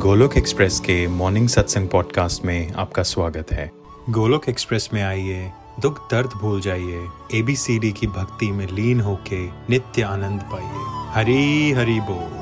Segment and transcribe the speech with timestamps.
[0.00, 3.70] Golok express के morning सत्संग podcast में आपका स्वागत है।
[4.10, 10.02] गोलोक एक्सप्रेस में आइए, दुख दर्द भूल जाइए एबीसीडी की भक्ति में लीन होके नित्य
[10.02, 12.32] आनंद पाइए। हरी हरी बोल।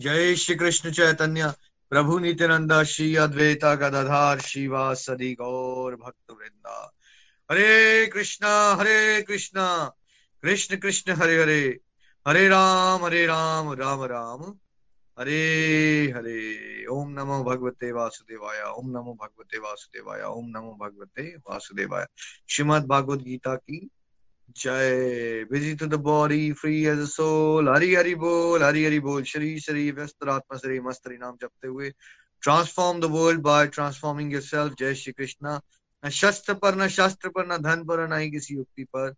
[0.00, 1.52] जय श्री कृष्ण चैतन्य,
[1.90, 6.96] प्रभु नित्यानंद, श्री अद्वैता, गदाधार शिवा सदी गौर भक्त वृंदा
[7.50, 9.92] हरे कृष्णा हरे कृष्णा,
[10.42, 11.80] कृष्ण कृष्ण, हरे हरे।
[12.28, 14.42] हरे राम हरे राम राम राम।
[15.18, 22.06] हरे हरे। ओम नमो भगवते वासुदेवाय, ओम नमो भगवते वासुदेवाय, ओम नमो भगवते वासुदेवाय।
[22.48, 23.88] श्रीमद भागवत गीता की
[24.56, 29.60] जय। Busy to the body free as soul Hari Hari बोल, हरि हरि बोल। श्री
[29.60, 31.92] श्री व्यस्त, आत्मा श्री मस्त नाम जपते हुए।
[32.42, 35.60] Transform the world by transforming yourself जय श्री कृष्णा।
[36.06, 39.14] न शस्त्र पर, न शास्त्र पर, न धन पर, न ही किसी युक्ति पर।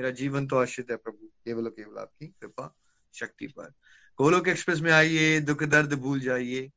[0.00, 2.76] मेरा जीवन तो आश्रित है प्रभु। केवल और केवल आपकी कृपा,
[3.14, 3.72] शक्ति पर।
[4.18, 6.70] गोलोक एक्सप्रेस में आइए, दुख दर्द भूल जाइए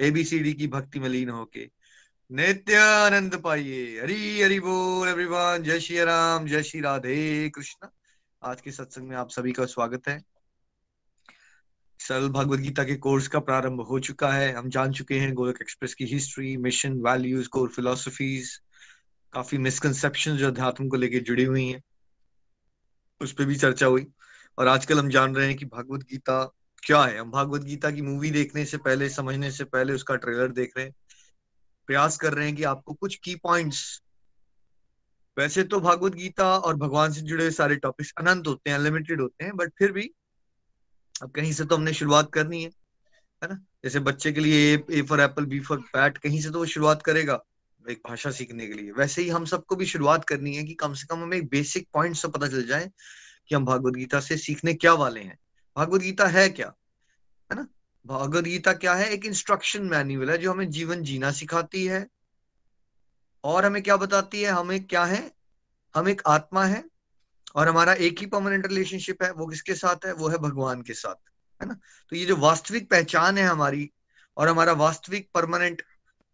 [0.00, 1.70] एबीसीडी की भक्ति में लीन होके।
[2.32, 7.88] नित्य आनंद पाइए। हरी हरि बोल एवरीवन जय श्री राम, जय श्री राधे कृष्ण।
[8.42, 10.22] आज के सत्संग में आप सभी का स्वागत है।
[11.98, 15.58] सरल भगवत गीता के कोर्स का प्रारंभ हो चुका है। हम जान चुके हैं गोलक
[15.62, 18.60] एक्सप्रेस की history mission values core philosophies
[19.32, 21.82] काफ़ी मिसकंसेप्शन जो अध्यात्म को लेके जुड़ी हुई हैं।
[23.20, 24.06] उस पर भी चर्चा हुई।
[24.58, 26.44] और आजकल हम जान रहे हैं कि भागवत गीता
[26.82, 30.48] क्या है। हम भागवत गीता की मूवी देखने से पहले, समझने से पहले उसका ट्रेलर
[30.48, 30.94] देख रहे हैं।
[31.86, 34.02] प्रयास कर रहे हैं कि आपको कुछ की पॉइंट्स
[35.38, 39.44] वैसे तो भागवत गीता और भगवान से जुड़े सारे टॉपिक्स अनंत होते हैं अनलिमिटेड होते
[39.44, 40.10] हैं बट फिर भी
[41.22, 42.70] अब कहीं से तो हमने शुरुआत करनी है
[43.42, 43.54] है ना?
[43.84, 47.02] जैसे बच्चे के लिए A for apple B for bat कहीं से तो वो शुरुआत
[47.02, 47.40] करेगा।
[47.90, 50.94] एक भाषा सीखने के लिए। वैसे ही हम सबको भी शुरुआत करनी है कि कम
[50.94, 52.90] से कम हमें एक बेसिक पॉइंट से पता चल जाए
[53.48, 55.38] कि हम भागवत गीता से सीखने क्या वाले हैं।
[55.76, 56.74] भागवत गीता है क्या?
[57.52, 57.68] है ना?
[58.06, 59.10] भागवत गीता क्या है?
[59.10, 62.08] एक इंस्ट्रक्शन मैन्युअल है जो हमें जीवन जीना सिखाती है
[63.44, 64.50] और हमें क्या बताती है?
[64.50, 65.32] हमें क्या है?
[65.94, 66.84] हम एक आत्मा है
[67.54, 70.12] और हमारा एक ही परमानेंट रिलेशनशिप है। वो किसके साथ है?
[70.12, 71.14] वो है भगवान के साथ।
[71.62, 71.78] है ना?
[72.10, 73.90] तो ये जो वास्तविक पहचान है हमारी
[74.36, 75.82] और हमारा वास्तविक परमानेंट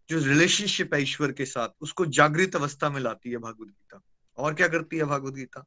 [0.09, 4.01] जो रिलेशनशिप है ईश्वर के साथ, उसको जागृत अवस्था में लाती है भागवत गीता।
[4.37, 5.65] और क्या करती है भागवत गीता?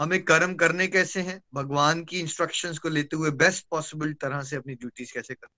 [0.00, 1.42] हमें कर्म करने कैसे हैं?
[1.54, 5.56] भगवान की इंस्ट्रक्शंस को लेते हुए बेस्ट पॉसिबल तरह से अपनी ड्यूटीज़ कैसे करना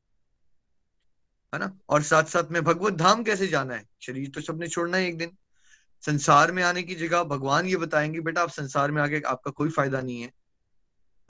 [1.55, 1.79] है ना?
[1.89, 3.89] और साथ साथ में भगवत धाम कैसे जाना है?
[4.03, 5.37] शरीर तो सबने छोड़ना है एक दिन।
[6.07, 9.69] संसार में आने की जगह, भगवान ये बताएँगे, बेटा, आप संसार में आके आपका कोई
[9.69, 10.33] फ़ायदा नहीं है।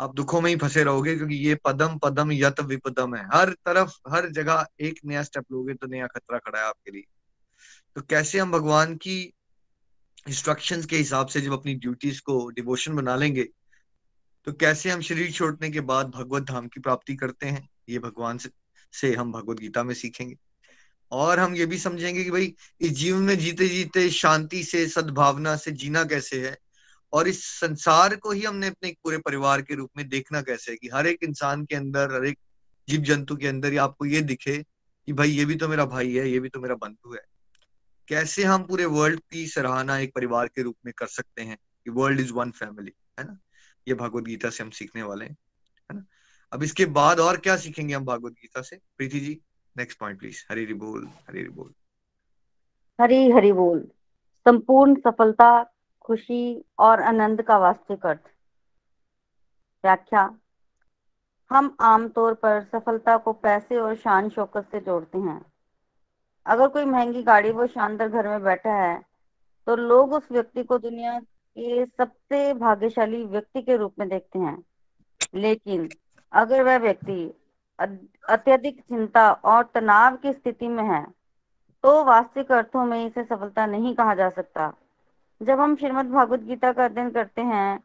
[0.01, 3.93] आप दुखों में ही फंसे रहोगे क्योंकि ये पदम पदम यत विपदम है। हर तरफ़
[4.09, 7.05] हर जगह एक नया स्टेप लोगे तो नया खतरा खड़ा है आपके लिए।
[7.97, 9.21] तो कैसे हम भगवान की
[10.29, 13.49] इंस्ट्रक्शंस के हिसाब से जब अपनी ड्यूटीज़ को डिवोशन बना लेंगे
[14.47, 17.69] तो कैसे हम शरीर छोड़ने के बाद भगवत धाम की प्राप्ति करते हैं?
[17.89, 18.51] ये भगवान से,
[18.93, 20.37] से हम भगवत गीता में सीखेंगे।
[21.13, 25.57] और हम ये भी समझेंगे कि भाई इस जीवन में जीते जीते शांति से सद्भावना
[25.57, 26.57] से जीना कैसे है?
[27.15, 30.77] और इस संसार को ही हमने अपने पूरे परिवार के रूप में देखना कैसे है
[30.77, 32.39] कि हर एक इंसान के अंदर, हर एक
[32.89, 34.57] जीव जंतु के अंदर आपको ये दिखे
[35.07, 37.23] कि भाई ये भी तो मेरा भाई है, ये भी तो मेरा बंधु है।
[38.09, 41.91] कैसे हम पूरे वर्ल्ड की सराहना एक परिवार के रूप में कर सकते हैं कि
[41.91, 43.39] वर्ल्ड इज़ वन फैमिली है ना?
[43.89, 45.37] ये भगवत गीता से हम सीखने वाले हैं,
[45.91, 46.05] है ना?
[46.53, 48.79] अब इसके बाद और क्या सीखेंगे हम भगवत गीता से?
[48.97, 49.41] Preeti ji
[49.77, 51.73] next point please Hari बोल हरी बोल।
[53.01, 53.81] हरी हरी बोल।
[54.47, 55.74] संपूर्ण सफलता
[56.05, 58.31] खुशी और आनंद का वास्तविक अर्थ
[59.85, 60.31] व्याख्या,
[61.51, 65.41] हम आमतौर पर सफलता को पैसे और शान शौकत से जोड़ते हैं।
[66.47, 69.01] अगर कोई महँगी गाड़ी वो शानदार घर में बैठा है
[69.67, 74.57] तो लोग उस व्यक्ति को दुनिया के सबसे भाग्यशाली व्यक्ति के रूप में देखते हैं।
[75.35, 75.91] लेकिन
[76.33, 77.23] अगर वह व्यक्ति
[77.79, 81.05] अत्यधिक चिंता और तनाव की स्थिति में है
[81.85, 84.73] तो वास्तविक अर्थों में इसे सफलता नहीं कहा जा सकता।
[85.41, 87.79] जब हम श्रीमद् भागवत गीता का अध्ययन करते हैं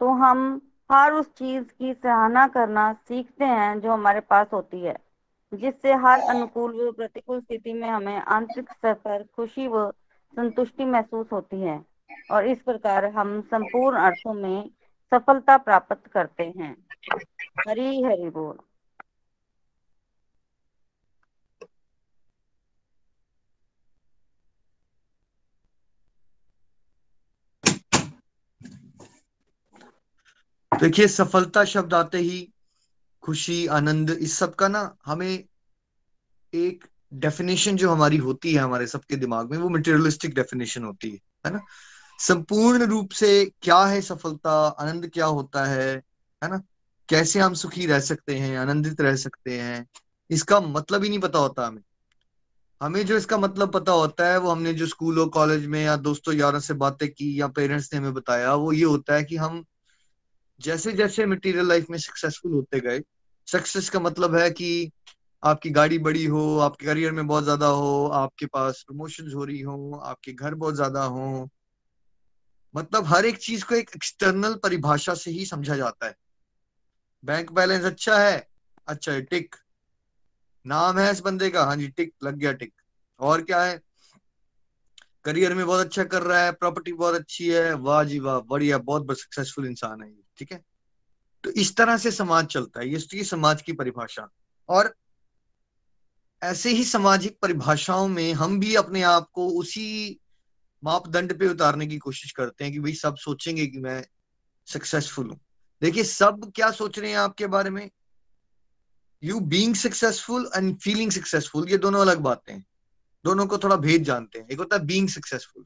[0.00, 0.60] तो हम
[0.90, 4.96] हर उस चीज़ की सराहना करना सीखते हैं जो हमारे पास होती है,
[5.52, 9.90] जिससे हर अनुकूल व प्रतिकूल स्थिति में हमें आंतरिक स्तर पर खुशी व
[10.34, 11.80] संतुष्टि महसूस होती है
[12.30, 14.70] और इस प्रकार हम संपूर्ण अर्थों में
[15.12, 16.76] सफलता प्राप्त करते हैं।
[17.68, 18.58] हरी हरि बोल।
[30.80, 32.52] देखिए, सफलता शब्द आते ही
[33.22, 35.44] खुशी, आनंद, इस सब का ना हमें
[36.54, 36.84] एक
[37.14, 41.52] डेफिनेशन जो हमारी होती है हमारे सबके दिमाग में, वो मटेरियलिस्टिक डेफिनेशन होती है है
[41.52, 41.60] ना?
[42.20, 45.96] संपूर्ण रूप से क्या है सफलता, आनंद क्या होता है
[46.44, 46.62] है ना?
[47.08, 49.86] कैसे हम सुखी रह सकते हैं, आनंदित रह सकते हैं,
[50.30, 51.82] इसका मतलब ही नहीं पता होता हमें।
[52.82, 55.96] हमें जो इसका मतलब पता होता है, वो हमने जो स्कूल और कॉलेज में या
[55.96, 59.36] दोस्तों यारों से बातें की या पेरेंट्स ने हमें बताया, वो ये होता है कि
[59.36, 59.64] हम
[60.60, 63.00] जैसे जैसे मटेरियल लाइफ में सक्सेसफुल होते गए
[63.46, 64.90] सक्सेस का मतलब है कि
[65.44, 69.60] आपकी गाड़ी बड़ी हो, आपके करियर में बहुत ज़्यादा हो, आपके पास प्रमोशन हो रही
[69.60, 71.48] हो, आपके घर बहुत ज़्यादा हो
[72.74, 76.14] मतलब हर एक चीज़ को एक एक्सटर्नल परिभाषा से ही समझा जाता है।
[77.24, 78.48] बैंक बैलेंस अच्छा है
[78.88, 79.56] अच्छा है टिक
[80.66, 82.72] नाम है इस बंदे का हाँ जी टिक लग गया टिक
[83.20, 83.80] और क्या है?
[85.24, 88.78] करियर में बहुत अच्छा कर रहा है प्रॉपर्टी बहुत अच्छी है, वाह जी वाह, बढ़िया,
[88.78, 90.64] बहुत सक्सेसफुल इंसान है ठीक है?
[91.44, 94.28] तो इस तरह से समाज चलता है, ये समाज की परिभाषा।
[94.68, 94.94] और
[96.42, 100.20] ऐसे ही सामाजिक परिभाषाओं में हम भी अपने आप को उसी
[100.84, 104.04] मापदंड पे उतारने की कोशिश करते हैं कि भाई सब सोचेंगे कि मैं
[104.66, 105.40] सक्सेसफुल हूँ।
[105.82, 107.90] देखिए, सब क्या सोच रहे हैं आपके बारे में?
[109.22, 112.66] You being successful and feeling successful ये दोनों अलग बातें हैं।
[113.24, 115.64] दोनों को थोड़ा भेद जानते हैं। एक होता है बींग सक्सेसफुल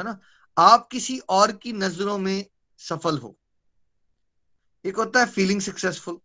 [0.00, 0.20] है ना?
[0.58, 2.46] आप किसी और की नज़रों में
[2.78, 3.38] सफल हो।
[4.84, 6.18] एक होता है फीलिंग सक्सेसफुल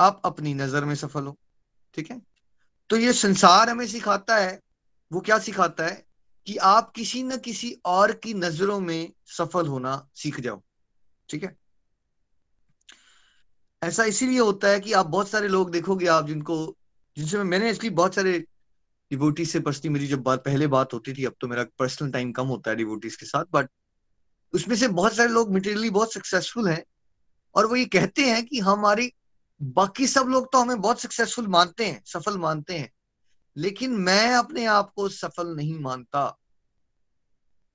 [0.00, 1.38] आप अपनी नज़र में सफल हो,
[1.94, 2.22] ठीक है?
[2.90, 4.60] तो ये संसार हमें सिखाता है,
[5.12, 6.06] वो क्या सिखाता है
[6.46, 10.62] कि आप किसी न किसी और की नज़रों में सफल होना सीख जाओ,
[11.28, 11.56] ठीक है?
[13.82, 16.76] ऐसा इसीलिए होता है कि आप बहुत सारे लोग देखोगे आप जिनको,
[17.16, 18.38] जिनसे मैंने इसलिए बहुत सारे
[19.10, 22.32] डिवोटीज से पर्सनली मेरी जब बात, पहले बात होती थी, अब तो मेरा पर्सनल टाइम
[22.32, 23.70] कम होता है डिवोटीज के साथ बट
[24.52, 26.84] उसमें से बहुत सारे लोग मटेरियली बहुत सक्सेसफुल हैं
[27.54, 29.12] और वो ये कहते हैं कि हमारी,
[29.60, 32.90] बाकी सब लोग तो हमें बहुत सक्सेसफुल मानते हैं, सफल मानते हैं,
[33.56, 36.38] लेकिन मैं अपने आप को सफल नहीं मानता।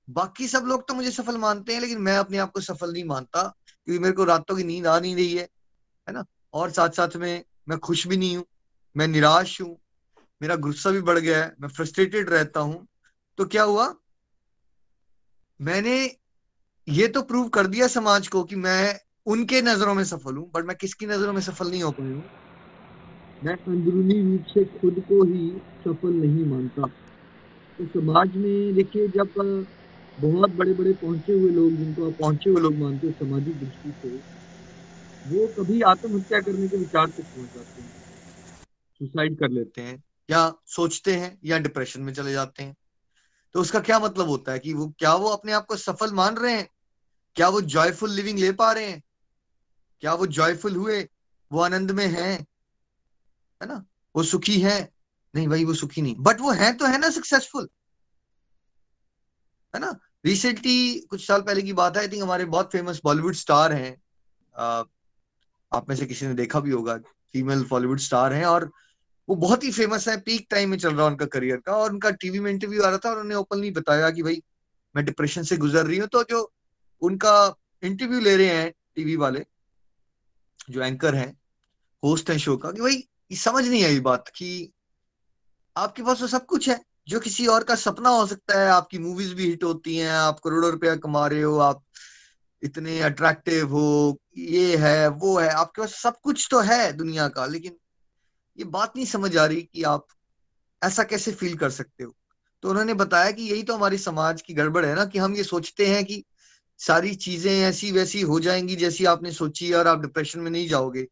[0.10, 3.04] बाकी सब लोग तो मुझे सफल मानते हैं, लेकिन मैं अपने आप को सफल नहीं
[3.04, 3.44] मानता,
[3.88, 5.48] क्योंकि मेरे को रातों की नींद आ नहीं रही है
[6.08, 6.26] है ना?
[6.54, 8.46] और साथ साथ में मैं खुश भी नहीं हूँ,
[8.96, 9.78] मैं निराश हूँ,
[10.42, 12.88] मेरा गुस्सा भी बढ़ गया है, मैं फ्रस्ट्रेटेड रहता हूँ।
[13.38, 13.94] तो क्या हुआ?
[15.60, 15.96] मैंने
[16.88, 20.66] ये तो प्रूव कर दिया समाज को कि मैं उनके नज़रों में सफल हूँ बट
[20.66, 22.30] मैं किसकी नज़रों में सफल नहीं हो पाई हूँ?
[23.42, 26.88] मैं अंदरूनी रूप से खुद को ही सफल नहीं मानता।
[27.80, 29.68] तो समाज में देखिए, जब
[30.18, 33.92] बहुत बड़े बड़े पहुँचे हुए लोग, जिनको आप पहुँचे हुए लोग मानते हो सामाजिक दृष्टि
[33.92, 34.18] से,
[35.26, 37.94] वो कभी आत्महत्या करने के विचार तक पहुँच जाते हैं।
[39.02, 42.76] सुसाइड कर लेते हैं, या सोचते हैं, या डिप्रेशन में चले जाते हैं।
[43.56, 46.36] तो उसका क्या मतलब होता है कि वो, क्या वो अपने आप को सफल मान
[46.36, 46.68] रहे हैं?
[47.36, 49.02] क्या वो जॉयफुल लिविंग ले पा रहे हैं?
[50.04, 51.00] क्या वो जॉयफुल हुए?
[51.52, 52.32] वो आनंद में है
[53.62, 53.84] है ना?
[54.16, 54.92] वो सुखी है?
[55.36, 57.68] नहीं भाई, वो सुखी नहीं। बट वो है तो है ना सक्सेसफुल
[59.74, 60.00] है ना?
[60.26, 63.96] रिसेंटली कुछ साल पहले की बात है आई थिंक हमारे बहुत फ़ेमस बॉलीवुड स्टार हैं।
[65.72, 66.98] आप में से किसी ने देखा भी होगा
[67.34, 68.70] फीमेल बॉलीवुड स्टार हैं और
[69.30, 71.92] वो बहुत ही फ़ेमस है पीक टाइम में चल रहा है उनका करियर का और
[71.92, 74.42] उनका टीवी में इंटरव्यू आ रहा था और उन्होंने ओपनली बताया कि भाई,
[74.96, 76.52] मैं डिप्रेशन से गुजर रही हूँ तो जो
[77.02, 79.46] उनका इंटरव्यू ले रहे हैं टीवी वाले
[80.70, 81.38] जो एंकर हैं
[82.04, 82.96] होस्ट हैं शो का, कि भाई,
[83.32, 84.72] ये समझ नहीं आई बात कि
[85.76, 89.00] आपके पास तो सब कुछ है, जो किसी और का सपना हो सकता है, आपकी
[89.00, 91.84] मूवीज़ भी हिट होती हैं, आप करोड़ों रुपया कमा रहे हो, आप
[92.64, 97.46] इतने अट्रैक्टिव हो, ये है, वो है, आपके पास सब कुछ तो है दुनिया का,
[97.46, 97.78] लेकिन
[98.58, 100.08] ये बात नहीं समझ आ रही कि आप
[100.84, 102.16] ऐसा कैसे फील कर सकते हो।
[102.62, 105.44] तो उन्होंने बताया कि यही तो हमारी समाज की गड़बड़ है ना, कि हम ये
[105.44, 106.24] सोचते हैं कि
[106.80, 111.04] सारी चीज़ें ऐसी वैसी हो जाएँगी जैसी आपने सोची और आप डिप्रेशन में नहीं जाओगे।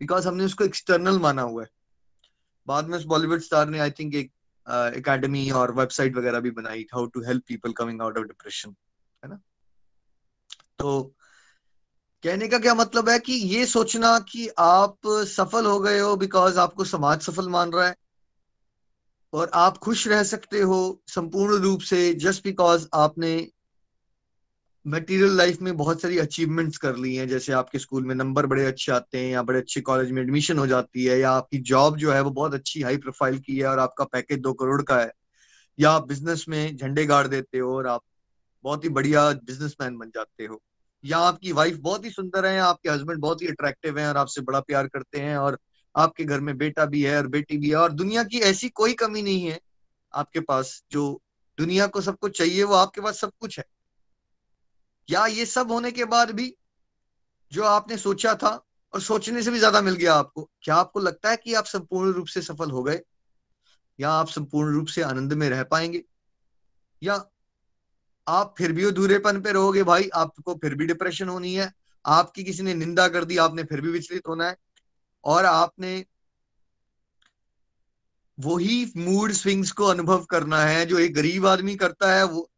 [0.00, 1.68] बिकॉज़ हमने उसको एक्सटर्नल माना हुआ है।
[2.66, 4.30] बाद में उस बॉलीवुड स्टार ने आई थिंक एक
[4.96, 8.74] एकेडमी और वेबसाइट वगैरह भी बनाई how to help people coming out of depression
[9.22, 9.38] है ना?
[10.78, 11.14] तो
[12.24, 14.96] कहने का क्या मतलब है कि ये सोचना कि आप
[15.28, 17.94] सफल हो गए हो बिकॉज़ आपको समाज सफल मान रहा है।
[19.32, 23.36] और आप खुश रह सकते हो संपूर्ण रूप से जस्ट बिकॉज़ आपने
[24.86, 28.64] मटेरियल लाइफ में बहुत सारी अचीवमेंट्स कर ली हैं, जैसे आपके स्कूल में नंबर बड़े
[28.64, 31.96] अच्छे आते हैं या बड़े अच्छे कॉलेज में एडमिशन हो जाती है या आपकी जॉब
[31.96, 34.98] जो है वो बहुत अच्छी हाई प्रोफ़ाइल की है और आपका पैकेज दो करोड़ का
[35.00, 35.10] है,
[35.78, 38.02] या आप बिज़नेस में झंडे गाड़ देते हो और आप
[38.64, 40.60] बहुत ही बढ़िया बिजनेसमैन बन जाते हो,
[41.04, 44.40] या आपकी वाइफ बहुत ही सुंदर है, आपके हस्बैंड बहुत ही अट्रैक्टिव है और आपसे
[44.42, 45.58] बड़ा प्यार करते हैं और
[45.94, 48.92] आपके घर में बेटा भी है और बेटी भी है और दुनिया की ऐसी कोई
[48.94, 49.58] कमी नहीं है
[50.14, 51.20] आपके पास, जो
[51.58, 53.64] दुनिया को सब कुछ चाहिए वो आपके पास सब कुछ है।
[55.10, 56.56] या ये सब होने के बाद भी
[57.52, 61.30] जो आपने सोचा था और सोचने से भी ज़्यादा मिल गया आपको, क्या आपको लगता
[61.30, 63.00] है कि आप संपूर्ण रूप से सफल हो गए?
[64.00, 66.04] या आप संपूर्ण रूप से आनंद में रह पाएँगे?
[67.02, 67.30] या
[68.28, 71.72] आप फिर भी अधूरेपन पे रहोगे, भाई, आपको फिर भी डिप्रेशन होनी है,
[72.06, 74.56] आपकी किसी ने निंदा कर दी, आपने फिर भी विचलित होना है,
[75.24, 76.06] और आपने
[78.40, 82.50] वही मूड स्विंग्स को अनुभव करना है, जो एक गरीब आदमी करता है, वो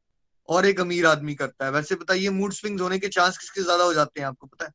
[0.48, 3.84] और एक अमीर आदमी करता है। वैसे बताइए मूड स्विंग्स होने के चांस किसके ज़्यादा
[3.84, 4.72] हो जाते हैं आपको पता है?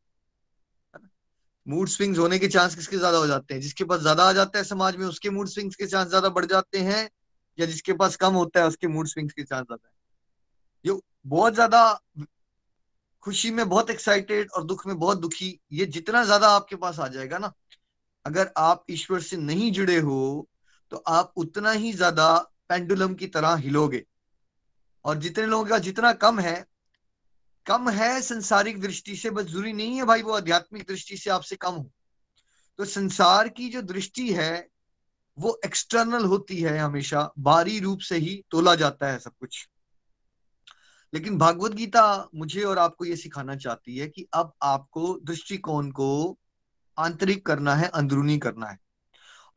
[1.66, 3.62] मूड स्विंग्स होने के चांस किसके ज़्यादा हो जाते हैं?
[3.62, 6.46] जिसके पास ज़्यादा आ जाता है समाज में, उसके मूड स्विंग्स के चांस ज़्यादा बढ़
[6.48, 7.10] जाते हैं,
[7.58, 9.94] या जिसके पास कम होता है, उसके मूड स्विंग्स के चांस ज़्यादा है?
[10.86, 12.00] जो बहुत ज़्यादा
[13.24, 17.08] खुशी में, बहुत एक्साइटेड और दुख में, बहुत दुखी, ये जितना ज़्यादा आपके पास आ
[17.08, 17.52] जाएगा ना,
[18.26, 20.48] अगर आप ईश्वर से नहीं जुड़े हो
[20.92, 22.34] तो आप उतना ही ज़्यादा
[22.70, 24.04] पेंडुलम की तरह हिलोगे।
[25.06, 26.66] और जितने लोगों का जितना कम है
[27.66, 31.56] कम है संसारिक दृष्टि से, बस ज़रूरी नहीं है भाई वो आध्यात्मिक दृष्टि से आपसे
[31.56, 31.92] कम हो।
[32.78, 34.68] तो संसार की जो दृष्टि है,
[35.40, 39.70] वो एक्सटर्नल होती है हमेशा बारी रूप से ही तोला जाता है सब कुछ।
[41.14, 46.40] लेकिन भागवत गीता मुझे और आपको ये सिखाना चाहती है कि अब आपको दृष्टिकोण को
[46.98, 48.80] आंतरिक करना है, अंदरूनी करना है।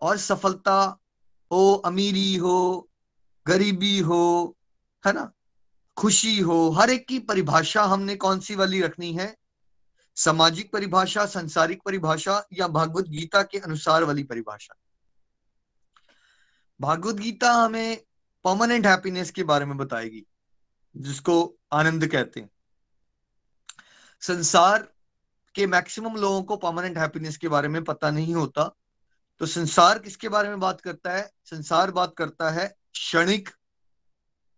[0.01, 0.99] और सफलता
[1.53, 2.91] हो, अमीरी हो,
[3.47, 4.57] गरीबी हो
[5.07, 5.33] है ना?
[5.97, 9.37] खुशी हो, हर एक की परिभाषा हमने कौन सी वाली रखनी है?
[10.17, 14.75] सामाजिक परिभाषा, संसारिक परिभाषा या भागवत गीता के अनुसार वाली परिभाषा?
[16.81, 18.05] भागवत गीता हमें
[18.45, 20.27] परमानेंट हैप्पीनेस के बारे में बताएगी,
[20.97, 22.51] जिसको आनंद कहते हैं।
[24.21, 24.89] संसार
[25.55, 28.75] के मैक्सिमम लोगों को परमानेंट हैप्पीनेस के बारे में पता नहीं होता
[29.41, 31.31] तो संसार किसके बारे में बात करता है?
[31.45, 33.49] संसार बात करता है क्षणिक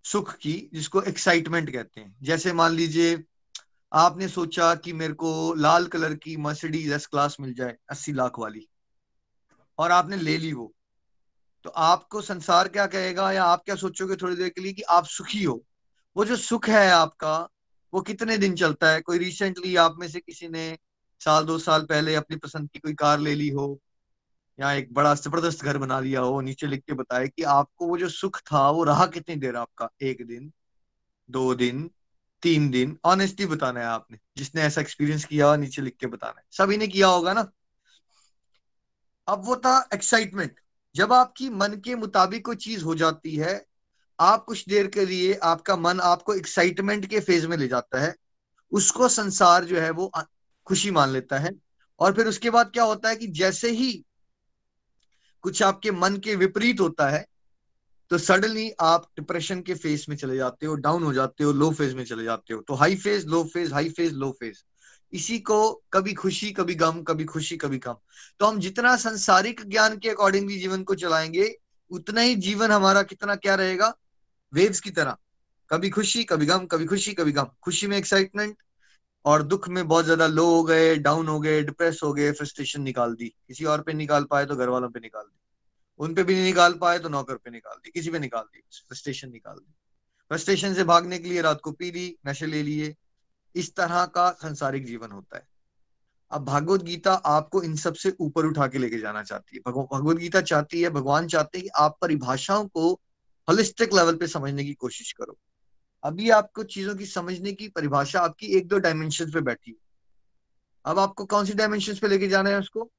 [0.07, 3.23] सुख की, जिसको एक्साइटमेंट कहते हैं। जैसे मान लीजिए,
[3.93, 8.39] आपने सोचा कि मेरे को लाल कलर की मर्सिडीज एस क्लास मिल जाए, अस्सी लाख
[8.39, 8.67] वाली,
[9.79, 10.73] और आपने ले ली वो
[11.65, 15.07] तो आपको संसार क्या कहेगा या आप क्या सोचोगे थोड़ी देर के लिए कि आप
[15.07, 15.63] सुखी हो?
[16.17, 17.49] वो जो सुख है आपका,
[17.93, 19.01] वो कितने दिन चलता है?
[19.01, 20.79] कोई रिसेंटली आप में से किसी ने
[21.21, 23.67] साल, दो साल पहले अपनी पसंद की कोई कार ले ली हो
[24.61, 27.99] या एक बड़ा ज़बरदस्त घर बना लिया हो, नीचे लिख के बताए कि आपको वो
[27.99, 29.91] जो सुख था, वो रहा कितनी देर आपका?
[30.03, 30.53] एक दिन,
[31.31, 31.91] दो दिन,
[32.43, 36.45] तीन दिन। ऑनेस्टली बताना है आपने। जिसने ऐसा एक्सपीरियंस किया नीचे लिख के बताना है।
[36.51, 37.51] सभी ने किया होगा ना?
[39.29, 40.61] अब वो था एक्साइटमेंट
[40.97, 43.67] जब आपकी मन के मुताबिक कोई चीज़ हो जाती है,
[44.21, 48.17] आप कुछ देर के लिए आपका मन आपको एक्साइटमेंट के फ़ेज़ में ले जाता है।
[48.73, 50.13] उसको संसार जो है, वो
[50.67, 51.51] खुशी मान लेता है।
[51.99, 54.05] और फिर उसके बाद क्या होता है कि जैसे ही
[55.47, 57.27] कुछ आपके मन के विपरीत होता है
[58.11, 61.71] तो सडनली आप डिप्रेशन के फ़ेज़ में चले जाते हो डाउन हो जाते हो लो
[61.71, 64.57] फ़ेज़ में चले जाते हो तो high phase low phase high phase low phase
[65.13, 67.95] इसी को कभी खुशी, कभी गम, कभी खुशी, कभी गम
[68.39, 71.59] तो हम जितना संसारिक ज्ञान के अकॉर्डिंगली जीवन को चलाएँगे,
[71.91, 73.95] उतना ही जीवन हमारा कितना क्या रहेगा?
[74.55, 75.17] वेव्स की तरह।
[75.71, 78.57] कभी खुशी, कभी गम, कभी खुशी, कभी गम। खुशी में एक्साइटमेंट
[79.27, 82.83] और दुख में बहुत ज़्यादा लो हो गए डाउन हो गए डिप्रेस हो गए फ्रस्ट्रेशन
[82.83, 85.39] निकाल दी। किसी और पे निकाल पाए तो घर वालों पे निकाल दी।
[86.01, 88.63] उन पे भी नहीं निकाल पाए तो नौकर पे निकाल दी। किसी पे निकाल दी
[88.79, 89.73] फ्रस्ट्रेशन निकाल दी।
[90.31, 92.95] फ्रस्ट्रेशन से भागने के लिए रात को पी ली, नशे ले लिए।
[93.55, 95.47] इस तरह का संसारिक जीवन होता है।
[96.31, 100.41] अब भागवत गीता आपको इन सबसे ऊपर उठा के लेके जाना चाहती है। भगवत गीता
[100.43, 102.93] चाहती है, भगवान चाहते हैं कि आप परिभाषाओं को
[103.49, 105.37] होलिस्टिक लेवल पे समझने की कोशिश करो।
[106.07, 109.77] अभी आपको चीज़ों की समझने की परिभाषा आपकी एक दो डायमेंशन पे बैठी
[110.85, 112.91] अब आपको कौन सी डायमेंशन पे लेके जाना है उसको?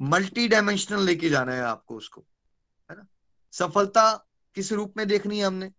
[0.00, 2.24] मल्टी डायमेंशनल लेके जाना है आपको उसको,
[2.90, 3.06] है ना?
[3.52, 4.12] सफलता
[4.56, 5.70] किस रूप में देखनी है हमने?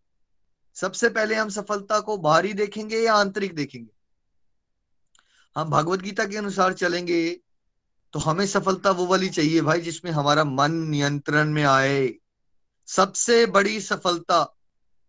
[0.75, 3.91] सबसे पहले हम सफलता को बाहरी देखेंगे या आंतरिक देखेंगे?
[5.55, 7.39] हम भगवत गीता के अनुसार चलेंगे
[8.13, 12.13] तो हमें सफलता वो वाली चाहिए भाई जिसमें हमारा मन नियंत्रण में आए।
[12.87, 14.43] सबसे बड़ी सफलता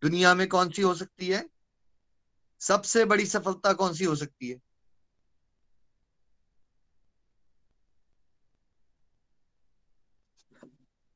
[0.02, 1.44] दुनिया में कौन सी हो सकती है?
[2.66, 4.61] सबसे बड़ी सफलता कौन सी हो सकती है?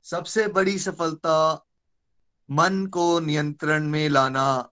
[0.03, 1.65] सबसे बड़ी सफलता
[2.51, 4.69] मन को नियंत्रण में लाना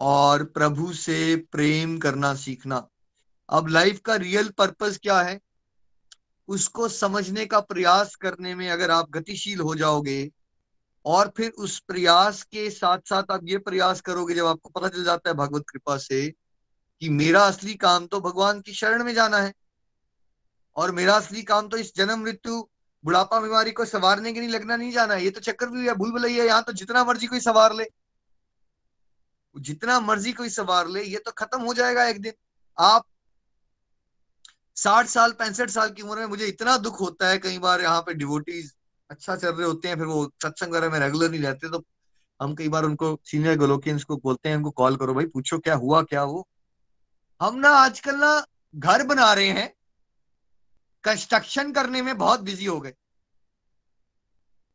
[0.00, 2.88] और प्रभु से प्रेम करना सीखना।
[3.48, 5.40] अब लाइफ का रियल पर्पस क्या है?
[6.48, 10.32] उसको समझने का प्रयास करने में अगर आप गतिशील हो जाओगे
[11.04, 15.04] और फिर उस प्रयास के साथ साथ आप ये प्रयास करोगे, जब आपको पता चल
[15.04, 19.38] जाता है भगवत कृपा से कि मेरा असली काम तो भगवान की शरण में जाना
[19.38, 19.52] है
[20.76, 22.60] और मेरा असली काम तो इस जन्म मृत्यु
[23.04, 25.94] बुढ़ापा बीमारी को सवारने के लिए लगना नहीं जाना है। ये तो चक्कर भी है,
[25.94, 27.84] भूल भुलैया, यहाँ तो जितना मर्ज़ी कोई सवार ले।
[29.56, 32.32] जितना मर्ज़ी कोई सवार ले, ये तो खत्म हो जाएगा एक दिन।
[32.78, 33.04] आप
[34.76, 38.00] साठ साल, पैंसठ साल की उम्र में मुझे इतना दुख होता है कई बार यहाँ
[38.02, 38.72] पे डिवोटीज
[39.10, 41.84] अच्छा चल रहे होते हैं, फिर वो सत्संग वगैरह में रेगुलर नहीं रहते तो
[42.40, 45.74] हम कई बार उनको सीनियर गोलोकियंस को बोलते हैं, उनको कॉल करो, भाई पूछो क्या
[45.76, 46.46] हुआ, क्या वो?
[47.40, 48.44] हम ना आजकल ना
[48.74, 49.72] घर बना रहे हैं
[51.04, 52.94] कंस्ट्रक्शन करने में बहुत बिज़ी हो गए।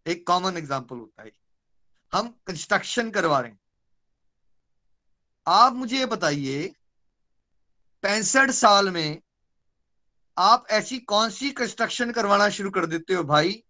[0.06, 1.32] एक कॉमन एग्ज़ाम्पल होता है।
[2.14, 3.60] हम कंस्ट्रक्शन करवा रहे हैं।
[5.48, 6.68] आप मुझे ये बताइए,
[8.04, 9.22] पैंसठ साल में
[10.38, 13.62] आप ऐसी कौन सी कंस्ट्रक्शन करवाना शुरू कर देते हो भाई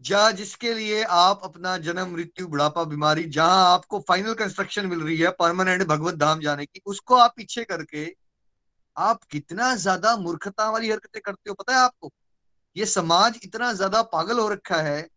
[0.00, 5.16] जा जिसके लिए आप अपना जन्म, मृत्यु, बुढ़ापा, बीमारी, जहाँ आपको फाइनल कंस्ट्रक्शन मिल रही
[5.16, 8.06] है परमानेंट भगवत धाम जाने की, उसको आप पीछे करके
[8.96, 12.12] आप कितना ज़्यादा मूर्खता वाली हरकतें करते हो, पता है आपको?
[12.76, 15.08] ये समाज इतना ज़्यादा पागल हो रखा है।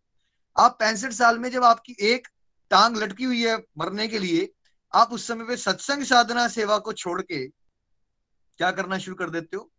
[0.56, 2.28] आप पैंसठ साल में जब आपकी एक
[2.70, 4.48] टांग लटकी हुई है मरने के लिए,
[4.92, 7.46] आप उस समय पे सत्संग साधना सेवा को छोड़ के
[8.58, 9.70] क्या करना शुरू कर देते हो?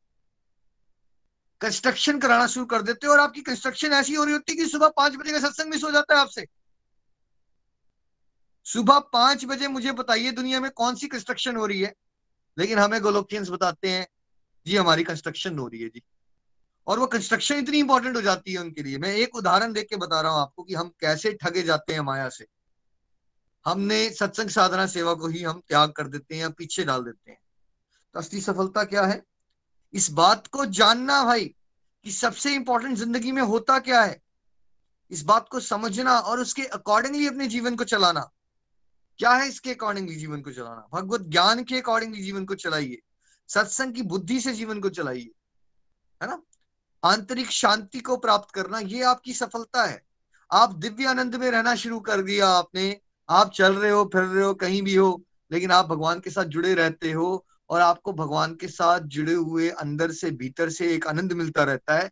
[1.62, 4.66] कंस्ट्रक्शन कराना शुरू कर देते हो और आपकी कंस्ट्रक्शन ऐसी हो रही होती है कि
[4.66, 6.48] सुबह पाँच बजे का सत्संग मिस हो जाता है आपसे।
[8.64, 11.94] सुबह पाँच बजे मुझे बताइए दुनिया में कौन सी कंस्ट्रक्शन हो रही है।
[12.60, 14.08] लेकिन हमें गोलोकियंस बताते हैं,
[14.68, 16.02] जी, हमारी कंस्ट्रक्शन हो रही है जी।
[16.88, 19.96] और वो कंस्ट्रक्शन इतनी इंपॉर्टेंट हो जाती है उनके लिए। मैं एक उदाहरण देख के
[19.96, 22.48] बता रहा हूँ आपको कि हम कैसे ठगे जाते हैं माया से।
[23.66, 27.32] हमने सत्संग साधना सेवा को ही हम त्याग कर देते हैं या पीछे डाल देते
[27.32, 27.40] हैं।
[28.14, 29.24] तो असली सफलता क्या है?
[29.96, 31.46] इस बात को जानना भाई
[32.04, 34.22] कि सबसे इंपॉर्टेंट ज़िंदगी में होता क्या है।
[35.12, 38.32] इस बात को समझना और उसके अकॉर्डिंगली अपने जीवन को चलाना।
[39.18, 40.88] क्या है इसके अकॉर्डिंगली जीवन को चलाना?
[40.94, 43.02] भगवत ज्ञान के अकॉर्डिंगली जीवन को चलाइए।
[43.48, 45.32] सत्संग की बुद्धि से जीवन को चलाइए।
[46.24, 46.42] है ना?
[47.04, 50.06] आंतरिक शांति को प्राप्त करना, ये आपकी सफलता है।
[50.52, 54.44] आप दिव्य आनंद में रहना शुरू कर दिया आपने। आप चल रहे हो, फिर रहे
[54.44, 58.56] हो, कहीं भी हो, लेकिन आप भगवान के साथ जुड़े रहते हो। और आपको भगवान
[58.56, 62.12] के साथ जुड़े हुए अंदर से, भीतर से एक आनंद मिलता रहता है।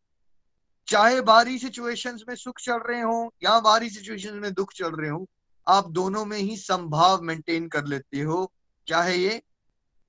[0.88, 5.10] चाहे बाहरी सिचुएशंस में सुख चल रहे हो या बाहरी सिचुएशंस में दुख चल रहे
[5.10, 5.30] हो,
[5.68, 8.52] आप दोनों में ही संभाव मेंटेन कर लेते हो।
[8.88, 9.42] क्या है ये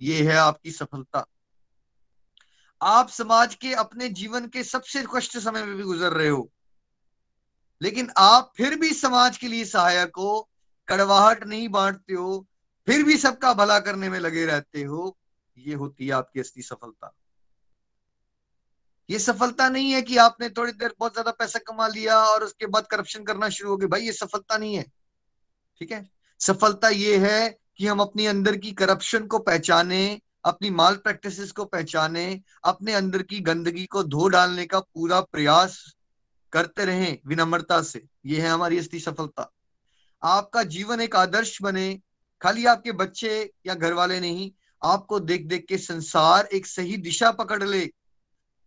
[0.02, 1.26] ये है आपकी सफलता।
[2.82, 6.50] आप समाज के अपने जीवन के सबसे कष्ट समय में भी गुजर रहे हो।
[7.82, 10.48] लेकिन आप फिर भी समाज के लिए सहायक हो,
[10.88, 12.46] कड़वाहट नहीं बांटते हो,
[12.86, 15.18] फिर भी सबका भला करने में लगे रहते हो।
[15.58, 17.14] ये होती है आपकी असली सफलता।
[19.08, 22.66] ये सफलता नहीं है कि आपने थोड़ी देर बहुत ज़्यादा पैसा कमा लिया और उसके
[22.66, 24.82] बाद करप्शन करना शुरू हो गया। भाई, ये सफलता नहीं है।
[25.80, 26.10] ठीक है?
[26.40, 31.64] सफलता ये है कि हम अपनी अंदर की करप्शन को पहचाने, अपनी माल प्रैक्टिसेस को
[31.64, 35.78] पहचाने, अपने अंदर की गंदगी को धो डालने का पूरा प्रयास
[36.52, 39.50] करते रहें विनम्रता से। ये है हमारी असली सफलता।
[40.22, 42.00] आपका जीवन एक आदर्श बने।
[42.40, 44.50] खाली आपके बच्चे या घर वाले नहीं
[44.84, 47.90] आपको देख देख के संसार एक सही दिशा पकड़ ले,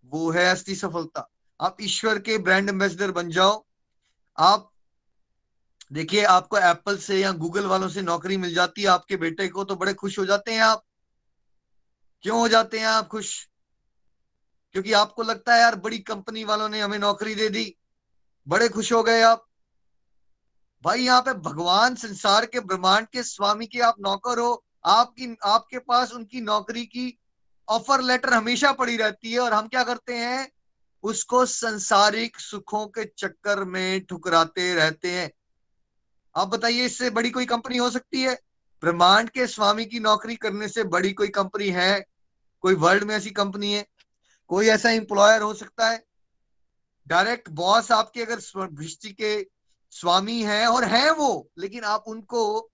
[0.06, 1.30] वो है असली सफलता।
[1.62, 3.66] आप ईश्वर के ब्रांड एम्बेसडर बन जाओ।
[4.40, 4.72] आप,
[5.92, 9.64] देखिए, आपको एप्पल से या गूगल वालों से नौकरी मिल जाती है, आपके बेटे को
[9.64, 10.84] तो बड़े खुश हो जाते हैं आप।
[12.22, 13.48] क्यों हो जाते हैं आप खुश?
[14.72, 17.78] क्योंकि आपको लगता है, यार, बड़ी कंपनी वालों ने हमें नौकरी दे दी।
[18.48, 19.46] बड़े खुश हो गए आप।
[20.84, 25.80] भाई, यहाँ पे भगवान संसार के ब्रह्मांड के स्वामी के आप नौकर हो। आपकी, आपके
[25.80, 27.20] पास उनकी नौकरी की
[27.70, 30.52] ऑफ़र लेटर हमेशा पड़ी रहती है और हम क्या करते हैं?
[31.04, 35.32] उसको संसारिक सुखों के चक्कर में ठुकराते रहते हैं।
[36.36, 38.40] आप बताइए, इससे बड़ी कोई कंपनी हो सकती है?
[38.82, 42.06] ब्रह्मांड के स्वामी की नौकरी करने से बड़ी कोई कंपनी है?
[42.62, 43.88] कोई वर्ल्ड में ऐसी कंपनी है?
[44.48, 46.06] कोई ऐसा एम्प्लॉयर हो सकता है?
[47.08, 49.48] डायरेक्ट बॉस आपके अगर दृष्टि के
[49.92, 52.70] स्वामी है और है वो, लेकिन आप उनको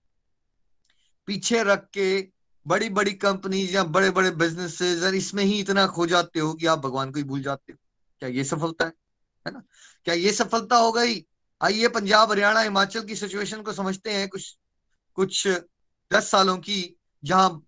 [1.25, 2.27] पीछे रख के
[2.67, 6.65] बड़ी बड़ी कंपनीज़ या बड़े बड़े बिजनेसेस और इसमें ही इतना खो जाते हो कि
[6.65, 7.77] आप भगवान को ही भूल जाते हो।
[8.19, 8.91] क्या ये सफलता है?
[9.47, 9.63] है ना?
[10.05, 11.25] क्या ये सफलता हो गई?
[11.61, 14.57] आइए पंजाब, हरियाणा, हिमाचल की सिचुएशन को समझते हैं कुछ
[15.13, 15.47] कुछ
[16.13, 17.65] दस सालों की, जहाँ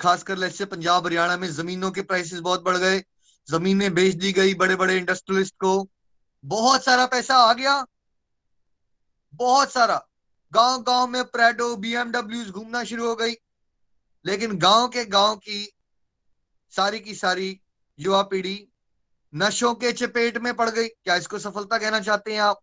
[0.00, 3.04] खासकर ऐसे पंजाब, हरियाणा में जमीनों के प्राइसेस बहुत बढ़ गए,
[3.50, 5.88] जमीनें बेच दी गई बड़े बड़े इंडस्ट्रियलिस्ट को,
[6.44, 7.86] बहुत सारा पैसा आ गया।
[9.34, 10.06] बहुत सारा।
[10.56, 13.34] गाँव गाँव में प्रेडो बीएमडब्ल्यू घूमना शुरू हो गई।
[14.24, 15.72] लेकिन गाँव के गाँव की
[16.72, 17.60] सारी की सारी
[17.98, 18.68] युवा पीढ़ी
[19.34, 22.60] नशों के चपेट में पड़ गई। क्या इसको सफलता कहना चाहते हैं आप?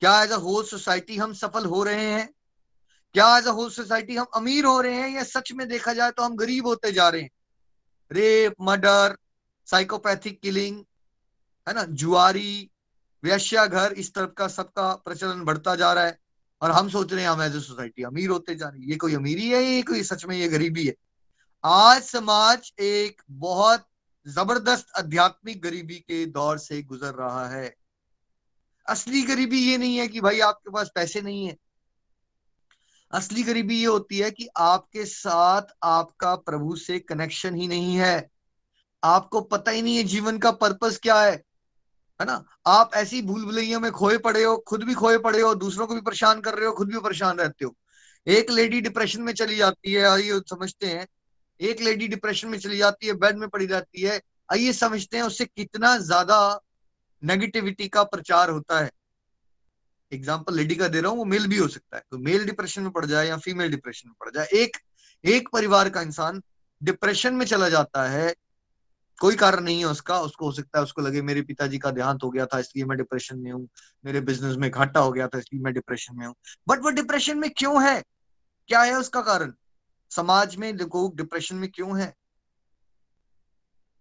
[0.00, 2.28] क्या एज अ होल सोसाइटी हम सफल हो रहे हैं?
[3.14, 5.08] क्या एज अ होल सोसाइटी हम अमीर हो रहे हैं?
[5.08, 7.30] या सच में देखा जाए तो हम गरीब होते जा रहे हैं।
[8.12, 9.16] रेप, मर्डर
[9.66, 10.84] साइकोपैथिक किलिंग
[11.68, 11.84] है ना?
[11.84, 12.70] जुआरी
[13.22, 16.23] वैश्या घर, इस तरफ़ का सबका प्रचलन बढ़ता जा रहा है।
[16.64, 19.14] और हम सोच रहे हैं, हम एज ए सोसाइटी अमीर होते जा रहे ये कोई
[19.14, 20.94] अमीरी है, ये कोई सच में ये गरीबी है?
[21.64, 23.86] आज समाज एक बहुत
[24.28, 27.74] ज़बरदस्त आध्यात्मिक गरीबी के दौर से गुजर रहा है।
[28.88, 31.56] असली गरीबी ये नहीं है कि भाई आपके पास पैसे नहीं है।
[33.12, 38.30] असली गरीबी ये होती है कि आपके साथ आपका प्रभु से कनेक्शन ही नहीं है।
[39.04, 41.42] आपको पता ही नहीं है जीवन का पर्पस क्या है।
[42.20, 42.44] है ना?
[42.66, 45.94] आप ऐसी भूल भुलैया में खोए पड़े हो, खुद भी खोए पड़े हो, दूसरों को
[45.94, 47.74] भी परेशान कर रहे हो, खुद भी परेशान रहते हो।
[48.26, 51.06] एक लेडी डिप्रेशन में चली जाती है, आइए समझते हैं।
[51.60, 54.20] एक लेडी डिप्रेशन में चली जाती है, बेड में पड़ी रहती है।
[54.52, 56.60] आइए समझते हैं उससे कितना ज़्यादा
[57.22, 58.90] नेगेटिविटी का प्रचार होता है।
[60.12, 62.82] एग्ज़ाम्पल लेडी का दे रहा हूँ, वो मेल भी हो सकता है। तो मेल डिप्रेशन
[62.82, 64.76] में पड़ जाए या फीमेल डिप्रेशन में पड़ जाए। एक
[65.24, 66.42] एक परिवार का इंसान
[66.82, 68.34] डिप्रेशन में चला जाता है
[69.20, 72.22] कोई कारण नहीं है उसका, उसको हो सकता है उसको लगे मेरे पिताजी का देहांत
[72.24, 73.68] हो गया था, इसलिए मैं डिप्रेशन में हूँ,
[74.04, 76.34] मेरे बिज़नेस में घाटा हो गया था, इसलिए मैं डिप्रेशन में हूँ।
[76.68, 78.02] बट वो डिप्रेशन में क्यों है?
[78.68, 79.52] क्या है उसका कारण?
[80.10, 82.14] समाज में लोग डिप्रेशन में क्यों है?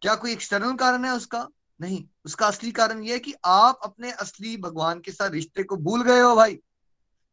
[0.01, 1.47] क्या कोई एक्सटर्नल कारण है उसका?
[1.81, 5.77] नहीं, उसका असली कारण यह है कि आप अपने असली भगवान के साथ रिश्ते को
[5.77, 6.59] भूल गए हो भाई।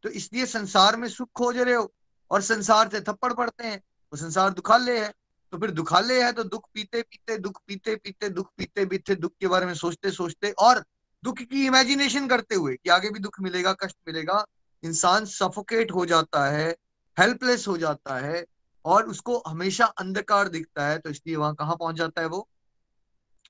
[0.03, 1.93] तो इसलिए संसार में सुख खोज रहे हो
[2.31, 5.13] और संसार से थप्पड़ पड़ते हैं, वो संसार दुखाले है।
[5.53, 9.33] तो फिर दुखाले है तो दुख पीते पीते, दुख पीते पीते, दुख पीते पीते, दुख
[9.41, 10.85] के बारे में सोचते सोचते और
[11.25, 14.45] दुख की इमेजिनेशन करते हुए कि आगे भी दुख मिलेगा, कष्ट मिलेगा,
[14.83, 16.71] इंसान सफोकेट हो जाता है
[17.17, 18.45] हेल्पलेस हो जाता है
[18.85, 22.49] और उसको हमेशा अंधकार दिखता है तो इसलिए वहाँ कहाँ पहुँच जाता है वो?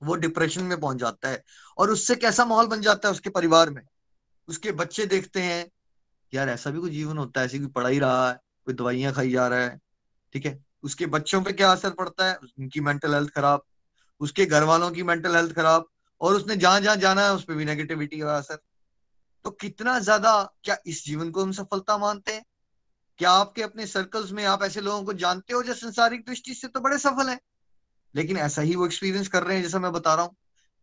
[0.03, 1.43] वो डिप्रेशन में पहुँच जाता है
[1.79, 3.83] और उससे कैसा माहौल बन जाता है उसके परिवार में?
[4.49, 5.71] उसके बच्चे देखते हैं,
[6.35, 9.31] यार ऐसा भी कोई जीवन होता है, ऐसी कोई पढ़ाई रहा है, कोई दवाइयाँ खाई
[9.31, 9.79] जा रहा है।
[10.33, 10.65] ठीक है?
[10.85, 12.37] उसके बच्चों पे क्या असर पड़ता है?
[12.59, 13.63] उनकी मेंटल हेल्थ खराब,
[14.21, 15.89] उसके घर वालों की मेंटल हेल्थ खराब,
[16.21, 18.59] और उसने जहाँ जहाँ जाना है, उस पर भी नेगेटिविटी का असर।
[19.45, 20.33] तो कितना ज़्यादा
[20.65, 22.45] क्या इस जीवन को हम सफलता मानते हैं?
[23.19, 26.69] क्या आपके अपने सर्कल्स में आप ऐसे लोगों को जानते हो जो संसारिक दृष्टि से
[26.69, 27.41] तो बड़े सफल हैं?
[28.15, 30.37] लेकिन ऐसा ही वो एक्सपीरियंस कर रहे हैं, जैसा मैं बता रहा हूँ।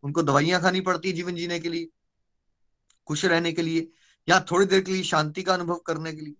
[0.03, 1.87] उनको दवाइयाँ खानी पड़ती है जीवन जीने के लिए,
[3.07, 3.91] खुश रहने के लिए,
[4.27, 6.35] या थोड़ी देर के लिए शांति का अनुभव करने के लिए।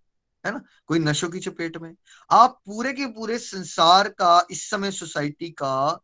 [0.48, 1.94] है ना, कोई नशों की चपेट में।
[2.30, 6.04] आप पूरे के पूरे संसार का, इस समय सोसाइटी का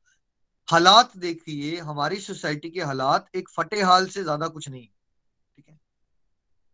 [0.68, 4.88] हालात देखिए, हमारी सोसाइटी के हालात एक फटे हाल से ज़्यादा कुछ नहीं,
[5.58, 5.80] ठीक है?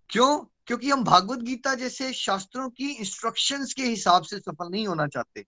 [0.09, 0.37] क्यों?
[0.67, 5.45] क्योंकि हम भागवत गीता जैसे शास्त्रों की इंस्ट्रक्शंस के हिसाब से सफल नहीं होना चाहते।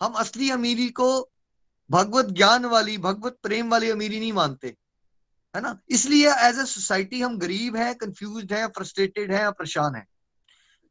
[0.00, 1.08] हम असली अमीरी को
[1.90, 4.68] भगवत ज्ञान वाली, भगवत प्रेम वाली अमीरी नहीं मानते,
[5.54, 5.78] है ना?
[5.90, 10.06] इसलिए एज ए सोसाइटी हम गरीब हैं कंफ्यूज हैं फ्रस्ट्रेटेड हैं, परेशान हैं।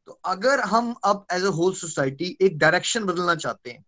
[0.06, 3.84] तो अगर हम अब एज ए होल सोसाइटी एक डायरेक्शन बदलना चाहते हैं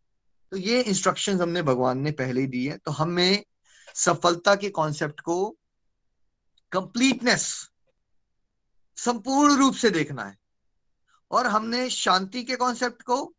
[0.52, 3.44] तो ये इंस्ट्रक्शंस हमने भगवान ने पहले ही दी है तो हमें
[3.94, 5.56] सफलता के कॉन्सेप्ट को
[6.72, 7.70] कंप्लीटनेस
[8.98, 10.36] संपूर्ण रूप से देखना है।
[11.30, 13.34] और हमने शांति के कॉन्सेप्ट को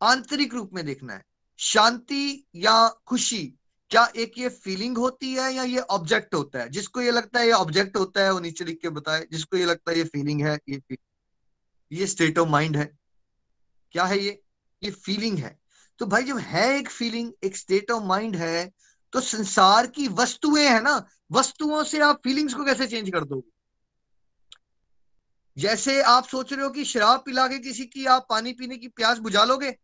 [0.00, 1.24] आंतरिक रूप में देखना है।
[1.58, 3.42] शांति या खुशी,
[3.90, 6.68] क्या एक ये फीलिंग होती है या ये ऑब्जेक्ट होता है?
[6.68, 9.64] जिसको ये लगता है ये ऑब्जेक्ट होता है, वो नीचे लिख के बताए। जिसको ये
[9.64, 10.78] लगता है ये फीलिंग है, ये
[11.92, 12.84] ये स्टेट ऑफ़ माइंड है।
[13.94, 14.40] क्या है ये?
[14.82, 15.58] ये फीलिंग है।
[16.00, 18.70] तो भाई जब है एक फीलिंग एक स्टेट ऑफ़ माइंड है
[19.12, 23.50] तो संसार की वस्तुएँ है ना, वस्तुओं से आप फीलिंग्स को कैसे चेंज कर दोगे?
[25.56, 28.88] जैसे आप सोच रहे हो कि शराब पिला के किसी की आप पानी पीने की
[28.90, 29.74] प्यास बुझा लोगे?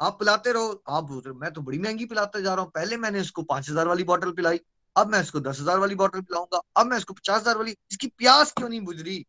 [0.00, 2.96] आप पिलाते रहो। आप बोल रहे मैं तो बड़ी महँगी पिलाते जा रहा हूँ। पहले
[2.96, 4.60] मैंने इसको पाँच हज़ार वाली बॉटल पिलाई,
[4.96, 8.06] अब मैं इसको दस हज़ार वाली बॉटल पिलाऊँगा, अब मैं इसको पचास हज़ार वाली, इसकी
[8.08, 9.24] प्यास क्यों नहीं बुझ रही?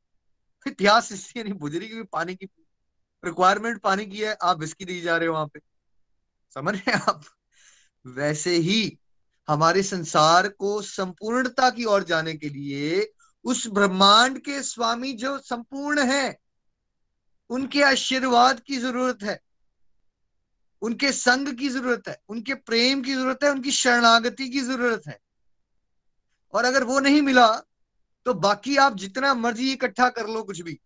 [0.71, 2.45] प्यास इसलिए नहीं, बुझ रही क्योंकि पानी की
[3.25, 5.59] रिक्वायरमेंट पानी की है, आप बिस्की दी जा रहे हो वहाँ पे।
[6.53, 7.23] समझ रहे आप?
[8.05, 8.99] वैसे ही
[9.47, 16.01] हमारे संसार को संपूर्णता की ओर जाने के लिए उस ब्रह्मांड के स्वामी जो संपूर्ण
[16.01, 16.37] है,
[17.49, 19.39] उनके आशीर्वाद की ज़रूरत है,
[20.81, 25.19] उनके संग की ज़रूरत है, उनके प्रेम की ज़रूरत है, उनकी शरणागति की ज़रूरत है।
[26.53, 27.63] और अगर वो नहीं मिला
[28.25, 30.79] तो बाकी आप जितना मर्ज़ी इकट्ठा कर लो कुछ भी।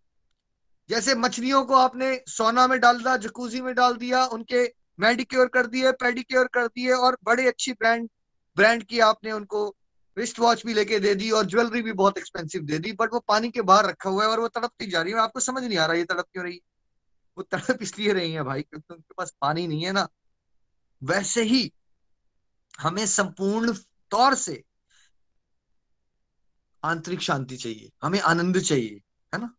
[0.90, 4.64] जैसे मछलियों को आपने सोना में डाल दिया, जकूजी में डाल दिया, उनके
[5.00, 8.10] मेडिक्योर कर दिए, पेडिक्योर कर दिए और बड़े अच्छी ब्रांड
[8.58, 9.76] ब्रांड की आपने उनको
[10.18, 13.20] रिस्ट वॉच भी लेके दे दी और ज्वेलरी भी बहुत एक्सपेंसिव दे दी बट वो
[13.20, 15.78] पानी के बाहर रखा हुआ है और वो तड़पती जा रही है। आपको समझ नहीं
[15.78, 16.60] आ रहा ये तड़प क्यों रही है?
[17.38, 20.08] वो तड़प इसलिए रही है भाई क्योंकि उनके पास पानी नहीं है ना।
[21.04, 21.72] वैसे ही
[22.80, 23.74] हमें संपूर्ण
[24.12, 24.64] तौर से
[26.88, 29.02] आंतरिक शांति चाहिए, हमें आनंद चाहिए,
[29.34, 29.54] है ना?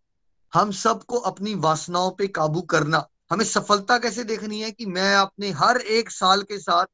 [0.55, 5.51] हम सबको अपनी वासनाओं पे काबू करना। हमें सफलता कैसे देखनी है कि मैं अपने
[5.51, 6.87] हर एक साल के साथ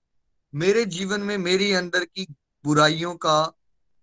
[0.54, 2.26] मेरे जीवन में मेरी अंदर की
[2.64, 3.52] बुराइयों का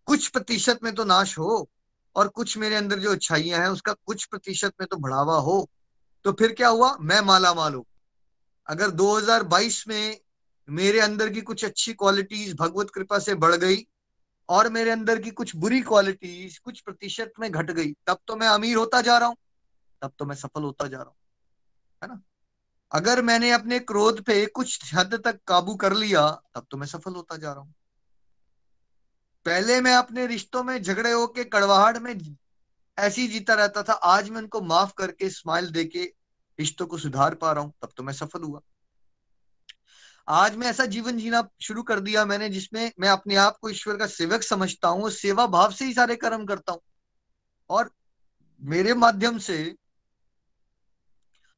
[0.05, 1.69] कुछ प्रतिशत में तो नाश हो
[2.15, 5.69] और कुछ मेरे अंदर जो अच्छाइयाँ हैं उसका कुछ प्रतिशत में तो बढ़ावा हो
[6.25, 6.97] तो फिर क्या हुआ?
[7.01, 7.85] मैं माला माल हूँ।
[8.67, 10.19] अगर 2022 में
[10.69, 13.75] मेरे अंदर की कुछ अच्छी क्वालिटीज भगवत कृपा से बढ़ गई
[14.51, 18.47] और मेरे अंदर की कुछ बुरी क्वालिटीज कुछ प्रतिशत में घट गई, तब तो मैं
[18.47, 19.35] अमीर होता जा रहा हूँ,
[20.01, 21.15] तब तो मैं सफल होता जा रहा हूँ,
[22.01, 22.21] है ना?
[22.91, 27.13] अगर मैंने अपने क्रोध पे कुछ हद तक काबू कर लिया, तब तो मैं सफल
[27.13, 27.73] होता जा रहा हूँ।
[29.45, 32.15] पहले मैं अपने रिश्तों में झगड़े होके कड़वाहट में
[32.97, 36.03] ऐसी जीता रहता था, आज मैं उनको माफ़ करके स्माइल देके
[36.59, 38.61] रिश्तों को सुधार पा रहा हूँ, तब तो मैं सफल हुआ।
[40.27, 43.97] आज मैं ऐसा जीवन जीना शुरू कर दिया मैंने, जिसमें मैं अपने आप को ईश्वर
[43.97, 46.81] का सेवक समझता हूँ सेवा भाव से ही सारे कर्म करता हूँ।
[47.69, 47.91] और
[48.61, 49.75] मेरे माध्यम से,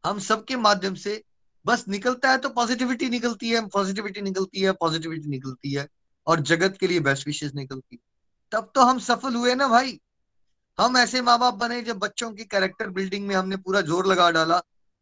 [0.04, 1.22] हम सबके माध्यम से
[1.66, 5.88] बस निकलता है तो पॉजिटिविटी निकलती है पॉजिटिविटी निकलती है पॉजिटिविटी निकलती है
[6.28, 8.02] और जगत के लिए बेस्ट विशेष निकलती है।
[8.52, 10.00] तब तो हम सफल हुए ना भाई।
[10.78, 14.30] हम ऐसे माँ बाप बने जब बच्चों की कैरेक्टर बिल्डिंग में हमने पूरा ज़ोर लगा
[14.32, 14.62] डाला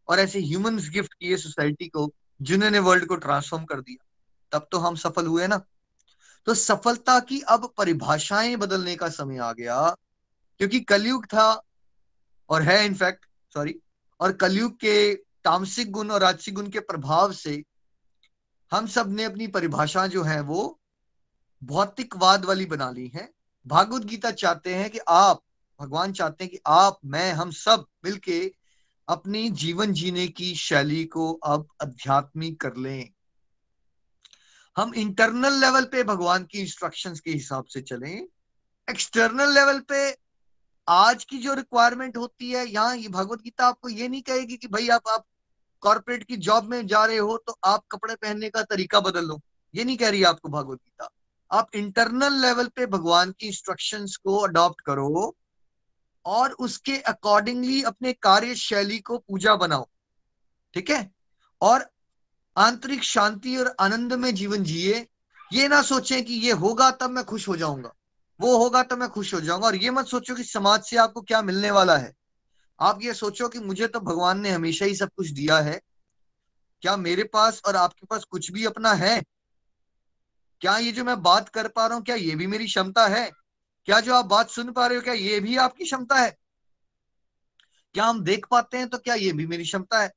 [0.10, 2.06] और ऐसे ह्यूमंस गिफ्ट किए सोसाइटी को।
[2.42, 4.06] जिन्होंने वर्ल्ड को ट्रांसफॉर्म कर दिया,
[4.52, 5.62] तब तो हम सफल हुए ना।
[6.48, 9.90] तो सफलता की अब परिभाषाएँ बदलने का समय आ गया,
[10.60, 11.64] क्योंकि कलयुग था
[12.50, 13.76] और है इनफैक्ट सॉरी
[14.20, 17.64] और कलयुग के तामसिक गुण और राजसिक गुण के प्रभाव से
[18.72, 20.80] हम सबने अपनी परिभाषा जो है वो
[21.64, 23.30] भौतिकवाद वाली बना ली है।
[23.68, 25.42] भागवत गीता चाहते हैं कि आप,
[25.80, 28.40] भगवान चाहते हैं कि आप, मैं, हम सब मिलके
[29.12, 33.10] अपनी जीवन जीने की शैली को अब अध्यात्मिक कर लें।
[34.76, 38.28] हम इंटरनल लेवल पे भगवान की इंस्ट्रक्शंस के हिसाब से चलें।
[38.88, 40.16] एक्सटर्नल लेवल पे
[40.88, 44.68] आज की जो रिक्वायरमेंट होती है, यहाँ ये भगवत गीता आपको ये नहीं कहेगी कि
[44.68, 45.26] भाई आप आप
[45.84, 49.40] कॉर्पोरेट की जॉब में जा रहे हो तो आप कपड़े पहनने का तरीका बदल लो
[49.74, 51.10] ये नहीं कह रही आपको भगवत गीता।
[51.52, 55.36] आप इंटरनल लेवल पे भगवान की इंस्ट्रक्शंस को अडॉप्ट करो।
[56.26, 59.88] और उसके अकॉर्डिंगली अपने कार्य शैली को पूजा बनाओ।
[60.74, 61.12] ठीक है?
[61.62, 61.90] और
[62.58, 65.08] आंतरिक शांति और आनंद में जीवन जिए।
[65.54, 67.94] ये ना सोचें कि ये होगा तब मैं खुश हो जाऊँगा।
[68.40, 71.22] वो होगा तब मैं खुश हो जाऊँगा। और ये मत सोचो कि समाज से आपको
[71.22, 72.14] क्या मिलने वाला है।
[72.80, 75.82] आप ये सोचो कि मुझे तो भगवान ने हमेशा ही सब कुछ दिया है।
[76.82, 79.24] क्या मेरे पास और आपके पास कुछ भी अपना है?
[80.62, 83.32] क्या ये जो मैं बात कर पा रहा हूँ, क्या ये भी मेरी क्षमता है?
[83.88, 86.38] क्या जो आप बात सुन पा रहे हो, क्या ये भी आपकी क्षमता है?
[87.94, 90.12] क्या हम देख पाते हैं तो क्या ये भी मेरी क्षमता है?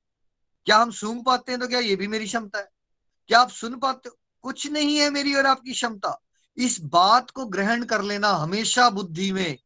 [0.67, 2.69] क्या हम सूंघ पाते हैं तो क्या ये भी मेरी क्षमता है?
[3.29, 4.17] क्या आप सुन पाते हो?
[4.43, 6.19] कुछ नहीं है मेरी और आपकी क्षमता।
[6.57, 9.57] इस बात को ग्रहण कर लेना हमेशा बुद्धि में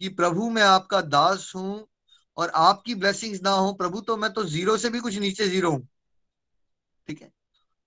[0.00, 1.86] कि प्रभु मैं आपका दास हूँ
[2.36, 5.70] और आपकी ब्लेसिंग्स ना हो। प्रभु तो मैं तो ज़ीरो से भी कुछ नीचे ज़ीरो
[5.70, 5.88] हूँ।
[7.08, 7.30] ठीक है?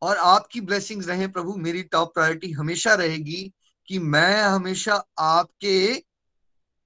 [0.01, 3.51] और आपकी ब्लेसिंग्स रहे प्रभु, मेरी टॉप प्रायोरिटी हमेशा रहेगी।
[3.88, 6.04] कि मैं हमेशा आपके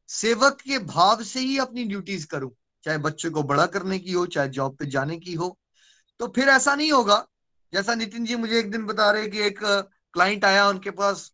[0.10, 2.51] सेवक के भाव से ही अपनी ड्यूटीज़ करूँ,
[2.84, 5.58] चाहे बच्चे को बड़ा करने की हो, चाहे जॉब पे जाने की हो।
[6.19, 7.25] तो फिर ऐसा नहीं होगा।
[7.73, 9.60] जैसा नितिन जी मुझे एक दिन बता रहे कि एक
[10.13, 11.31] क्लाइंट आया उनके पास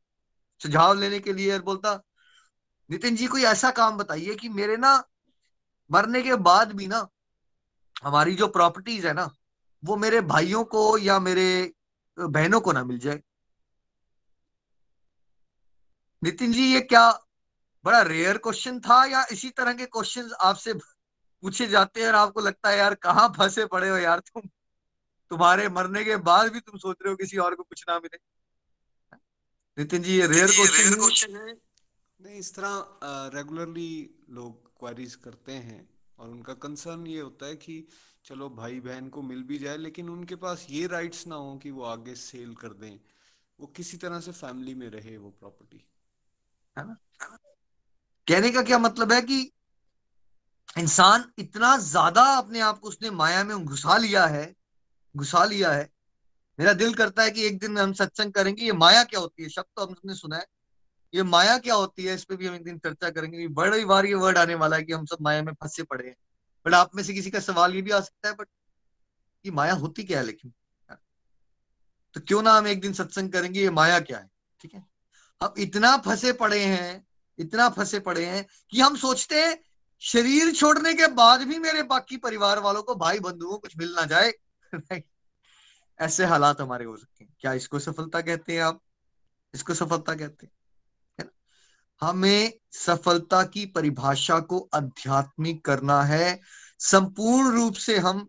[0.61, 2.01] सुझाव लेने के लिए और बोलता,
[2.89, 5.03] नितिन जी, कोई ऐसा काम बताइए कि मेरे ना
[5.91, 7.07] मरने के बाद भी ना
[8.03, 9.29] हमारी जो प्रॉपर्टीज़ है ना,
[9.83, 11.71] वो मेरे भाइयों को या मेरे
[12.17, 13.21] बहनों को ना मिल जाए।
[16.23, 17.11] नितिन जी ये क्या
[17.85, 22.41] बड़ा रेयर क्वेश्चन था या इसी तरह के क्वेश्चन आपसे पूछे जाते हैं और आपको
[22.41, 24.41] लगता है यार कहाँ फंसे पड़े हो यार तुम?
[25.31, 28.17] तुम्हारे मरने के बाद भी तुम सोच रहे हो किसी और को कुछ ना मिले।
[29.77, 31.53] नितिन जी ये रेयर क्वेश्चन है।
[32.19, 37.87] नहीं इस तरह रेगुलरली लोग क्वेरीज करते हैं और उनका कंसर्न ये होता है कि
[38.25, 41.71] चलो भाई बहन को मिल भी जाए लेकिन उनके पास ये राइट्स ना हो कि
[41.71, 42.99] वो आगे सेल कर दें।
[43.59, 45.83] वो किसी तरह से फैमिली में रहे वो प्रॉपर्टी
[46.77, 46.97] है ना?
[48.27, 49.39] कहने का क्या मतलब है कि
[50.77, 54.55] इंसान इतना ज़्यादा अपने आप को उसने माया में घुसा लिया है,
[55.15, 55.89] घुसा लिया है।
[56.59, 59.49] मेरा दिल करता है कि एक दिन हम सत्संग करेंगे, ये माया क्या होती है?
[59.49, 60.45] शब्द तो हमने सुना है।
[61.13, 62.13] ये माया क्या होती है?
[62.15, 64.83] इस पर भी हम एक दिन चर्चा करेंगे। बड़ी बार ये वर्ड आने वाला है
[64.83, 66.15] कि हम सब माया में फंसे पड़े हैं।
[66.65, 68.47] बट आप में से किसी का सवाल ये भी आ सकता है, बट
[69.45, 70.53] ये माया होती क्या है लेकिन?
[72.15, 74.29] तो क्यों ना हम एक दिन सत्संग करेंगे, ये माया क्या है?
[74.59, 74.85] ठीक है?
[75.41, 77.07] हम इतना फंसे पड़े हैं,
[77.39, 79.59] इतना फंसे पड़े हैं कि हम सोचते हैं,
[79.99, 84.05] शरीर छोड़ने के बाद भी मेरे बाकी परिवार वालों को भाई बंधुओं कुछ मिल ना
[84.05, 84.33] जाए।
[85.99, 88.81] ऐसे हालात हमारे हो सकते हैं। क्या इसको सफलता कहते हैं आप?
[89.53, 90.53] इसको सफलता कहते हैं
[92.01, 96.39] हमें सफलता की परिभाषा को आध्यात्मिक करना है।
[96.79, 98.27] संपूर्ण रूप से हम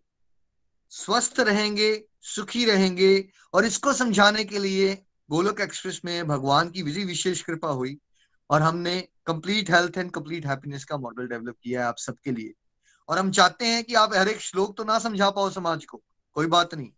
[0.90, 7.04] स्वस्थ रहेंगे, सुखी रहेंगे और इसको समझाने के लिए गोलोक एक्सप्रेस में भगवान की विधि
[7.04, 7.96] विशेष कृपा हुई
[8.50, 12.52] और हमने complete health and complete happiness का मॉडल डेवलप किया है आप सबके लिए।
[13.08, 16.02] और हम चाहते हैं कि आप हर एक श्लोक तो ना समझा पाओ समाज को,
[16.32, 16.90] कोई बात नहीं।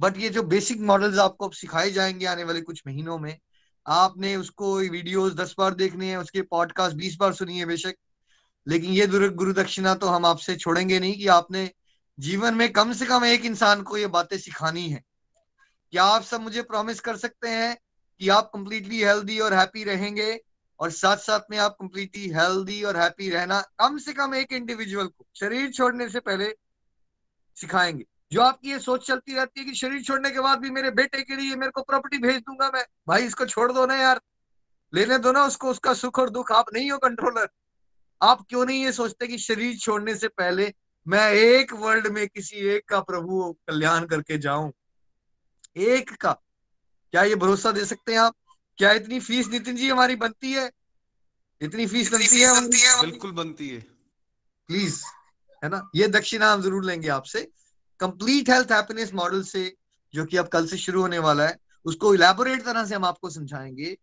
[0.00, 3.38] बट ये जो बेसिक मॉडल्स आपको सिखाए जाएँगे आने वाले कुछ महीनों में,
[3.86, 7.94] आपने उसको वीडियोस दस बार देखने हैं, उसके पॉडकास्ट बीस बार सुनिए बेशक।
[8.66, 11.70] लेकिन ये गुरु दक्षिणा तो हम आपसे छोड़ेंगे नहीं कि आपने
[12.18, 15.02] जीवन में कम से कम एक इंसान को ये बातें सिखानी है।
[15.92, 17.76] क्या आप सब मुझे प्रॉमिस कर सकते हैं
[18.20, 20.40] कि आप कंप्लीटली हेल्दी और हैप्पी रहेंगे?
[20.80, 25.06] और साथ साथ में आप कंप्लीटली हेल्दी और हैप्पी रहना कम से कम एक इंडिविजुअल
[25.06, 26.54] को शरीर छोड़ने से पहले
[27.56, 30.90] सिखाएँगे। जो आपकी ये सोच चलती रहती है कि शरीर छोड़ने के बाद भी मेरे
[30.90, 34.20] बेटे के लिए मेरे को प्रॉपर्टी भेज दूँगा मैं, भाई इसको छोड़ दो ना यार।
[34.92, 37.48] लेने दो ना उसको, उसका सुख और दुख। आप नहीं हो कंट्रोलर
[38.22, 40.72] आप क्यों नहीं ये सोचते कि शरीर छोड़ने से पहले
[41.06, 44.72] मैं एक वर्ल्ड में किसी एक का प्रभु कल्याण करके जाऊँ?
[45.76, 46.32] एक का।
[47.12, 48.34] क्या ये भरोसा दे सकते हैं आप?
[48.78, 50.70] क्या इतनी फ़ीस नितिन जी हमारी बनती है?
[51.60, 52.40] इतनी फ़ीस बनती
[52.80, 53.80] है बिल्कुल बनती है।
[54.68, 55.02] प्लीज़
[55.62, 55.90] है ना?
[55.94, 57.42] ये दक्षिणा हम ज़रूर लेंगे आपसे।
[58.00, 59.72] कंप्लीट हेल्थ हैप्पीनेस मॉडल से
[60.14, 63.30] जो कि अब कल से शुरू होने वाला है उसको इलेबोरेट तरह से हम आपको
[63.30, 63.96] समझाएँगे।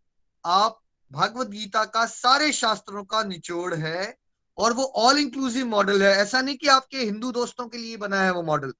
[0.44, 0.80] आप
[1.12, 4.16] भगवत गीता का सारे शास्त्रों का निचोड़ है
[4.58, 8.22] और वो ऑल इंक्लूसिव मॉडल है। ऐसा नहीं कि आपके हिंदू दोस्तों के लिए बना
[8.22, 8.74] है वो मॉडल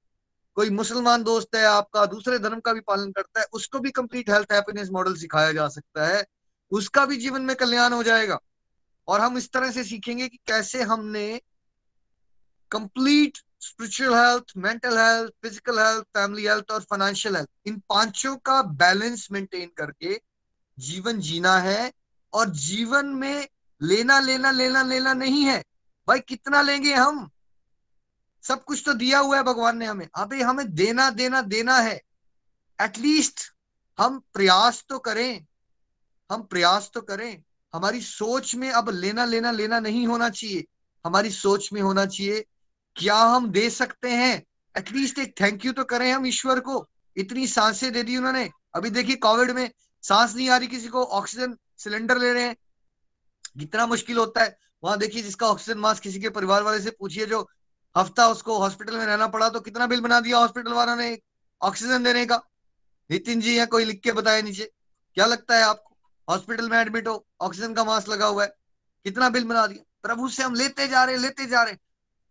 [0.56, 4.30] कोई मुसलमान दोस्त है, आपका दूसरे धर्म का भी पालन करता है, उसको भी कंप्लीट
[4.30, 6.24] हेल्थ हैप्पीनेस मॉडल सिखाया जा सकता है।
[6.70, 8.38] उसका भी जीवन में कल्याण हो जाएगा।
[9.08, 11.40] और हम इस तरह से सीखेंगे कि कैसे हमने
[12.70, 18.62] complete spiritual health mental health physical health family health और फाइनेंशियल हेल्थ इन पाँचों का
[18.62, 20.20] बैलेंस मेंटेन करके
[20.78, 21.92] जीवन जीना है।
[22.32, 23.48] और जीवन में
[23.82, 25.64] लेना लेना लेना लेना नहीं है।
[26.08, 27.30] भाई, कितना लेंगे हम?
[28.44, 32.02] सब कुछ तो दिया हुआ है भगवान ने हमें। अभी हमें देना देना देना है।
[32.82, 33.40] एटलीस्ट
[33.98, 35.46] हम प्रयास तो करें।
[36.32, 37.42] हम प्रयास तो करें।
[37.74, 40.64] हमारी सोच में अब लेना लेना लेना नहीं होना चाहिए।
[41.04, 42.44] हमारी सोच में होना चाहिए,
[42.96, 44.44] क्या हम दे सकते हैं?
[44.78, 48.90] एटलीस्ट एक थैंक यू तो करें हम ईश्वर को। इतनी साँसें दे दी उन्होंने। अभी
[48.90, 49.70] देखिए कोविड में
[50.02, 52.56] सांस नहीं आ रही किसी को ऑक्सीजन सिलेंडर ले रहे हैं।
[53.58, 57.26] कितना मुश्किल होता है। वहाँ देखिए जिसका ऑक्सीजन मास्क किसी के परिवार वाले से पूछिए
[57.26, 57.48] जो
[57.96, 61.18] हफ़्ता उसको हॉस्पिटल में रहना पड़ा तो कितना बिल बना दिया हॉस्पिटल वालों ने?
[61.62, 62.36] ऑक्सीजन देने का।
[63.10, 64.70] नितिन जी या कोई लिख के बताए नीचे।
[65.14, 65.96] क्या लगता है आपको?
[66.28, 68.56] हॉस्पिटल में एडमिट हो ऑक्सीजन का मास्क लगा हुआ है।
[69.04, 69.84] कितना बिल बना दिया?
[70.02, 71.76] प्रभु से हम लेते जा रहे लेते जा रहे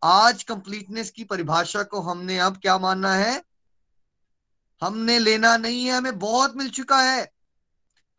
[0.04, 3.43] आज कंप्लीटनेस की परिभाषा को हमने अब क्या मानना है?
[4.82, 7.32] हमने लेना नहीं है, हमें बहुत मिल चुका है।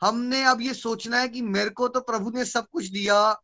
[0.02, 3.42] हमने अब ये सोचना है कि मेरे को तो प्रभु ने सब कुछ दिया।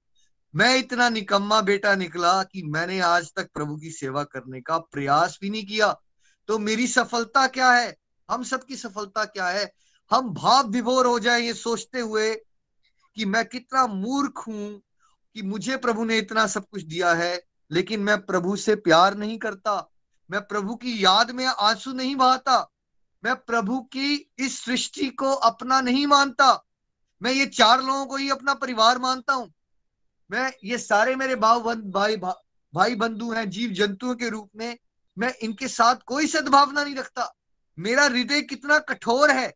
[0.56, 5.38] मैं इतना निकम्मा बेटा निकला कि मैंने आज तक प्रभु की सेवा करने का प्रयास
[5.40, 6.00] भी नहीं किया।
[6.48, 7.96] तो मेरी सफलता क्या है?
[8.30, 9.72] हम सबकी सफलता क्या है?
[10.10, 12.34] हम भाव विभोर हो जाए ये सोचते हुए
[13.16, 14.82] कि मैं कितना मूर्ख हूँ
[15.34, 19.38] कि मुझे प्रभु ने इतना सब कुछ दिया है, लेकिन मैं प्रभु से प्यार नहीं
[19.38, 19.90] करता।
[20.30, 22.70] मैं प्रभु की याद में आँसू नहीं बहाता।
[23.24, 26.66] मैं प्रभु की इस सृष्टि को अपना नहीं मानता।
[27.22, 29.52] मैं ये चार लोगों को ही अपना परिवार मानता हूँ।
[30.30, 32.34] मैं ये सारे मेरे भाव भाई भा,
[32.74, 34.76] भाई बंधु हैं जीव जंतुओं के रूप में
[35.16, 37.32] मैं इनके साथ कोई सद्भावना नहीं रखता।
[37.78, 39.52] मेरा हृदय कितना कठोर है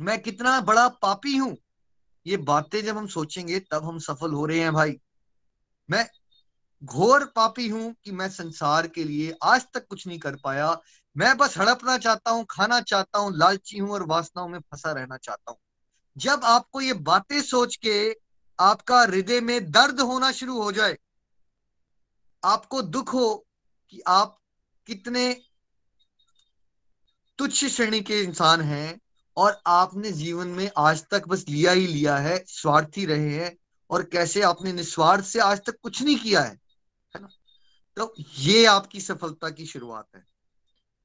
[0.00, 1.56] मैं कितना बड़ा पापी हूँ।
[2.26, 4.96] ये बातें जब हम सोचेंगे तब हम सफल हो रहे हैं भाई।
[5.90, 6.06] मैं
[6.84, 10.76] घोर पापी हूँ कि मैं संसार के लिए आज तक कुछ नहीं कर पाया।
[11.16, 15.16] मैं बस हड़पना चाहता हूँ खाना चाहता हूँ लालची हूँ और वासनाओं में फंसा रहना
[15.16, 15.58] चाहता हूँ।
[16.16, 18.27] जब आपको ये बातें सोच के
[18.58, 20.96] आपका हृदय में दर्द होना शुरू हो जाए,
[22.42, 23.46] आपको दुख हो
[23.92, 24.36] कि आप
[24.86, 25.32] कितने
[27.38, 29.00] तुच्छ श्रेणी के इंसान हैं
[29.36, 33.56] और आपने जीवन में आज तक बस लिया ही लिया है, स्वार्थी रहे हैं
[33.90, 36.58] और कैसे आपने निस्वार्थ से आज तक कुछ नहीं किया है
[37.14, 37.28] है ना?
[37.96, 40.24] तो ये आपकी सफलता की शुरुआत है।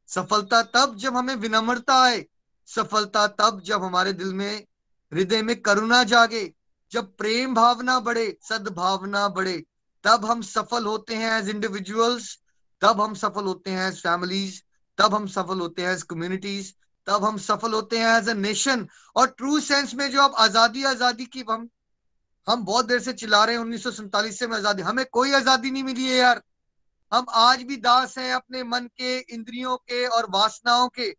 [0.08, 2.26] सफलता तब जब हमें विनम्रता आए,
[2.68, 4.66] सफलता तब जब हमारे दिल में,
[5.12, 6.44] हृदय में करुणा जागे
[6.94, 9.64] जब प्रेम भावना बढ़े, सद्भावना बढ़े,
[10.04, 12.38] तब हम सफल होते हैं एज इंडिविजुअल्स
[12.82, 14.62] तब हम सफल होते हैं एज फैमिलीज़
[14.98, 16.74] तब हम सफल होते हैं एज कम्युनिटीज
[17.08, 20.84] तब हम सफल होते हैं एज अ नेशन और ट्रू सेंस में जो अब आज़ादी
[20.84, 21.68] आज़ादी की हम
[22.48, 25.84] हम बहुत देर से चिल्ला रहे हैं, उन्नीस से में आज़ादी, हमें कोई आज़ादी नहीं
[25.84, 26.42] मिली है यार.
[27.12, 31.14] हम आज भी दास हैं अपने मन के, इंद्रियों के और वासनाओं के.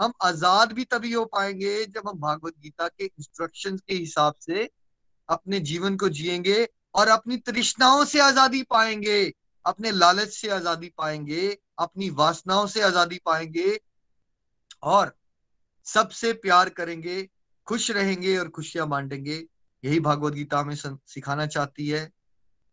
[0.00, 4.68] हम आज़ाद भी तभी हो पाएँगे जब हम भागवत गीता के इंस्ट्रक्शंस के हिसाब से
[5.28, 9.32] अपने जीवन को जिएँगे और अपनी तृष्णाओं से आज़ादी पाएँगे,
[9.66, 13.80] अपने लालच से आज़ादी पाएँगे, अपनी वासनाओं से आज़ादी पाएँगे
[14.82, 15.16] और
[15.84, 17.28] सबसे प्यार करेंगे,
[17.66, 19.44] खुश रहेंगे और खुशियाँ बांटेंगे।
[19.84, 22.10] यही भागवत गीता हमें सिखाना चाहती है।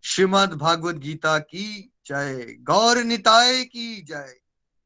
[0.04, 4.36] श्रीमद भागवत गीता की जय। गौर निताय की जय।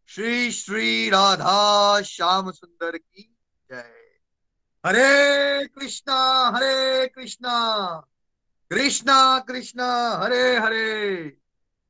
[0.07, 3.35] श्री श्री राधा श्याम सुंदर की
[3.71, 4.02] जय।
[4.85, 7.53] Hare Krishna Hare Krishna.
[8.69, 11.37] Krishna Krishna, Hare Hare.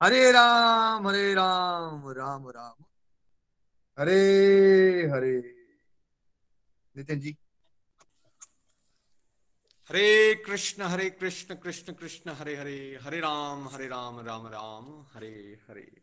[0.04, 2.86] Hare Ram Hare Ram Ram Ram.
[4.00, 4.22] Hare
[5.08, 5.68] Hare.
[6.98, 7.38] Nitin ji.
[9.90, 13.00] Hare Krishna Hare Krishna Krishna Krishna, Hare Hare.
[13.02, 15.06] Hare Ram Hare Ram Ram Ram.
[15.14, 16.02] Hare Hare.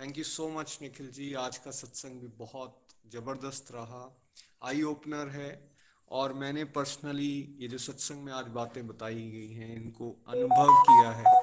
[0.00, 1.34] Thank you so much Nikhil ji.
[1.34, 4.22] आज का सत्संग भी बहुत ज़बरदस्त रहा।
[4.62, 5.71] Eye opener है।
[6.12, 11.10] और मैंने पर्सनली ये जो सत्संग में आज बातें बताई गई हैं, इनको अनुभव किया
[11.10, 11.40] है।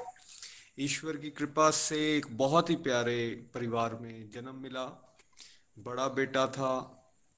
[0.79, 4.85] ईश्वर की कृपा से एक बहुत ही प्यारे परिवार में जन्म मिला।
[5.77, 6.71] बड़ा बेटा था,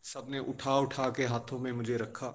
[0.04, 2.34] सबने उठा उठा के हाथों में मुझे रखा।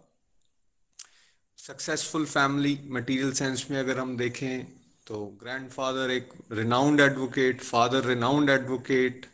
[1.59, 4.65] सक्सेसफुल फैमिली मटेरियल सेंस में अगर हम देखें
[5.07, 9.27] तो ग्रैंडफादर एक renowned advocate father renowned advocate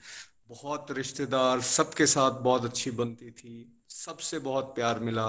[0.49, 5.29] बहुत रिश्तेदार, सबके साथ बहुत अच्छी बनती थी, सबसे बहुत प्यार मिला।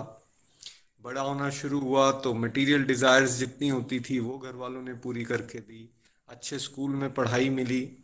[1.04, 5.24] बड़ा होना शुरू हुआ तो मटेरियल डिजायर्स जितनी होती थी, वो घर वालों ने पूरी
[5.24, 5.89] करके दी।
[6.30, 7.97] अच्छे स्कूल में पढ़ाई मिली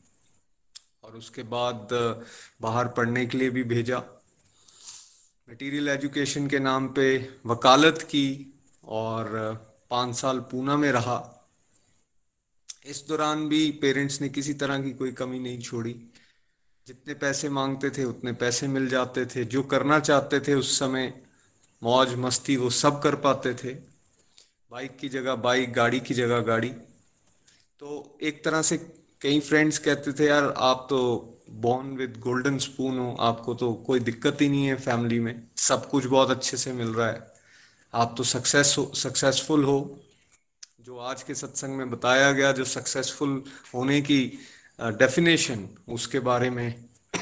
[1.04, 1.88] और उसके बाद
[2.62, 3.98] बाहर पढ़ने के लिए भी भेजा।
[5.48, 7.08] मटेरियल एजुकेशन के नाम पे
[7.46, 8.28] वकालत की
[8.84, 9.32] और
[9.90, 11.18] पाँच साल पूना में रहा।
[12.86, 15.94] इस दौरान भी पेरेंट्स ने किसी तरह की कोई कमी नहीं छोड़ी।
[16.88, 21.14] जितने पैसे मांगते थे, उतने पैसे मिल जाते थे। जो करना चाहते थे उस समय
[21.84, 23.74] मौज मस्ती वो सब कर पाते थे।
[24.72, 26.70] बाइक की जगह बाइक, गाड़ी की जगह गाड़ी।
[27.80, 28.78] तो एक तरह से
[29.22, 34.00] कई फ्रेंड्स कहते थे, यार, आप तो बॉर्न विद गोल्डन स्पून हो, आपको तो कोई
[34.00, 37.34] दिक्कत ही नहीं है फैमिली में। सब कुछ बहुत अच्छे से मिल रहा है।
[37.94, 40.00] आप तो सक्सेस हो सक्सेसफुल हो।
[40.82, 43.44] जो आज के सत्संग में बताया गया, जो सक्सेसफुल
[43.76, 44.32] होने की
[44.82, 46.86] डेफिनेशन उसके बारे में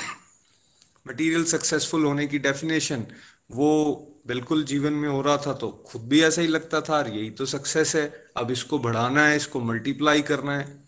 [1.08, 3.08] मटेरियल सक्सेसफुल होने की डेफिनेशन
[3.51, 3.95] वो
[4.28, 7.45] बिल्कुल जीवन में हो रहा था तो खुद भी ऐसा ही लगता था यही तो
[7.45, 10.86] सक्सेस है। अब इसको बढ़ाना है, इसको मल्टीप्लाई करना है।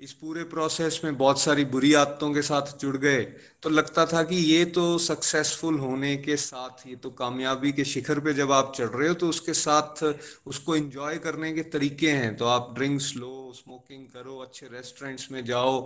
[0.00, 3.20] इस पूरे प्रोसेस में बहुत सारी बुरी आदतों के साथ जुड़ गए।
[3.62, 8.20] तो लगता था कि ये तो सक्सेसफुल होने के साथ, ये तो कामयाबी के शिखर
[8.20, 10.04] पे जब आप चढ़ रहे हो तो उसके साथ
[10.46, 15.44] उसको एंजॉय करने के तरीके हैं। तो आप ड्रिंक्स लो स्मोकिंग करो, अच्छे रेस्टोरेंट्स में
[15.44, 15.80] जाओ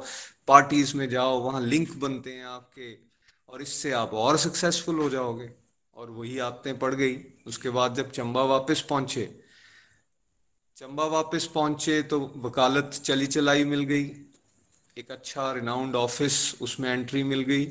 [0.49, 2.93] पार्टीज़ में जाओ, वहाँ लिंक बनते हैं आपके,
[3.49, 5.51] और इससे आप और सक्सेसफुल हो जाओगे।
[6.01, 9.24] और वही आदतें पड़ गई। उसके बाद जब चंबा वापस पहुँचे,
[10.76, 14.05] चंबा वापस पहुँचे तो वकालत चली चलाई मिल गई।
[14.96, 17.64] एक अच्छा रिनाउंड ऑफ़िस उसमें एंट्री मिल गई।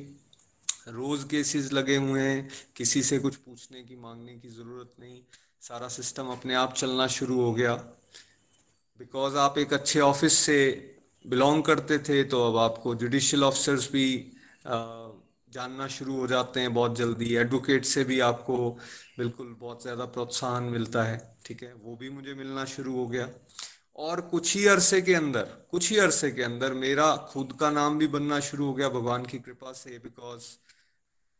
[0.90, 5.22] रोज केसेस लगे हुए हैं, किसी से कुछ पूछने की, मांगने की ज़रूरत नहीं।
[5.62, 7.74] सारा सिस्टम अपने आप चलना शुरू हो गया।
[9.00, 10.60] बिकॉज़ आप एक अच्छे ऑफ़िस से
[11.26, 14.08] बिलोंग करते थे तो अब आपको जुडिशियल ऑफिसर्स भी
[15.54, 18.58] जानना शुरू हो जाते हैं बहुत जल्दी। एडवोकेट से भी आपको
[19.18, 21.74] बिल्कुल बहुत ज़्यादा प्रोत्साहन मिलता है, ठीक है?
[21.74, 23.30] वो भी मुझे मिलना शुरू हो गया।
[23.98, 27.98] और कुछ ही अरसे के अंदर, कुछ ही अरसे के अंदर मेरा खुद का नाम
[27.98, 30.44] भी बनना शुरू हो गया भगवान की कृपा से बिकॉज़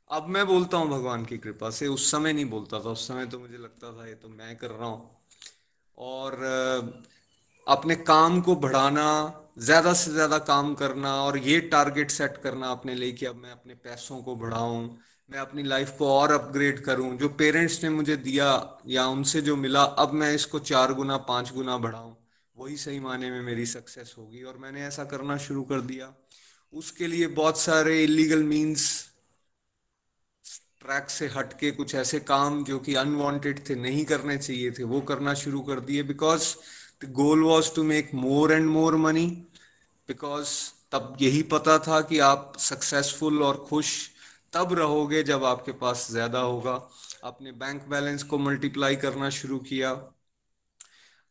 [0.10, 3.26] अब मैं बोलता हूँ भगवान की कृपा से, उस समय नहीं बोलता था। उस समय
[3.26, 5.10] तो मुझे लगता था, ये तो मैं कर रहा हूँ।
[5.98, 6.34] और
[7.68, 9.06] अपने काम को बढ़ाना
[9.58, 13.52] ज़्यादा से ज़्यादा काम करना और ये टारगेट सेट करना अपने लिए कि अब मैं
[13.52, 14.88] अपने पैसों को बढ़ाऊं,
[15.30, 18.48] मैं अपनी लाइफ को और अपग्रेड करूँ। जो पेरेंट्स ने मुझे दिया
[18.88, 22.14] या उनसे जो मिला, अब मैं इसको चार गुना, पाँच गुना बढ़ाऊं,
[22.56, 26.14] वही सही माने में मेरी सक्सेस होगी। और मैंने ऐसा करना शुरू कर दिया।
[26.74, 28.90] उसके लिए बहुत सारे इलीगल मीन्स
[30.82, 35.02] ट्रैक से हटके कुछ ऐसे काम जो कि अनवांटेड थे, नहीं करने चाहिए थे, वो
[35.02, 36.54] करना शुरू कर दिए। Because
[37.02, 39.26] the goal was to make more and more money
[40.10, 40.50] because
[40.92, 44.10] तब यही पता था कि आप सक्सेसफुल और खुश
[44.54, 46.74] तब रहोगे जब आपके पास ज़्यादा होगा।
[47.24, 49.92] आपने बैंक बैलेंस को मल्टीप्लाई करना शुरू किया।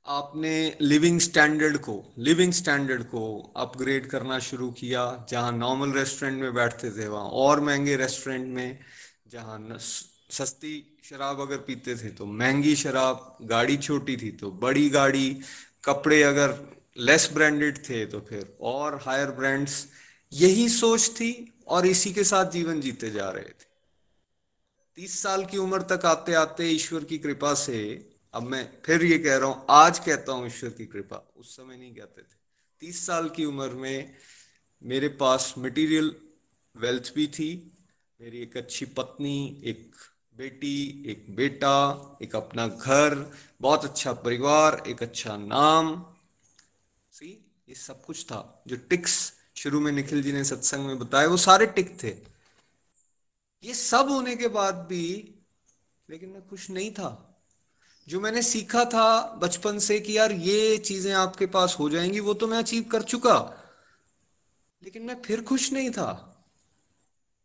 [0.07, 6.55] आपने लिविंग स्टैंडर्ड को लिविंग स्टैंडर्ड को अपग्रेड करना शुरू किया, जहाँ नॉर्मल रेस्टोरेंट में
[6.55, 8.79] बैठते थे, वहाँ और महँगे रेस्टोरेंट में,
[9.29, 15.41] जहाँ सस्ती शराब अगर पीते थे तो महँगी शराब, गाड़ी छोटी थी तो बड़ी गाड़ी,
[15.85, 16.53] कपड़े अगर
[16.99, 19.87] लेस ब्रांडेड थे तो फिर और हायर ब्रांड्स
[20.33, 21.31] यही सोच थी
[21.67, 23.67] और इसी के साथ जीवन जीते जा रहे थे।
[24.99, 27.81] तीस साल की उम्र तक आते आते ईश्वर की कृपा से,
[28.35, 31.77] अब मैं फिर ये कह रहा हूँ, आज कहता हूँ ईश्वर की कृपा, उस समय
[31.77, 32.37] नहीं कहते थे।
[32.81, 34.15] तीस साल की उम्र में
[34.83, 36.15] मेरे पास मटेरियल
[36.77, 37.51] वेल्थ भी थी,
[38.21, 39.97] मेरी एक अच्छी पत्नी, एक
[40.39, 46.07] बेटी, एक बेटा, एक अपना घर, बहुत अच्छा परिवार, एक अच्छा नाम।
[47.13, 51.29] सी ये सब कुछ था। जो टिक्स शुरू में निखिल जी ने सत्संग में बताया,
[51.29, 52.17] वो सारे टिक थे।
[53.65, 55.35] ये सब होने के बाद भी,
[56.11, 57.41] लेकिन मैं खुश नहीं था।
[58.09, 62.35] जो मैंने सीखा था बचपन से कि यार ये चीज़ें आपके पास हो जाएँगी, वो
[62.35, 63.65] तो मैं अचीव कर चुका।
[64.83, 66.28] लेकिन मैं फिर खुश नहीं था।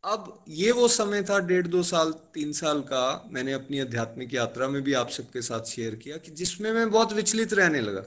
[0.03, 4.67] अब ये वो समय था, डेढ़ दो साल, तीन साल का, मैंने अपनी आध्यात्मिक यात्रा
[4.67, 8.03] में भी आप सबके साथ शेयर किया कि जिसमें मैं बहुत विचलित रहने लगा।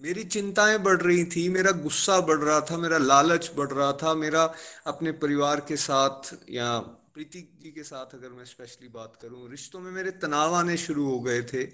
[0.00, 4.14] मेरी चिंताएँ बढ़ रही थी, मेरा गुस्सा बढ़ रहा था, मेरा लालच बढ़ रहा था,
[4.14, 4.54] मेरा
[4.86, 9.80] अपने परिवार के साथ या प्रीति जी के साथ अगर मैं स्पेशली बात करूँ, रिश्तों
[9.80, 11.68] में मेरे तनाव आने शुरू हो गए थे।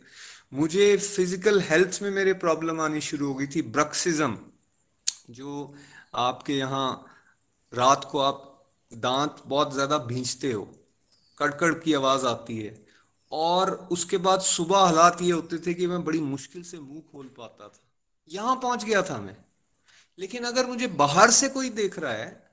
[0.55, 4.39] मुझे फ़िज़िकल हेल्थ में मेरे प्रॉब्लम आनी शुरू हो गई थी। ब्रक्सिज्म
[5.31, 5.75] जो
[6.15, 7.07] आपके यहाँ
[7.75, 8.52] रात को आप
[8.95, 10.63] दांत बहुत ज़्यादा भींचते हो,
[11.39, 12.87] कड़कड़ की आवाज़ आती है,
[13.33, 17.27] और उसके बाद सुबह हालात ये होते थे कि मैं बड़ी मुश्किल से मुँह खोल
[17.39, 17.81] पाता था।
[18.31, 19.37] यहाँ पहुँच गया था मैं।
[20.19, 22.51] लेकिन अगर मुझे बाहर से कोई देख रहा है,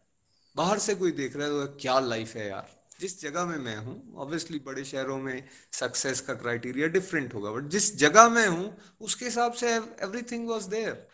[0.55, 2.69] बाहर से कोई देख रहा है तो क्या लाइफ है यार?
[2.99, 7.69] जिस जगह में मैं हूँ ऑब्वियसली बड़े शहरों में सक्सेस का क्राइटेरिया डिफरेंट होगा बट
[7.69, 11.07] जिस जगह में हूँ, उसके हिसाब से एवरीथिंग वाज देयर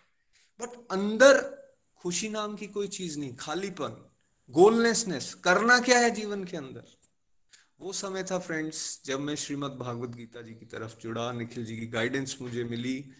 [0.59, 1.43] बट अंदर
[1.97, 4.04] खुशी नाम की कोई चीज़ नहीं, खालीपन।
[4.49, 6.83] गोलनेसनेस करना क्या है जीवन के अंदर?
[7.79, 11.77] वो समय था फ्रेंड्स जब मैं श्रीमद भागवत गीता जी की तरफ़ जुड़ा, निखिल जी
[11.77, 13.11] की गाइडेंस मुझे मिली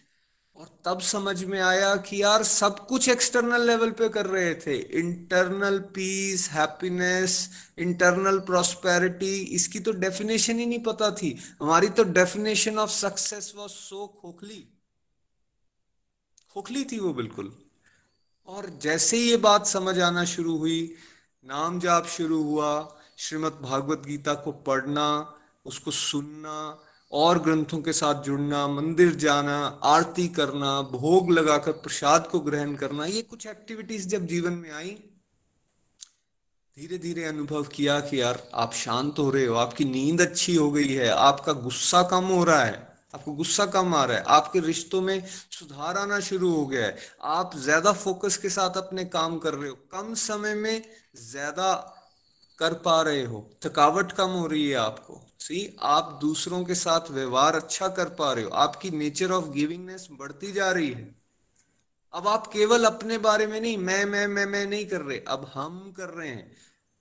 [0.56, 4.76] और तब समझ में आया कि यार सब कुछ एक्सटर्नल लेवल पे कर रहे थे।
[4.76, 12.78] Internal peace happiness internal prosperity इसकी तो डेफिनेशन ही नहीं पता थी। हमारी तो definition
[12.78, 14.68] of success was so खोखली।
[16.50, 17.52] खोखली थी वो बिल्कुल।
[18.46, 20.94] और जैसे ही ये बात समझ आना शुरू हुई
[21.48, 25.34] नाम जाप शुरू हुआ, श्रीमद् भागवत गीता को पढ़ना,
[25.66, 26.82] उसको सुनना,
[27.12, 33.04] और ग्रंथों के साथ जुड़ना, मंदिर जाना, आरती करना, भोग लगाकर प्रसाद को ग्रहण करना,
[33.04, 34.90] ये कुछ एक्टिविटीज़ जब जीवन में आई
[36.76, 40.70] धीरे धीरे अनुभव किया कि यार, आप शांत हो रहे हो, आपकी नींद अच्छी हो
[40.70, 42.85] गई है, आपका गुस्सा कम हो रहा है।
[43.16, 46.96] आपको गुस्सा कम आ रहा है, आपके रिश्तों में सुधार आना शुरू हो गया है।
[47.34, 50.82] आप ज़्यादा फोकस के साथ अपने काम कर रहे हो, कम समय में
[51.22, 51.72] ज़्यादा
[52.58, 57.10] कर पा रहे हो, थकावट कम हो रही है आपको। सी, आप दूसरों के साथ
[57.10, 61.14] व्यवहार अच्छा कर पा रहे हो, आपकी नेचर ऑफ़ गिविंगनेस बढ़ती जा रही है।
[62.14, 65.50] अब आप केवल अपने बारे में नहीं, मैं मैं मैं मैं नहीं कर रहे, अब
[65.54, 66.56] हम कर रहे हैं।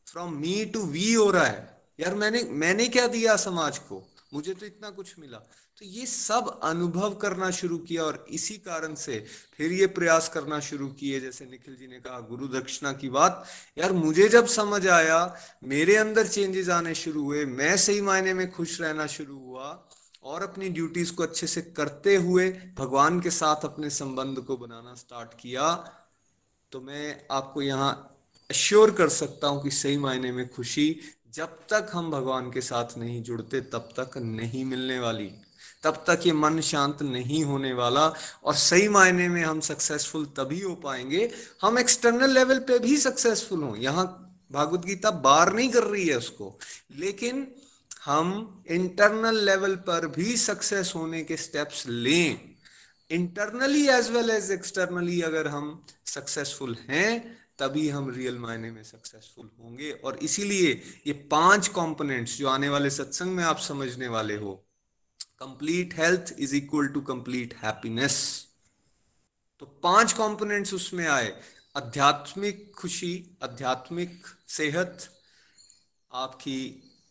[0.07, 1.61] फ्रॉम मी टू वी हो रहा है।
[1.99, 4.03] यार मैंने मैंने क्या दिया समाज को?
[4.33, 5.37] मुझे तो इतना कुछ मिला।
[5.77, 9.19] तो ये सब अनुभव करना शुरू किया और इसी कारण से
[9.53, 13.45] फिर ये प्रयास करना शुरू किए। जैसे निखिल जी ने कहा, गुरु दक्षिणा की बात।
[13.77, 18.51] यार, मुझे जब समझ आया, मेरे अंदर चेंजेस आने शुरू हुए, मैं सही मायने में
[18.51, 19.67] खुश रहना शुरू हुआ
[20.23, 24.95] और अपनी ड्यूटीज़ को अच्छे से करते हुए भगवान के साथ अपने संबंध को बनाना
[24.95, 25.73] स्टार्ट किया
[26.71, 27.91] तो मैं आपको यहाँ
[28.49, 30.95] अश्योर कर सकता हूँ कि सही मायने में खुशी
[31.33, 35.31] जब तक हम भगवान के साथ नहीं जुड़ते, तब तक नहीं मिलने वाली।
[35.85, 38.13] तब तक ये मन शांत नहीं होने वाला
[38.43, 41.31] और सही मायने में हम सक्सेसफुल तभी हो पाएँगे।
[41.61, 44.21] हम एक्सटर्नल लेवल पे भी सक्सेसफुल हों। यहाँ
[44.51, 46.59] भागवत गीता बार नहीं कर रही है उसको।
[46.95, 47.55] लेकिन
[48.05, 52.55] हम इंटरनल लेवल पर भी सक्सेस होने के स्टेप्स लें।
[53.11, 59.49] Internally as well as externally अगर हम सक्सेसफुल हैं, तभी हम रियल मायने में सक्सेसफुल
[59.63, 64.64] होंगे। और इसीलिए ये पाँच कंपोनेंट्स जो आने वाले सत्संग में आप समझने वाले हो
[65.45, 68.17] complete health is equal to complete happiness
[69.61, 71.33] तो पाँच कंपोनेंट्स उसमें आए।
[71.77, 75.09] आध्यात्मिक खुशी, आध्यात्मिक सेहत,
[76.11, 76.59] आपकी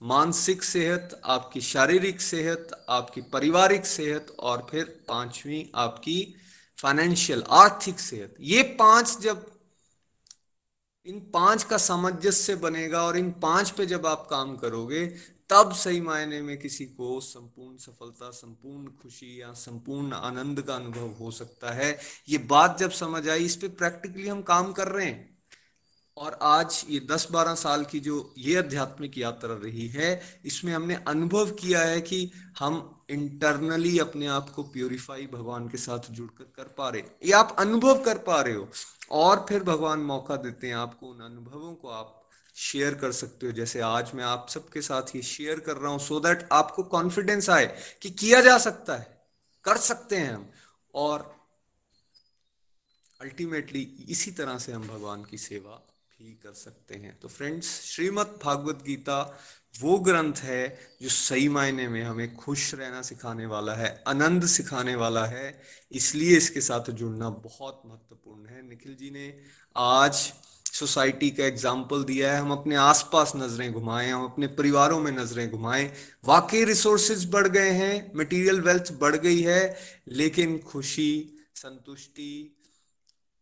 [0.03, 6.35] मानसिक सेहत, आपकी शारीरिक सेहत, आपकी पारिवारिक सेहत, और फिर पांचवी आपकी
[6.79, 9.47] फाइनेंशियल आर्थिक सेहत। ये पाँच जब,
[11.07, 15.07] इन पाँच का सामंजस्य बनेगा और इन पाँच पे जब आप काम करोगे
[15.55, 21.25] तब सही मायने में किसी को संपूर्ण सफलता, संपूर्ण खुशी या संपूर्ण आनंद का अनुभव
[21.25, 21.99] हो सकता है।
[22.29, 25.39] ये बात जब समझ आई, इस पे प्रैक्टिकली हम काम कर रहे हैं।
[26.17, 31.51] और आज ये 10-12 साल की जो ये आध्यात्मिक यात्रा रही है, इसमें हमने अनुभव
[31.51, 36.89] किया है कि हम इंटरनली अपने आप को प्योरीफाई भगवान के साथ जुड़कर कर पा
[36.89, 38.69] रहे ये आप अनुभव कर पा रहे हो।
[39.11, 42.24] और फिर भगवान मौका देते हैं आपको, उन अनुभवों को आप
[42.57, 45.99] शेयर कर सकते हो। जैसे आज मैं आप सबके साथ ये शेयर कर रहा हूँ
[46.01, 47.67] सो दैट आपको कॉन्फिडेंस आए
[48.03, 49.07] कि किया जा सकता है,
[49.65, 50.51] कर सकते हैं हम।
[50.95, 51.33] और
[53.21, 55.83] अल्टीमेटली इसी तरह से हम भगवान की सेवा
[56.21, 59.21] भी कर सकते हैं। तो फ्रेंड्स श्रीमद् भागवत गीता
[59.75, 60.67] वो ग्रंथ है
[61.03, 66.37] जो सही मायने में हमें खुश रहना सिखाने वाला है, आनंद सिखाने वाला है। इसलिए
[66.37, 69.27] इसके साथ जुड़ना बहुत महत्वपूर्ण है। निखिल जी ने
[69.77, 70.33] आज
[70.75, 75.51] सोसाइटी का एग्ज़ाम्पल दिया है, हम अपने आसपास नज़रें घुमाएँ, हम अपने परिवारों में नज़रें
[75.51, 75.91] घुमाएँ।
[76.25, 79.77] वाकई रिसोर्सेज बढ़ गए हैं मटेरियल वेल्थ बढ़ गई है,
[80.09, 81.13] लेकिन खुशी,
[81.57, 82.57] संतुष्टि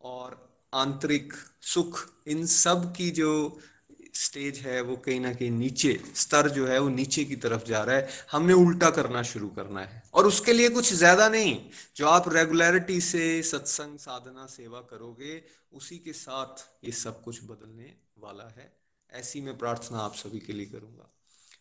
[0.01, 0.37] और
[0.74, 3.33] आंतरिक सुख इन सब की जो
[4.14, 7.82] स्टेज है, वो कहीं ना कहीं नीचे, स्तर जो है वो नीचे की तरफ़ जा
[7.84, 12.06] रहा है। हमने उल्टा करना शुरू करना है। और उसके लिए कुछ ज़्यादा नहीं। जो
[12.06, 15.42] आप रेगुलरिटी से, सत्संग, साधना, सेवा करोगे,
[15.72, 18.72] उसी के साथ ये सब कुछ बदलने वाला है।
[19.10, 21.08] ऐसी मैं प्रार्थना आप सभी के लिए करूँगा।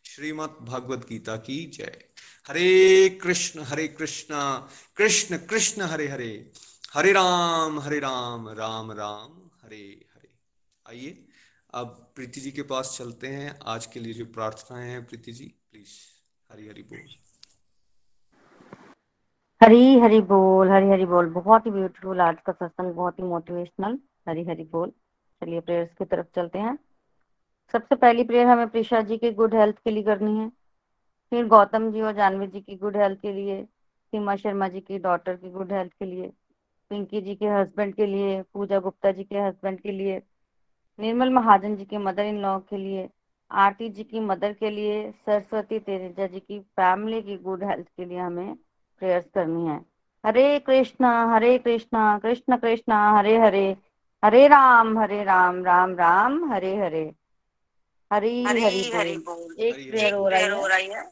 [0.06, 2.04] श्रीमद भगवत गीता की जय।
[2.48, 4.36] हरे कृष्ण हरे कृष्ण
[4.98, 6.52] कृष्ण कृष्ण, हरे हरे।
[6.94, 10.30] हरे राम हरे राम राम राम, हरे हरे।
[10.90, 11.28] आइए।
[11.74, 15.54] अब प्रीति जी के पास चलते हैं। आज के लिए जो प्रार्थनाएँ हैं, प्रीति जी
[15.72, 15.90] प्लीज़
[16.52, 17.10] हरी हरी बोल।
[19.64, 24.00] हरी हरी बोल, हरी हरी बोल। बहुत ही ब्यूटीफुल आज का सत्संग बहुत ही मोटिवेशनल
[24.30, 24.90] हरी हरी बोल।
[25.42, 26.80] चलिए प्रेयर्स की तरफ़ चलते हैं।
[27.72, 30.50] सबसे पहली प्रेयर हमें प्रिशा जी की गुड हेल्थ के लिए करनी है।
[31.30, 35.00] फिर गौतम जी और जानवी जी की गुड हेल्थ के लिए, सीमा शर्मा जी की
[35.00, 36.32] डॉटर की गुड हेल्थ के लिए,
[36.90, 40.22] पिंकी जी के हस्बैंड के लिए, पूजा गुप्ता जी के हस्बैंड के लिए
[41.02, 43.08] निर्मल महाजन जी के मदर इन लॉ के लिए
[43.52, 48.06] आरती जी की मदर के लिए सरस्वती तेजा जी की फैमिली की गुड हेल्थ के
[48.06, 48.56] लिए हमें
[49.02, 49.80] प्रेयर्स करनी है।
[50.24, 53.66] हरे कृष्णा हरे कृष्णा कृष्ण कृष्णा हरे हरे
[54.24, 57.04] हरे राम हरे राम राम राम हरे हरे।
[58.12, 59.12] हरी हरी हरी
[59.60, 61.04] एक प्रेयर हो रही है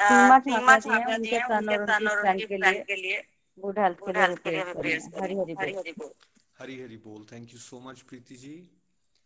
[0.00, 0.38] सीमा
[0.86, 3.22] हैं उनके सन और उनकी फ्रेंड के लिए
[3.58, 6.10] गुड हेल्थ के लिए प्रेयर्स हरी हरी बोल।
[6.58, 8.70] हरी हरी बोल। Thank you so much Preeti ji.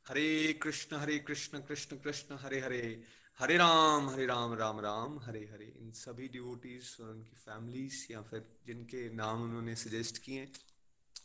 [0.09, 3.03] Hare Krishna Hare Krishna Krishna Krishna, Hare Hare.
[3.39, 5.72] Hare Ram Hare Ram Ram Ram, Hare Hare.
[5.81, 10.53] इन सभी डिवोटीज और उनकी फैमिलीज़ या फिर जिनके नाम उन्होंने सजेस्ट किए,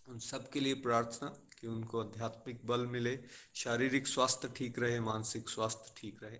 [0.07, 1.29] उन सब के लिए प्रार्थना
[1.59, 3.19] कि उनको आध्यात्मिक बल मिले,
[3.55, 6.39] शारीरिक स्वास्थ्य ठीक रहे, मानसिक स्वास्थ्य ठीक रहे।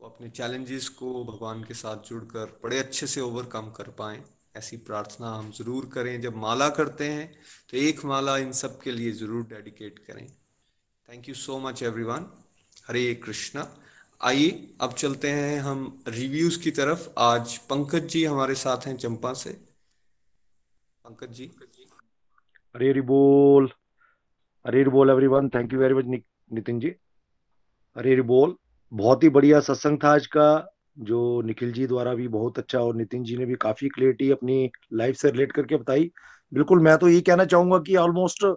[0.00, 4.24] वो अपने चैलेंजेस को भगवान के साथ जुड़कर बड़े अच्छे से ओवरकम कर पाएँ।
[4.54, 7.26] ऐसी प्रार्थना हम ज़रूर करें। जब माला करते हैं
[7.70, 10.26] तो एक माला इन सब के लिए ज़रूर डेडिकेट करें।
[11.08, 12.26] Thank you so much everyone
[12.88, 13.66] Hare Krishna.
[14.20, 14.50] आइए,
[14.80, 19.50] अब चलते हैं हम रिव्यूज़ की तरफ़। आज पंकज जी हमारे साथ हैं चंपा से।
[21.04, 21.50] पंकज जी।
[22.74, 23.70] हरे बोल।
[24.64, 26.04] हरे बोल everyone thank you very much
[26.52, 26.94] Nitin ji.
[27.96, 28.56] Hari बोल।
[28.92, 32.96] बहुत ही बढ़िया सत्संग था आज का। जो निखिल जी द्वारा भी बहुत अच्छा और
[32.96, 36.10] नितिन जी ने भी काफ़ी क्लियरिटी अपनी लाइफ से रिलेट करके बताई।
[36.54, 38.56] बिल्कुल, मैं तो ये कहना चाहूँगा कि ऑलमोस्ट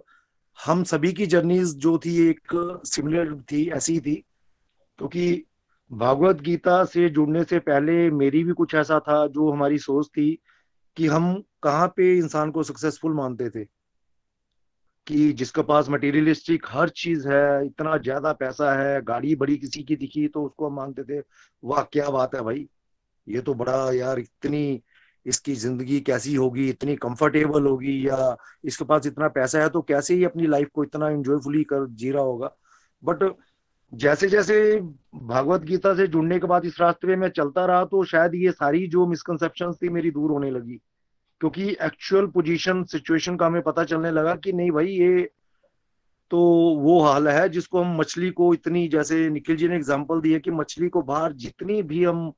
[0.66, 2.40] हम सभी की जर्नीज जो थी एक
[2.84, 4.14] सिमिलर थी, ऐसी थी।
[4.98, 5.44] क्योंकि
[5.92, 10.38] भागवत गीता से जुड़ने से पहले मेरी भी कुछ ऐसा था जो हमारी सोच थी
[10.96, 13.77] कि हम कहाँ पे इंसान को सक्सेसफुल मानते थे।
[15.08, 19.96] कि जिसके पास मटेरियलिस्टिक हर चीज़ है, इतना ज़्यादा पैसा है, गाड़ी बड़ी किसी की
[19.96, 21.22] दिखी तो उसको हम मानते थे,
[21.62, 22.66] वाह, क्या बात है भाई,
[23.26, 24.82] ये तो बड़ा यार इतनी,
[25.26, 30.14] इसकी ज़िंदगी कैसी होगी, इतनी कंफर्टेबल होगी, या इसके पास इतना पैसा है तो कैसे
[30.14, 32.54] ही अपनी लाइफ को इतना एंजॉयफुली कर, जी रहा होगा?
[33.02, 33.32] बट
[33.92, 34.54] जैसे जैसे
[35.16, 38.50] भागवत गीता से जुड़ने के बाद इस रास्ते में मैं चलता रहा तो शायद ये
[38.52, 40.80] सारी जो मिसकनसेप्शन थी मेरी दूर होने लगी।
[41.40, 45.30] क्योंकि एक्चुअल पोजीशन सिचुएशन का हमें पता चलने लगा कि नहीं भाई, ये
[46.30, 46.38] तो
[46.78, 50.40] वो हाल है जिसको हम मछली को इतनी, जैसे निखिल जी ने एग्जांपल दी है
[50.40, 52.30] कि मछली को बाहर जितनी भी हम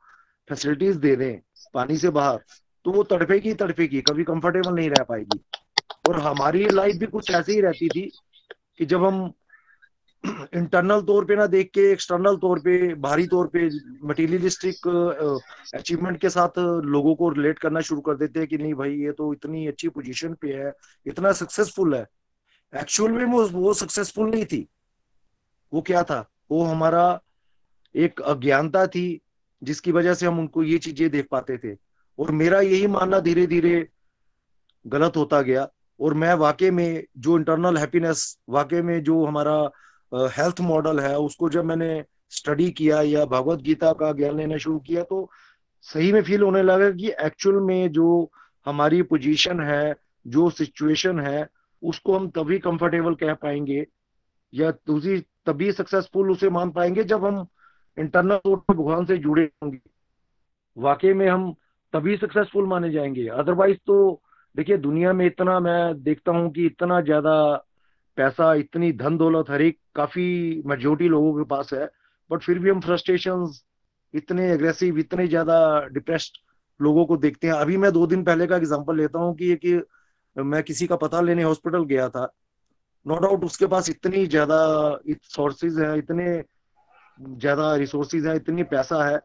[0.48, 1.40] फैसिलिटीज़ दे दें,
[1.74, 2.38] पानी से बाहर
[2.84, 5.40] तो वो तड़पेगी तड़पेगी कभी कंफर्टेबल नहीं रह पाएगी।
[6.08, 8.10] और हमारी लाइफ भी कुछ ऐसे ही रहती थी
[8.78, 9.32] कि जब हम
[10.54, 13.70] इंटरनल तौर पे ना देख के एक्सटर्नल तौर पे, बाहरी तौर पे
[14.04, 14.88] मटीरियलिस्टिक
[15.74, 19.12] अचीवमेंट के साथ लोगों को रिलेट करना शुरू कर देते हैं कि नहीं भाई, ये
[19.12, 20.72] तो इतनी अच्छी पोजीशन पे है,
[21.06, 22.06] इतना सक्सेसफुल है।
[22.76, 24.68] एक्चुअल में वो वो सक्सेसफुल नहीं थी।
[25.72, 26.30] वो क्या था?
[26.50, 27.20] वो हमारा
[27.96, 29.20] एक अज्ञानता थी,
[29.62, 31.76] जिसकी वजह से हम उनको ये चीज़ें देख पाते थे।
[32.18, 33.88] और मेरा यही मानना धीरे धीरे
[34.86, 35.68] गलत होता गया।
[36.00, 39.70] और मैं वाकई में जो इंटरनल हैप्पीनेस वाकई में जो हमारा
[40.12, 44.78] हेल्थ मॉडल है, उसको जब मैंने स्टडी किया या भगवत गीता का ज्ञान लेना शुरू
[44.78, 45.30] किया तो
[45.86, 48.30] सही में फील होने लगा कि एक्चुअल में जो
[48.66, 49.94] हमारी पोजीशन है,
[50.26, 51.48] जो सिचुएशन है,
[51.82, 53.86] उसको हम तभी कंफर्टेबल कह पाएँगे
[54.52, 57.46] या दूसरी तभी सक्सेसफुल उसे मान पाएँगे जब हम
[57.98, 59.80] इंटरनल तौर पर भगवान से जुड़े होंगे।
[60.76, 61.52] वाकई में हम
[61.92, 64.22] तभी सक्सेसफुल माने जाएँगे। अदरवाइज़ तो
[64.56, 67.34] देखिए, दुनिया में इतना मैं देखता हूँ कि इतना ज़्यादा
[68.20, 70.28] पैसा इतनी धन दौलत हर एक काफ़ी
[70.66, 71.88] मेजोरिटी लोगों के पास है
[72.30, 73.52] बट फिर भी हम फ्रस्ट्रेशन
[74.14, 75.58] इतने एग्रेसिव इतने ज़्यादा
[75.88, 76.38] डिप्रेस्ड
[76.80, 79.82] लोगों को देखते हैं। अभी मैं दो दिन पहले का एग्ज़ाम्पल लेता हूँ कि, कि
[80.36, 82.28] मैं किसी का पता लेने हॉस्पिटल गया था।
[83.06, 84.58] नो डाउट उसके पास इतनी ज़्यादा
[85.26, 86.26] सोर्सेज है इतने
[87.18, 89.18] ज़्यादा रिसोर्सेज है इतनी पैसा है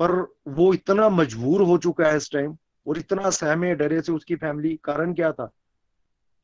[0.00, 0.12] पर
[0.56, 2.56] वो इतना मजबूर हो चुका है इस टाइम
[2.86, 5.50] और इतना सहमे डरे से उसकी फैमिली कारण क्या था?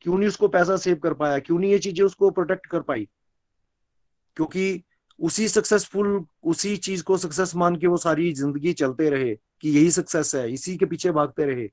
[0.03, 1.39] क्यों नहीं उसको पैसा सेव कर पाया?
[1.39, 3.07] क्यों नहीं ये चीज़ें उसको प्रोटेक्ट कर पाई?
[4.35, 4.83] क्योंकि
[5.19, 9.91] उसी सक्सेसफुल उसी चीज़ को सक्सेस मान के वो सारी ज़िंदगी चलते रहे कि यही
[9.91, 11.69] सक्सेस है, इसी के पीछे भागते रहे।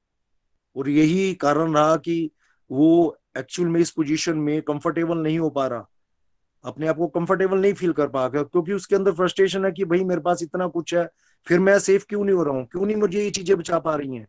[0.77, 2.31] और यही कारण रहा कि
[2.71, 5.87] वो एक्चुअल में इस पोजीशन में कंफर्टेबल नहीं हो पा रहा।
[6.65, 9.85] अपने आप को कंफर्टेबल नहीं फील कर पा रहा, क्योंकि उसके अंदर फ्रस्ट्रेशन है कि
[9.85, 11.11] भाई मेरे पास इतना कुछ है,
[11.47, 12.65] फिर मैं सेफ़ क्यों नहीं हो रहा हूँ?
[12.67, 14.29] क्यों नहीं मुझे ये चीज़ें बचा पा रही हैं?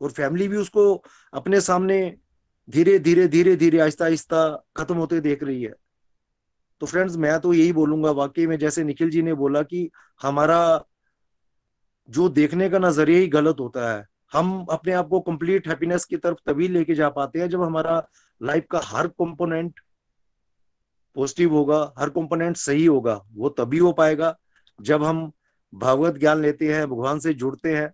[0.00, 2.16] और फैमिली भी उसको अपने सामने
[2.68, 4.46] धीरे धीरे धीरे धीरे आहिस्ता आहिस्ता
[4.76, 5.74] खत्म होते देख रही है।
[6.80, 9.88] तो फ्रेंड्स मैं तो यही बोलूँगा, वाकई में जैसे निखिल जी ने बोला कि
[10.20, 10.84] हमारा
[12.08, 16.16] जो देखने का नज़रिया ही गलत होता है, हम अपने आप को कंप्लीट हैप्पीनेस की
[16.16, 18.02] तरफ़ तभी लेके जा पाते हैं जब हमारा
[18.40, 19.80] लाइफ का हर कंपोनेंट
[21.16, 24.34] पॉजिटिव होगा, हर कंपोनेंट सही होगा, वो तभी हो पाएगा
[24.78, 25.30] जब हम
[25.72, 27.92] भागवत ज्ञान लेते हैं, भगवान से जुड़ते हैं।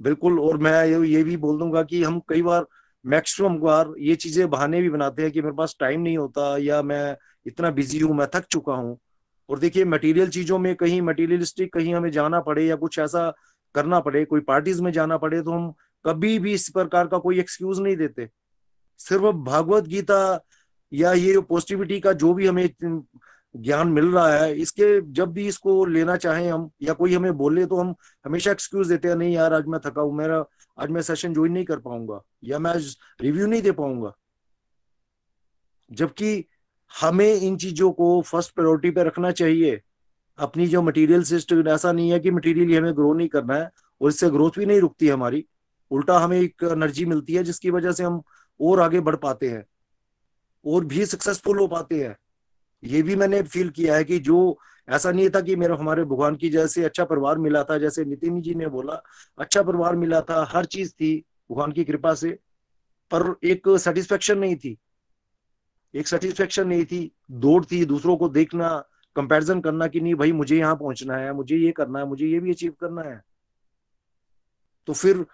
[0.00, 2.66] बिल्कुल, और मैं ये भी बोल दूँगा कि हम कई बार
[3.06, 6.80] मैक्सिमम बार ये चीज़ें बहाने भी बनाते हैं कि मेरे पास टाइम नहीं होता या
[6.82, 8.98] मैं इतना बिज़ी हूँ, मैं थक चुका हूँ।
[9.48, 13.30] और देखिए मटेरियल चीज़ों में कहीं मटेरियलिस्टिक कहीं हमें जाना पड़े या कुछ ऐसा
[13.74, 15.72] करना पड़े, कोई पार्टीज़ में जाना पड़े तो हम
[16.04, 18.28] कभी भी इस प्रकार का कोई एक्सक्यूज नहीं देते।
[19.00, 20.18] सिर्फ़ भागवत गीता
[20.92, 22.68] या ये पॉजिटिविटी का जो भी हमें
[23.56, 27.66] ज्ञान मिल रहा है, इसके जब भी इसको लेना चाहें हम, या कोई हमें बोले
[27.66, 27.94] तो हम
[28.24, 30.44] हमेशा एक्सक्यूज देते हैं, नहीं यार, आज मैं थका हूँ, मेरा,
[30.78, 34.12] आज मैं सेशन ज्वाइन नहीं कर पाऊँगा, या मैं आज रिव्यू नहीं दे पाऊँगा।
[35.90, 36.44] जबकि
[37.00, 39.80] हमें इन चीज़ों को फ़र्स्ट प्रायोरिटी पे रखना चाहिए।
[40.38, 44.08] अपनी जो मटेरियल सिस्टम ऐसा नहीं है कि मटेरियल हमें ग्रो नहीं करना है, और
[44.08, 45.44] इससे ग्रोथ भी नहीं रुकती हमारी।
[45.90, 48.22] उल्टा हमें एक एनर्जी मिलती है, जिसकी वजह से हम
[48.60, 49.64] और आगे बढ़ पाते हैं,
[50.64, 52.16] और भी सक्सेसफुल हो पाते हैं।
[52.84, 54.58] ये भी मैंने फील किया है कि जो
[54.88, 58.40] ऐसा नहीं था कि मेरा, हमारे भगवान की जैसे अच्छा परिवार मिला था, जैसे नितिन
[58.40, 59.02] जी ने बोला
[59.38, 62.30] अच्छा परिवार मिला था, हर चीज़ थी भगवान की कृपा से,
[63.10, 64.78] पर एक सेटिस्फेक्शन नहीं थी।
[65.94, 68.84] एक सेटिस्फेक्शन नहीं थी, दौड़ थी दूसरों को देखना
[69.16, 72.40] कंपैरिजन करना कि नहीं, भाई मुझे यहाँ पहुँचना है, मुझे ये करना है, मुझे ये
[72.40, 73.22] भी अचीव करना है।
[74.86, 75.26] तो फिर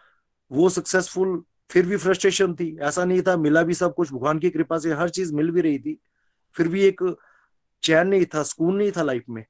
[0.50, 4.50] वो सक्सेसफुल फिर भी फ्रस्ट्रेशन थी। ऐसा नहीं था, मिला भी सब कुछ, भगवान की
[4.50, 5.98] कृपा से हर चीज़ मिल भी रही थी।
[6.54, 7.16] फिर भी एक
[7.82, 9.44] चैन नहीं था, सुकून नहीं था लाइफ में।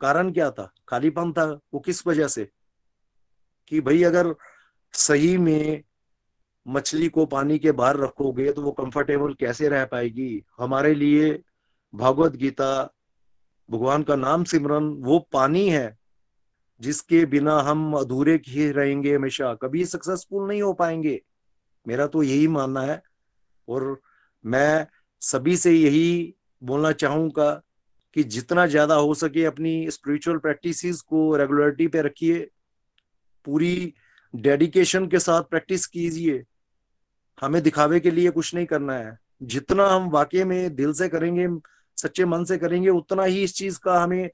[0.00, 0.72] कारण क्या था?
[0.88, 2.50] खालीपन था। वो किस वजह से?
[3.68, 4.34] कि भाई अगर
[4.92, 5.82] सही में
[6.68, 10.44] मछली को पानी के बाहर रखोगे तो वो कंफर्टेबल कैसे रह पाएगी?
[10.58, 11.42] हमारे लिए
[11.94, 12.94] भगवत गीता,
[13.70, 15.98] भगवान का नाम सिमरन, वो पानी है,
[16.80, 21.22] जिसके बिना हम अधूरे ही रहेंगे हमेशा। कभी सक्सेसफुल नहीं हो पाएँगे।
[21.88, 23.02] मेरा तो यही मानना है।
[23.68, 24.00] और
[24.46, 24.86] मैं
[25.20, 27.50] सभी से यही बोलना चाहूँगा
[28.16, 32.38] कि जितना ज़्यादा हो सके अपनी स्पिरिचुअल प्रैक्टिसेस को रेगुलरिटी पे रखिए,
[33.44, 33.92] पूरी
[34.34, 36.42] डेडिकेशन के साथ प्रैक्टिस कीजिए।
[37.38, 41.48] हमें दिखावे के लिए कुछ नहीं करना है। जितना हम वाकई में दिल से करेंगे,
[41.98, 44.30] सच्चे मन से करेंगे, उतना ही इस चीज़ का हमें,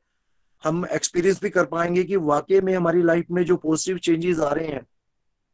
[0.63, 4.53] हम एक्सपीरियंस भी कर पाएँगे कि वाकई में हमारी लाइफ में जो पॉजिटिव चेंजेस आ
[4.53, 4.87] रहे हैं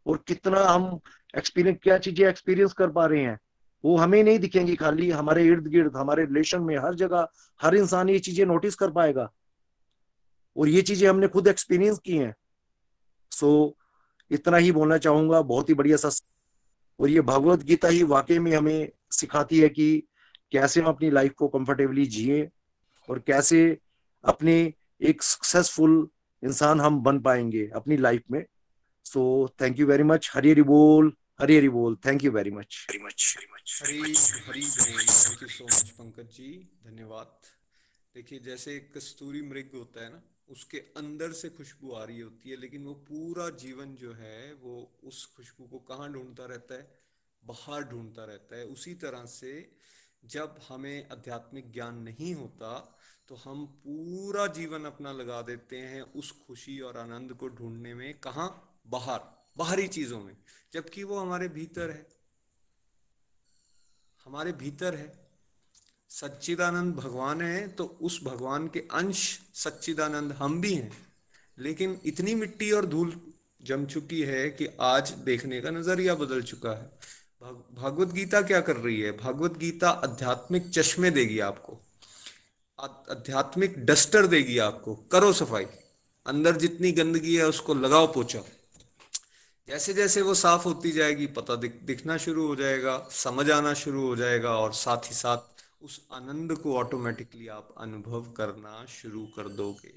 [0.06, 0.98] और कितना हम
[1.34, 3.38] एक्सपीरियंस क्या चीज़ें एक्सपीरियंस कर पा रहे हैं।
[3.84, 7.28] वो हमें नहीं दिखेंगी खाली हमारे इर्द गिर्द हमारे रिलेशन में हर जगह
[7.60, 9.30] हर इंसान ये चीज़ें नोटिस कर पाएगा।
[10.56, 12.34] और ये चीज़ें हमने खुद एक्सपीरियंस की हैं।
[13.32, 16.10] सो so, इतना ही बोलना चाहूँगा बहुत ही बढ़िया सा
[17.00, 20.02] और ये भगवत गीता ही वाकई में हमें सिखाती है कि
[20.52, 22.48] कैसे हम अपनी लाइफ को कंफर्टेबली जिए
[23.08, 23.78] और कैसे
[24.24, 24.72] अपने
[25.02, 26.08] एक सक्सेसफुल
[26.42, 28.44] इंसान हम बन पाएँगे अपनी लाइफ में।
[29.04, 32.86] So thank you very much Hari Hari बोल। हरी हरी बोल thank you very much
[32.90, 36.50] very much very much Hari Hari बोल thank you so much Pankaj ji
[36.84, 37.40] धन्यवाद.
[38.14, 42.56] देखिए जैसे कस्तूरी मृग होता है ना उसके अंदर से खुशबू आ रही होती है
[42.56, 46.98] लेकिन वो पूरा जीवन जो है वो उस खुशबू को कहाँ ढूंढता रहता है?
[47.44, 49.76] बाहर ढूंढता रहता है। उसी तरह से
[50.24, 56.30] जब हमें आध्यात्मिक ज्ञान नहीं होता तो हम पूरा जीवन अपना लगा देते हैं उस
[56.46, 58.46] खुशी और आनंद को ढूँढने में। कहा?
[58.86, 60.36] बाहर। बाहरी चीज़ों में,
[60.72, 62.06] जबकि वो हमारे भीतर है।
[64.26, 65.12] हमारे भीतर है।
[66.10, 70.92] सच्चिदानंद भगवान है तो उस भगवान के अंश सच्चिदानंद हम भी हैं।
[71.58, 73.20] लेकिन इतनी मिट्टी और धूल
[73.62, 76.90] जम चुकी है कि आज देखने का नज़रिया बदल चुका है।
[77.74, 79.12] भागवत गीता क्या कर रही है?
[79.12, 81.80] भागवत गीता आध्यात्मिक चश्मे देगी आपको।
[82.78, 85.64] आध्यात्मिक डस्टर देगी आपको। करो सफ़ाई।
[86.26, 88.40] अंदर जितनी गंदगी है, उसको लगाओ पोचा
[89.68, 94.06] जैसे जैसे वो साफ़ होती जाएगी पता दिख, दिखना शुरू हो जाएगा समझ आना शुरू
[94.06, 99.48] हो जाएगा और साथ ही साथ उस आनंद को ऑटोमेटिकली आप अनुभव करना शुरू कर
[99.50, 99.92] दोगे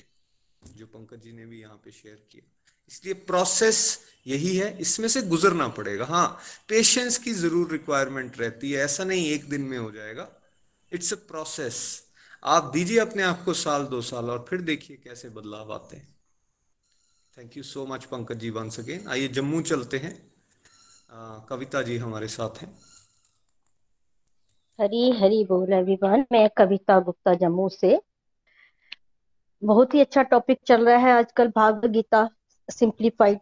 [0.62, 2.44] जो पंकज जी ने भी यहाँ पे शेयर किया।
[2.92, 3.80] इसलिए प्रोसेस
[4.28, 6.28] यही है इसमें से गुजरना पड़ेगा। हाँ
[6.70, 10.28] पेशेंस की ज़रूर रिक्वायरमेंट रहती है ऐसा नहीं एक दिन में हो जाएगा।
[10.92, 11.80] इट्स अ प्रोसेस
[12.44, 16.16] आप दीजिए अपने आप को साल दो साल और फिर देखिए कैसे बदलाव आते हैं।
[17.38, 20.32] Thank you so much Pankaj ji once again आइए जम्मू चलते हैं।
[21.12, 22.70] आ, कविता जी हमारे साथ हैं।
[24.80, 28.02] हरी हरी बोल एवरीवन मैं कविता गुप्ता जम्मू से।
[29.64, 32.30] बहुत ही अच्छा टॉपिक चल रहा है आजकल भागवत गीता
[32.72, 33.40] सिंप्लीफाइड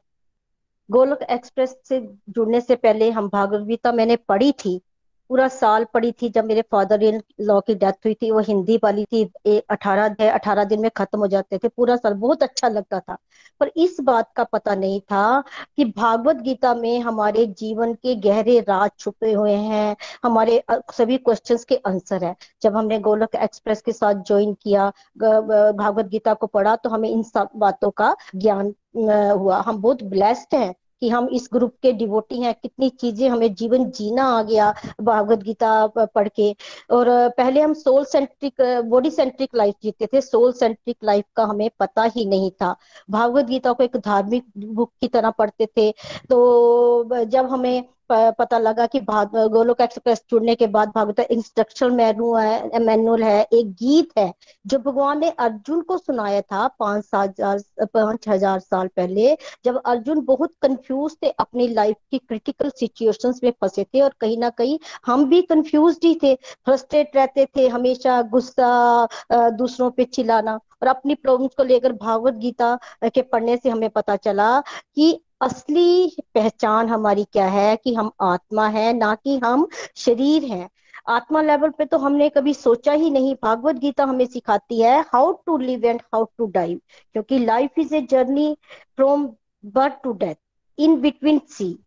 [0.90, 4.82] गोलोक एक्सप्रेस से जुड़ने से पहले हम भागवत गीता मैंने पढ़ी थी।
[5.30, 8.78] पूरा साल पढ़ी थी जब मेरे फादर इन लॉ की डेथ हुई थी, वो हिंदी
[8.84, 9.24] वाली थी
[9.70, 13.18] अठारह अठारह दिन में खत्म हो जाते थे, पूरा साल बहुत अच्छा लगता था।
[13.62, 15.42] पर इस बात का पता नहीं था
[15.78, 20.64] कि भागवत गीता में हमारे जीवन के गहरे राज छुपे हुए हैं, हमारे
[20.94, 26.34] सभी क्वेश्चंस के आंसर है। जब हमने गोलक एक्सप्रेस के साथ ज्वाइन किया भागवत गीता
[26.34, 30.74] को पढ़ा तो हमें इन सब बातों का ज्ञान हुआ। हम बहुत ब्लेस्ड हैं।
[31.06, 35.40] कि हम इस ग्रुप के डिवोटी हैं, कितनी चीज़ें हमें जीवन जीना आ गया भागवत
[35.40, 36.50] गीता पढ़ के।
[36.92, 41.70] और पहले हम soul centric body centric life जीते थे सोल सेंट्रिक लाइफ का हमें
[41.80, 42.76] पता ही नहीं था।
[43.10, 45.92] भागवत गीता को एक धार्मिक बुक की तरह पढ़ते थे।
[46.30, 53.42] तो जब हमें पता लगा कि गोलोक एक्सप्रेस जुड़ने के बाद भागवत इंस्ट्रक्शन मैनुअल है
[53.44, 54.32] एक गीत है,
[54.66, 59.36] जो भगवान ने अर्जुन को सुनाया था पाँच सात हज़ार पाँच हज़ार साल पहले,
[59.66, 64.38] जब अर्जुन बहुत कंफ्यूज थे अपनी लाइफ की क्रिटिकल सिचुएशंस में फंसे थे और कहीं
[64.38, 70.60] ना कहीं हम भी कंफ्यूज ही थे फ्रस्ट्रेट रहते थे हमेशा गुस्सा दूसरों पे चिल्लाना
[70.82, 76.16] और अपनी प्रॉब्लम्स को लेकर भागवत गीता के पढ़ने से हमें पता चला कि असली
[76.36, 80.70] पहचान हमारी क्या है कि हम आत्मा है, ना कि हम शरीर हैं।
[81.10, 85.32] आत्मा लेवल पे तो हमने कभी सोचा ही नहीं। भागवत गीता हमें सिखाती है how
[85.46, 86.80] to live and how to die
[87.14, 88.56] क्योंकि life is a journey
[88.96, 89.30] from
[89.66, 90.36] birth to death
[90.78, 91.78] in between see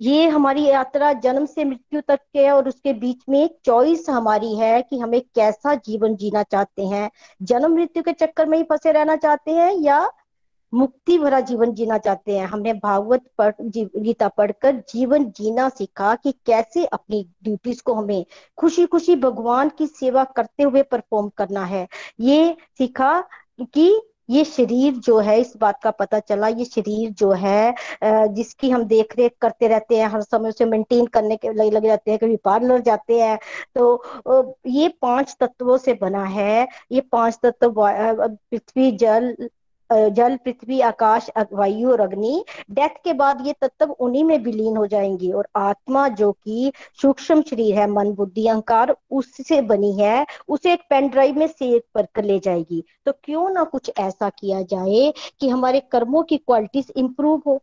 [0.00, 4.54] ये हमारी यात्रा जन्म से मृत्यु तक के और उसके बीच में एक चॉइस हमारी
[4.56, 7.10] है कि हमें कैसा जीवन जीना चाहते हैं।
[7.42, 10.08] जन्म मृत्यु के चक्कर में ही फंसे रहना चाहते हैं या
[10.72, 16.32] मुक्ति भरा जीवन जीना चाहते हैं। हमने भागवत पढ़ गीता पढ़कर जीवन जीना सीखा कि
[16.46, 18.24] कैसे अपनी ड्यूटीज़ को हमें
[18.58, 21.86] खुशी खुशी भगवान की सेवा करते हुए परफॉर्म करना है।
[22.20, 23.20] ये सीखा
[23.62, 23.90] कि
[24.30, 28.82] ये शरीर जो है, इस बात का पता चला, ये शरीर जो है जिसकी हम
[28.84, 32.18] देख रेख करते रहते हैं, हर समय उसे मेंटेन करने के लगे लगे जाते हैं,
[32.20, 33.38] कभी पार पार्लर जाते हैं।
[33.74, 39.36] तो ये पाँच तत्वों से बना है। ये पाँच तत्व पृथ्वी, जल
[39.92, 44.86] जल, पृथ्वी, आकाश वायु और अग्नि, डेथ के बाद ये तत्व उन्हीं में विलीन हो
[44.86, 46.72] जाएँगे और आत्मा जो कि
[47.02, 52.02] सूक्ष्म शरीर है, मन, बुद्धि, अहंकार, उससे बनी है, उसे एक पेन ड्राइव में सेव
[52.14, 56.92] कर ले जाएगी। तो क्यों ना कुछ ऐसा किया जाए कि हमारे कर्मों की क्वालिटीज
[56.96, 57.60] इंप्रूव हो?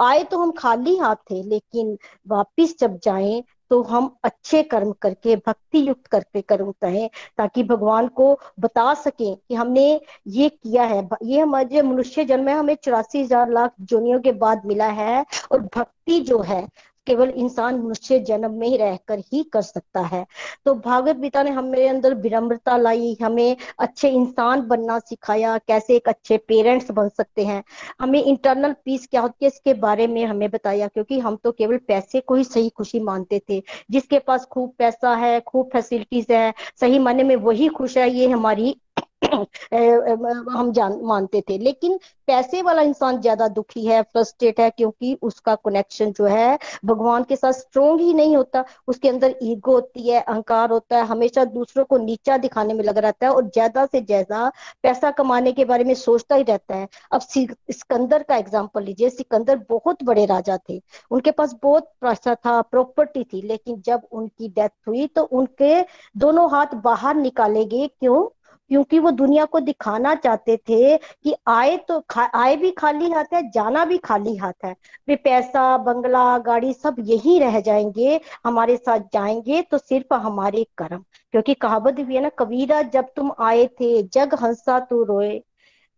[0.00, 1.98] आए तो हम खाली हाथ थे लेकिन
[2.28, 7.08] वापिस जब जाएँ तो हम अच्छे कर्म करके भक्ति युक्त करके कर्म करें,
[7.38, 9.88] ताकि भगवान को बता सके कि हमने
[10.28, 14.66] ये किया है। ये हमारे मनुष्य जन्म है हमें चौरासी हज़ार लाख जोनियों के बाद
[14.66, 16.66] मिला है और भक्ति जो है
[17.08, 20.26] केवल इंसान मनुष्य जन्म में ही रहकर ही कर सकता है।
[20.64, 26.08] तो भागवत गीता ने हमारे अंदर विनम्रता लाई, हमें अच्छे इंसान बनना सिखाया, कैसे एक
[26.08, 27.62] अच्छे पेरेंट्स बन सकते हैं।
[28.00, 31.76] हमें इंटरनल पीस क्या होती है, इसके बारे में हमें बताया, क्योंकि हम तो केवल
[31.88, 36.52] पैसे को ही सही खुशी मानते थे। जिसके पास खूब पैसा है, खूब फैसिलिटीज़ है,
[36.80, 38.74] सही माने में वही खुश है, ये हमारी
[40.52, 41.98] हम जान, मानते थे। लेकिन
[42.28, 47.36] पैसे वाला इंसान ज़्यादा दुखी है फ्रस्ट्रेट है, क्योंकि उसका कनेक्शन जो है, भगवान के
[47.36, 51.84] साथ स्ट्रोंग ही नहीं होता। उसके अंदर ईगो होती है, अहंकार होता है, हमेशा दूसरों
[51.84, 54.50] को नीचा दिखाने में लगा रहता है और ज़्यादा से ज़्यादा
[54.84, 59.56] पैसा कमाने के बारे में सोचता ही रहता है। अब सिकंदर का एग्ज़ाम्पल लीजिए। सिकंदर
[59.70, 64.70] बहुत बड़े राजा थे। उनके पास बहुत पैसा था प्रॉपर्टी थी, लेकिन जब उनकी डेथ
[64.88, 65.80] हुई तो उनके
[66.16, 68.26] दोनों हाथ बाहर निकाले गए। क्यों?
[68.70, 72.02] क्योंकि वो दुनिया को दिखाना चाहते थे कि आए तो
[72.34, 74.74] आए भी खाली हाथ है, जाना भी खाली हाथ है।
[75.08, 81.04] वे पैसा, बंगला, गाड़ी सब यही रह जाएँगे, हमारे साथ जाएँगे तो सिर्फ़ हमारे कर्म।
[81.32, 85.40] क्योंकि कहावत भी है ना, कबीरा जब तुम आए थे, जग हंसा तू रोए।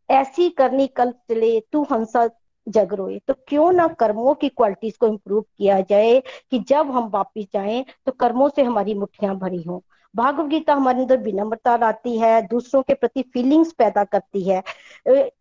[0.08, 2.28] ऐसी करनी कल चले, तू हंसा
[2.66, 7.08] जग रोए। तो क्यों ना कर्मों की क्वालिटीज को इम्प्रूव किया जाए कि जब हम
[7.08, 9.80] वापिस जाएँ तो कर्मों से हमारी मुठ्ठियाँ भरी हों।
[10.14, 14.62] भागवत गीता हमारे अंदर विनम्रता लाती है, दूसरों के प्रति फीलिंग्स पैदा करती है।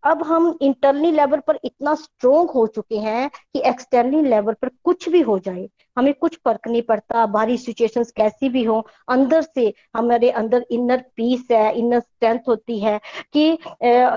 [0.03, 5.09] अब हम इंटरनल लेवल पर इतना स्ट्रोंग हो चुके हैं कि एक्सटर्नल लेवल पर कुछ
[5.09, 5.67] भी हो जाए
[5.99, 8.79] हमें कुछ फ़र्क नहीं पड़ता, बाहरी सिचुएशन कैसी भी हो,
[9.09, 12.99] अंदर से हमारे अंदर इनर पीस है इनर स्ट्रेंथ होती है
[13.33, 13.51] कि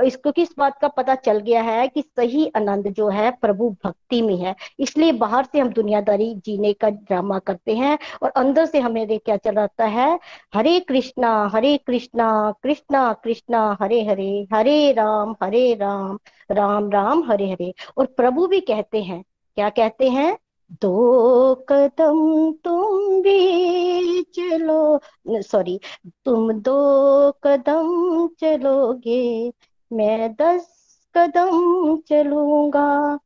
[0.06, 4.20] इसको किस बात का पता चल गया है कि सही आनंद जो है प्रभु भक्ति
[4.22, 8.80] में है। इसलिए बाहर से हम दुनियादारी जीने का ड्रामा करते हैं और अंदर से
[8.80, 10.18] हमें क्या चल रहा है,
[10.54, 12.30] हरे कृष्णा हरे कृष्णा
[12.62, 16.18] कृष्णा कृष्णा, हरे हरे हरे राम हरे राम
[16.50, 19.22] राम राम, हरे हरे और प्रभु भी कहते हैं।
[19.56, 20.36] क्या कहते हैं?
[20.80, 25.00] दो कदम तुम भी चलो
[25.42, 25.78] सॉरी
[26.24, 29.52] तुम दो कदम चलोगे,
[29.90, 30.66] मैं दस
[31.14, 33.18] कदम चलूँगा।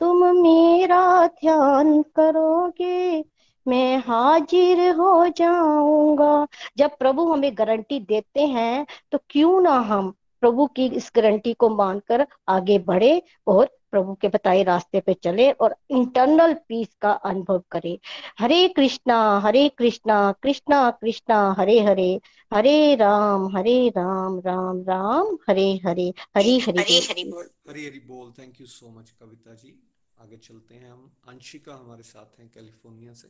[0.00, 3.24] तुम मेरा ध्यान करोगे,
[3.66, 6.46] मैं हाजिर हो जाऊँगा।
[6.78, 11.68] जब प्रभु हमें गारंटी देते हैं तो क्यों ना हम प्रभु की इस गारंटी को
[11.68, 17.62] मानकर आगे बढ़े और प्रभु के बताए रास्ते पे चले और इंटरनल पीस का अनुभव
[17.70, 17.98] करे।
[18.38, 22.10] हरे कृष्णा हरे कृष्णा कृष्णा कृष्णा हरे हरे
[22.52, 28.32] हरे राम हरे राम राम राम हरे हरे हरी हरी हरे बोल। हरी हरी बोल।
[28.38, 29.74] Thank you so much Kavita ji.
[30.20, 33.28] आगे चलते हैं हम। अंशिका हमारे साथ हैं कैलिफ़ोर्निया से।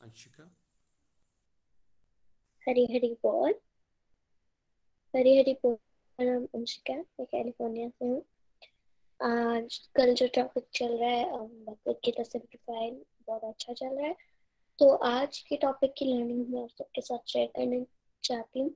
[0.00, 0.50] अंशिका।
[2.66, 3.54] हरी हरी बोल।
[5.14, 5.76] हरी हरी बोल
[6.18, 8.22] अंशिका। मैं कैलिफ़ोर्निया से हूँ।
[9.20, 12.94] आज कल जो टॉपिक चल रहा है भगवत गीता सिंप्लीफाइड
[13.28, 14.14] बहुत अच्छा चल रहा है।
[14.78, 17.84] तो आज के टॉपिक की लर्निंग मैं आप सबके साथ शेयर करना
[18.24, 18.70] चाहती हूँ।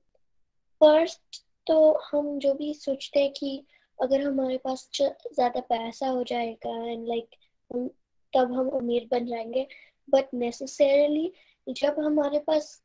[0.81, 3.65] फ़र्स्ट तो हम जो भी सोचते हैं कि
[3.99, 7.35] अगर हमारे पास ज़्यादा पैसा हो जाएगा एंड लाइक
[7.71, 7.87] हम,
[8.33, 9.67] तब हम अमीर बन जाएँगे।
[10.09, 11.31] बट नेसेसरली
[11.67, 12.81] जब हमारे पास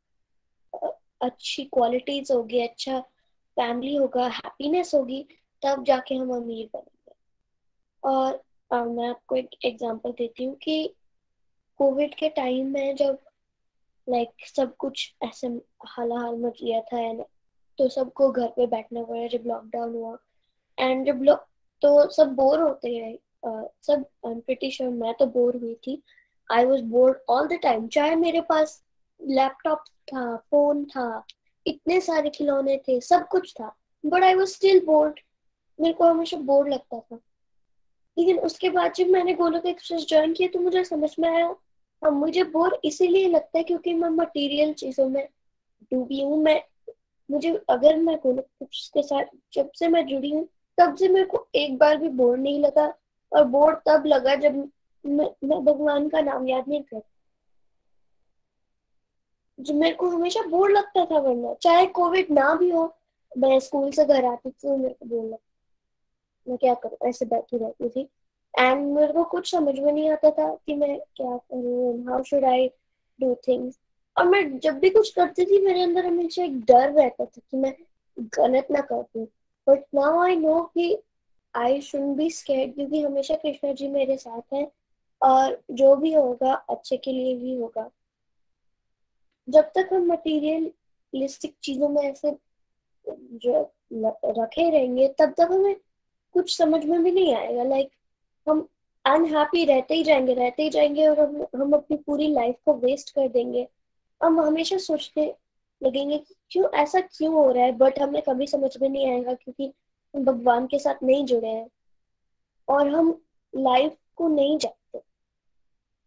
[1.21, 2.99] अच्छी क्वालिटीज होगी अच्छा
[3.57, 5.25] फैमिली होगा हैप्पीनेस होगी,
[5.63, 6.97] तब जाके हम अमीर बनेंगे।
[8.03, 8.41] और
[8.71, 10.93] आ, मैं आपको एक एग्जांपल देती हूँ कि
[11.79, 13.17] कोविड के टाइम में जब
[14.07, 15.47] लाइक सब कुछ ऐसे
[15.87, 17.23] हाल हाल मच गया था एंड
[17.77, 20.17] तो सबको घर पे बैठना पड़ा जब लॉकडाउन हुआ।
[20.77, 21.45] एंड जब लॉक
[21.81, 23.17] तो सब बोर होते हैं
[23.83, 26.01] सब प्रिटी श्योर मैं तो बोर हुई थी।
[26.49, 28.81] I was bored all the time चाहे मेरे पास
[29.19, 29.83] लैपटॉप
[30.13, 31.23] था फ़ोन था
[31.65, 35.19] इतने सारे खिलौने थे सब कुछ था but I was still bored
[35.79, 37.19] मेरे को हमेशा बोर लगता था।
[38.19, 41.45] लेकिन उसके बाद जब मैंने गोलोक एक्सप्रेस ज्वाइन किया तो मुझे समझ में आया।
[42.01, 45.27] हाँ मुझे बोर इसीलिए लगता है क्योंकि मैं मटेरियल चीज़ों में
[45.91, 46.61] डूबी हूँ। मैं
[47.29, 50.47] मुझे अगर मैं गोलोक एक्सप्रेस के साथ जब से मैं जुड़ी हूँ
[50.77, 52.93] तब से मेरे को एक बार भी बोर नहीं लगा।
[53.31, 54.55] और बोर तब लगा जब
[55.05, 57.01] मैं, मैं भगवान का नाम याद नहीं कर
[59.59, 62.83] जो मेरे को हमेशा बोर लगता था वरना चाहे कोविड ना भी हो
[63.37, 65.48] मैं स्कूल से घर आती थी तो मेरे को बोर लगता
[66.49, 67.09] मैं क्या करूँ?
[67.09, 68.09] ऐसे बैठी रहती थी।
[68.59, 72.45] एंड मेरे को कुछ समझ में नहीं आता था कि मैं क्या करूँ how should
[72.45, 72.67] I
[73.21, 73.79] do things
[74.17, 77.57] और मैं जब भी कुछ करती थी, मेरे अंदर हमेशा एक डर रहता था कि
[77.57, 77.73] मैं
[78.19, 79.27] गलत ना कर
[79.69, 80.97] बट नाउ आई नो कि
[81.55, 84.67] आई शुड बी स्केर्ड क्योंकि हमेशा कृष्णा जी मेरे साथ हैं
[85.21, 87.89] और जो भी होगा, अच्छे के लिए ही होगा।
[89.49, 92.31] जब तक हम मटीरियलिस्टिक चीज़ों में ऐसे
[94.25, 95.75] रखे रहेंगे, तब तक हमें
[96.33, 97.91] कुछ समझ में भी नहीं आएगा। लाइक
[98.47, 98.67] हम
[99.05, 103.13] अनहैप्पी रहते ही जाएँगे, रहते ही जाएँगे और हम हम अपनी पूरी लाइफ को वेस्ट
[103.15, 103.67] कर देंगे।
[104.21, 105.25] हम हमेशा सोचने
[105.83, 107.71] लगेंगे कि क्यों, ऐसा क्यों हो रहा है?
[107.71, 109.73] बट हमें कभी समझ में नहीं आएगा क्योंकि
[110.13, 111.69] हम भगवान के साथ नहीं जुड़े हैं
[112.67, 113.21] और हम
[113.53, 114.99] लाइफ को नहीं जानते।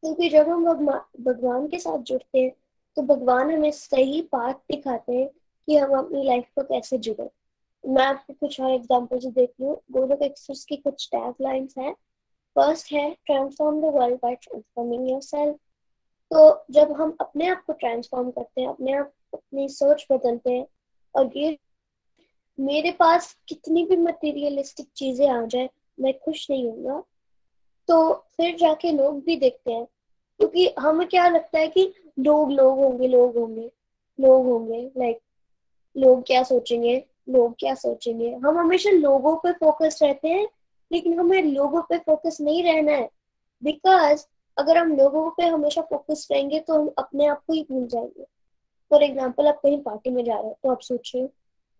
[0.02, 0.64] क्योंकि जब हम
[1.20, 2.52] भगवान के साथ जुड़ते हैं
[2.96, 5.28] तो भगवान हमें सही पाथ दिखाते हैं
[5.68, 7.28] कि हम अपनी लाइफ को कैसे जुड़े।
[7.84, 11.92] मैं आपको कुछ और एग्जांपल्स देख लूँ गोलोक एक्सप्रेस की कुछ टैग लाइन्स हैं।
[12.56, 15.56] फ़र्स्ट है transform the world by transforming yourself
[16.30, 20.66] तो जब हम अपने आप को ट्रांसफॉर्म करते हैं, अपने आप अपनी सोच बदलते हैं,
[21.14, 21.58] और ये
[22.58, 25.68] मेरे पास कितनी भी मटेरियलिस्टिक चीज़ें आ जाए,
[25.98, 27.02] मैं खुश नहीं हूँ
[27.88, 29.84] तो फिर जाके लोग भी देखते हैं,
[30.40, 33.70] क्योंकि हमें क्या लगता है कि लोग लोग होंगे लोग होंगे
[34.18, 35.20] लोग होंगे लाइक
[35.96, 36.96] लोग क्या सोचेंगे?
[37.28, 38.30] लोग क्या सोचेंगे?
[38.36, 40.46] हम हमेशा लोगों पे फोकस रहते हैं,
[40.90, 43.08] लेकिन हमें लोगों पे फोकस नहीं रहना है।
[43.62, 44.24] बिकॉज़
[44.56, 48.24] अगर हम लोगों पे हमेशा फोकस रहेंगे तो हम अपने आप को ही भूल जाएँगे।
[48.90, 51.28] फॉर एग्ज़ाम्पल आप कहीं पार्टी में जा रहे हो तो आप सोचिए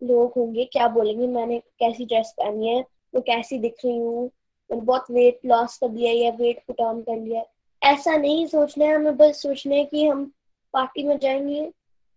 [0.01, 1.27] लोग होंगे, क्या बोलेंगे?
[1.27, 2.79] मैंने कैसी ड्रेस पहनी है,
[3.15, 4.25] मैं कैसी दिख रही हूँ,
[4.69, 7.43] मैंने बहुत वेट लॉस कर लिया या वेट पुट ऑन कर लिया
[7.81, 10.25] ऐसा नहीं सोचना है, हमें बस सोचना है कि हम
[10.73, 11.71] पार्टी में जाएँगे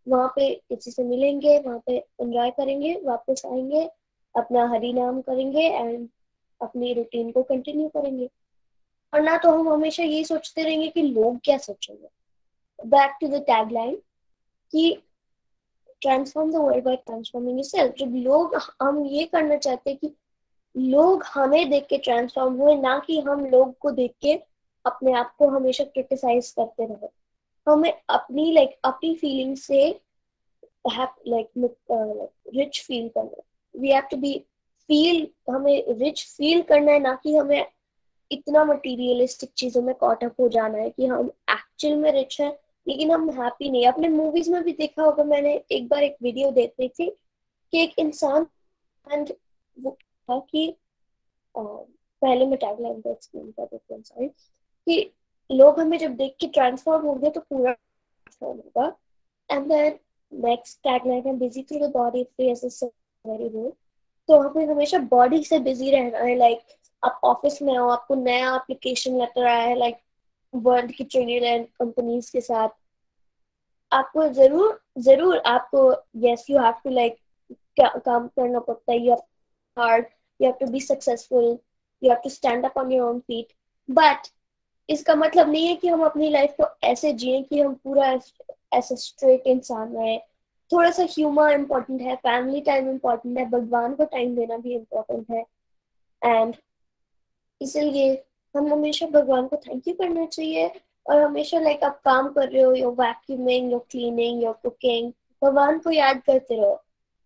[0.09, 3.91] वहाँ पे किसी से मिलेंगे, वहाँ पे एंजॉय करेंगे, वापस आएँगे,
[4.37, 6.09] अपना हरि नाम करेंगे एंड
[6.63, 8.31] अपनी रूटीन को कंटिन्यू करेंगे।
[9.15, 12.09] और ना तो हम हमेशा यही सोचते रहेंगे कि लोग क्या सोचेंगे।
[12.87, 13.97] बैक टू द टैगलाइन
[14.73, 15.03] कि
[16.01, 20.13] transform the world by transforming yourself जब लोग हम ये करना चाहते हैं कि
[20.77, 24.35] लोग हमें देख के ट्रांसफॉर्म हुए, ना कि हम लोग को देख के
[24.87, 27.09] अपने आप को हमेशा क्रिटिसाइज करते रहे।
[27.67, 29.89] हमें अपनी लाइक like, अपनी फीलिंग से
[31.29, 31.49] लाइक
[32.57, 33.43] रिच फील करना।
[33.75, 34.39] We have to be
[34.89, 37.67] feel हमें रिच फील करना है ना कि हमें
[38.31, 42.49] इतना मटेरियलिस्टिक चीज़ों में कॉट अप हो जाना है कि हम एक्चुअल में रिच है
[42.87, 46.51] लेकिन हम हैप्पी नहीं। अपने मूवीज़ में भी देखा होगा मैंने एक बार एक वीडियो
[46.51, 47.11] देख रही थी
[47.73, 48.47] कि एक इंसान
[49.07, 49.33] एंड
[49.77, 49.97] वो
[50.29, 50.77] था कि
[51.55, 55.13] पहले मैं टैगलाइन को एक्सप्लेन कर देती हूँ सॉरी कि
[55.51, 58.93] लोग हमें जब देख के ट्रांसफॉर्म होंगे तो पूरा ट्रांसफॉर्म होगा।
[59.51, 59.99] एंड देन
[60.33, 62.55] नेक्स्ट टैगलाइन है busy through the body free a
[63.25, 63.73] very good
[64.29, 66.61] तो हमें हमेशा बॉडी से बिज़ी रहना है लाइक
[67.03, 69.97] आप ऑफ़िस में हो, आपको नया एप्लीकेशन लेटर आया है लाइक
[70.55, 72.69] वर्ल्ड की ट्रिलियन कंपनीज़ के साथ।
[73.93, 75.81] आपको ज़रूर ज़रूर आपको
[76.27, 77.17] yes you have to like
[77.81, 79.23] काम करना पड़ता है you have
[79.77, 80.07] hard
[80.41, 81.45] you have to be successful
[82.03, 83.53] you have to stand up on your own feet
[83.89, 84.29] but
[84.89, 88.07] इसका मतलब नहीं है कि हम अपनी लाइफ को ऐसे जिए कि हम पूरा
[88.75, 90.19] ऐसे स्ट्रेट इंसान रहे।
[90.71, 95.31] थोड़ा सा ह्यूमर इम्पोर्टेंट है फैमिली टाइम इम्पोर्टेंट है, भगवान को टाइम देना भी इम्पोर्टेंट
[95.31, 95.45] है।
[96.23, 96.55] एंड
[97.61, 98.13] इसलिए
[98.55, 100.71] हम हमेशा भगवान को थैंक यू करना चाहिए
[101.07, 105.13] और हमेशा लाइक आप काम कर रहे हो your vacuuming your cleaning your cooking
[105.43, 106.75] भगवान को याद करते रहो।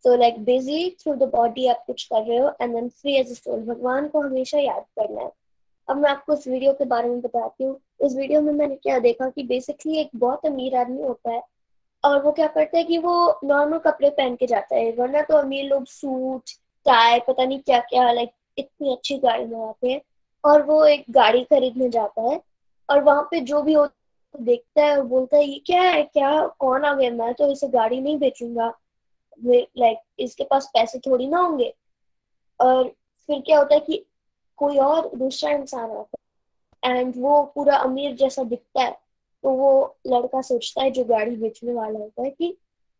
[0.04, 3.32] So like busy through the body आप कुछ कर रहे हो and then free as
[3.38, 5.30] soul भगवान को हमेशा याद करना है।
[5.90, 8.98] अब मैं आपको इस वीडियो के बारे में बताती हूँ। इस वीडियो में मैंने क्या
[8.98, 11.42] देखा कि बेसिकली एक बहुत अमीर आदमी होता है
[12.04, 13.14] और वो क्या करता है कि वो
[13.44, 16.50] नॉर्मल कपड़े पहन के जाता है। वरना तो अमीर लोग सूट
[16.86, 20.00] टाई पता नहीं क्या क्या लाइक इतनी अच्छी गाड़ी में आते हैं
[20.44, 22.40] और वो एक गाड़ी खरीदने जाता है
[22.88, 26.02] और वहाँ पे जो भी हो तो देखता है और बोलता है, ये क्या है?
[26.02, 26.46] क्या?
[26.58, 27.10] कौन आ गया?
[27.10, 28.72] मैं तो इसे गाड़ी नहीं बेचूँगा।
[29.44, 31.72] लाइक इसके पास पैसे थोड़ी ना होंगे।
[32.60, 32.88] और
[33.28, 34.04] फिर क्या होता है कि
[34.60, 36.16] कोई और दूसरा इंसान आता
[36.84, 38.92] है एंड वो पूरा अमीर जैसा दिखता है
[39.44, 42.56] तो वो लड़का सोचता है जो गाड़ी बेचने वाला होता है कि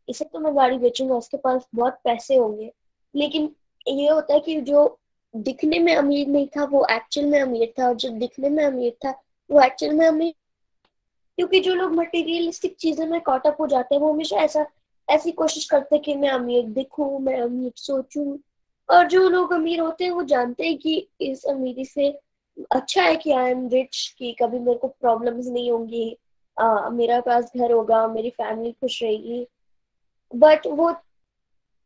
[0.09, 2.73] इसे तो मैं गाड़ी बेचूँगा, उसके पास बहुत पैसे होंगे।
[3.15, 3.55] लेकिन
[3.89, 4.99] ये होता है कि जो
[5.35, 8.97] दिखने में अमीर नहीं था, वो एक्चुअल में अमीर था, और जो दिखने में अमीर
[9.05, 9.11] था,
[9.51, 10.35] वो एक्चुअल में अमीर
[11.39, 14.67] क्योंकि जो लोग मटेरियलिस्टिक चीज़ों में कॉटअप हो जाते हैं, वो हमेशा ऐसा,
[15.09, 18.37] ऐसी कोशिश करते हैं कि मैं अमीर दिखूं, मैं अमीर सोचूं।
[18.91, 22.09] और जो लोग अमीर होते हैं, वो जानते हैं कि इस अमीरी से
[22.71, 26.17] अच्छा है कि आई एम रिच कि कभी मेरे को प्रॉब्लम्स नहीं होंगी।
[26.93, 29.47] मेरा पास घर होगा, मेरी फैमिली खुश रहेगी।
[30.33, 30.95] बट वो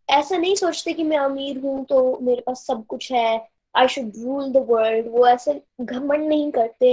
[0.09, 4.13] ऐसा नहीं सोचते कि मैं अमीर हूँ तो मेरे पास सब कुछ है। I should
[4.19, 6.93] rule the world वो ऐसे घमंड नहीं करते।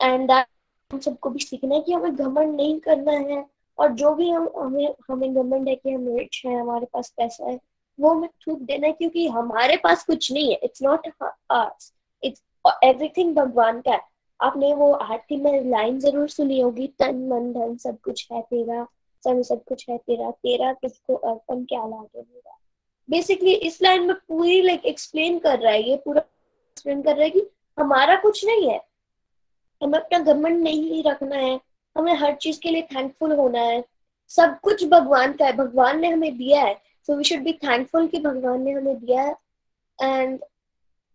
[0.00, 3.44] एंड हम सबको भी सीखना है कि हमें घमंड नहीं करना है।
[3.78, 7.50] और जो भी हम, हमें हमें घमंड है कि हम रिच हैं, हमारे पास पैसा
[7.50, 7.58] है।
[7.98, 11.08] वो हमें थूक देना है क्योंकि हमारे पास कुछ नहीं है। It's not
[11.50, 12.42] ours it's
[12.84, 14.00] everything भगवान का है।
[14.40, 18.86] आपने वो आरती में लाइन ज़रूर सुनी होगी, तन, मन, धन, सब कुछ है तेरा,
[19.22, 22.58] सब सब कुछ है तेरा तेरा तुझको अर्पण क्या लागे मेरा
[23.08, 27.24] बेसिकली इस लाइन में पूरी लाइक एक्सप्लेन कर रहा है, ये पूरा एक्सप्लेन कर रहा
[27.24, 27.46] है कि
[27.78, 28.80] हमारा कुछ नहीं है।
[29.82, 31.60] हमें अपना घमंड नहीं रखना है।
[31.96, 33.82] हमें हर चीज़ के लिए थैंकफुल होना है।
[34.28, 38.06] सब कुछ भगवान का है। भगवान ने हमें दिया है। So we should be thankful
[38.06, 39.24] कि भगवान ने हमें दिया
[40.02, 40.44] एंड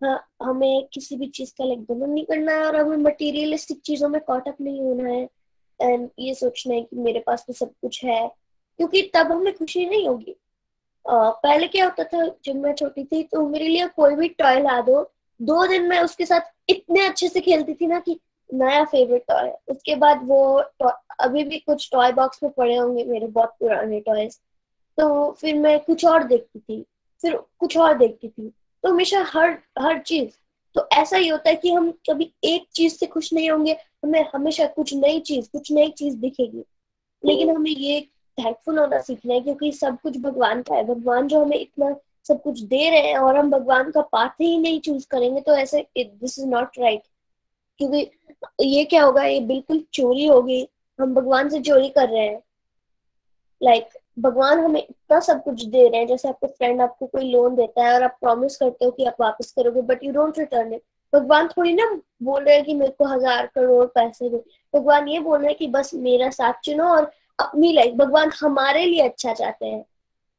[0.04, 4.22] हाँ, हमें किसी भी चीज़ का लाइक नहीं करना है और हमें मटेरियलिस्टिक चीज़ों में
[4.22, 5.30] कॉट अप नहीं होना है।
[5.82, 8.28] एंड ये सोचना है कि मेरे पास तो सब कुछ है।
[8.78, 10.36] क्योंकि तब हमें खुशी नहीं होगी।
[11.06, 14.62] uh, पहले क्या होता था जब मैं छोटी थी तो मेरे लिए कोई भी टॉय
[14.62, 15.12] ला दो
[15.42, 18.20] दो दिन में उसके साथ इतने अच्छे से खेलती थी ना कि
[18.54, 20.44] नया फेवरेट टॉय उसके बाद वो
[21.20, 24.40] अभी भी कुछ टॉय बॉक्स में पड़े होंगे मेरे बहुत पुराने टॉयज
[24.98, 26.86] तो फिर मैं कुछ और देखती थी
[27.22, 28.50] फिर कुछ और देखती थी।
[28.84, 30.38] तो हमेशा हर हर चीज़
[30.76, 34.24] तो ऐसा ही होता है कि हम कभी एक चीज़ से खुश नहीं होंगे हमें
[34.34, 36.64] हमेशा कुछ नई चीज़ कुछ नई चीज़ दिखेगी।
[37.24, 38.02] लेकिन हमें ये
[38.38, 41.96] थैंकफुल होना सीखना है क्योंकि सब कुछ भगवान का है। भगवान जो हमें इतना
[42.28, 45.56] सब कुछ दे रहे हैं और हम भगवान का पाथ ही नहीं चूज़ करेंगे तो
[45.56, 47.02] ऐसे दिस इज़ नॉट राइट
[47.80, 48.10] क्योंकि
[48.62, 50.68] ये क्या होगा ये बिल्कुल चोरी होगी।
[51.00, 52.42] हम भगवान से चोरी कर रहे हैं।
[53.62, 57.32] लाइक like, भगवान हमें इतना सब कुछ दे रहे हैं, जैसे आपको फ्रेंड आपको कोई
[57.32, 60.40] लोन देता है और आप प्रॉमिस करते हो कि आप वापस करोगे but you don't
[60.40, 60.82] return it
[61.14, 61.86] भगवान थोड़ी ना
[62.24, 65.58] बोल रहे हैं कि मेरे को हज़ार करोड़ पैसे दो। भगवान ये बोल रहे हैं
[65.58, 69.84] कि बस मेरा साथ चुनो और अपनी लाइफ भगवान हमारे लिए अच्छा चाहते हैं।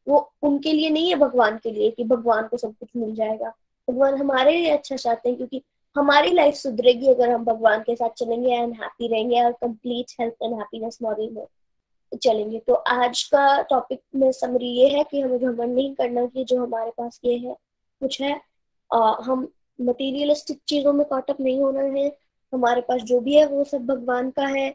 [0.07, 3.53] वो उनके लिए नहीं है, भगवान के लिए कि भगवान को सब कुछ मिल जाएगा।
[3.89, 5.63] भगवान हमारे लिए अच्छा चाहते हैं क्योंकि
[5.97, 10.35] हमारी लाइफ सुधरेगी अगर हम भगवान के साथ चलेंगे एंड हैप्पी रहेंगे और complete health
[10.43, 11.45] and happiness model में
[12.15, 16.45] चलेंगे। तो आज का टॉपिक में समरी ये है कि हमें घमंड नहीं करना कि
[16.45, 17.57] जो हमारे पास ये है
[18.03, 18.41] कुछ है।
[18.91, 19.49] आ, हम
[19.81, 22.07] मटेरियलिस्टिक चीज़ों में कॉटअप नहीं होना है।
[22.53, 24.71] हमारे पास जो भी है वो सब भगवान का है।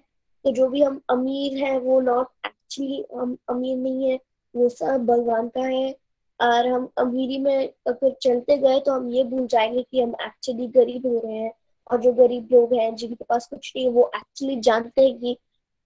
[0.45, 4.19] तो जो भी हम अमीर है वो नॉट एक्चुअली हम अमीर नहीं है
[4.55, 5.95] वो सब भगवान का है।
[6.39, 10.67] और हम अमीरी में अगर चलते गए तो हम ये भूल जाएँगे कि हम एक्चुअली
[10.67, 11.51] गरीब हो रहे हैं।
[11.91, 15.37] और जो गरीब लोग हैं जिनके पास कुछ नहीं है वो एक्चुअली जानते हैं कि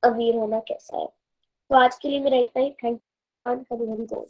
[0.03, 1.07] अमीर होना कैसा है।
[1.69, 3.02] तो आज के लिए मेरा इतना ही थैंक
[3.45, 4.26] हरी हरी बोल।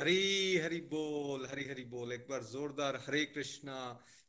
[0.00, 3.76] हरी हरी बोल, हरी हरी बोल। एक बार जोरदार Hare Krishna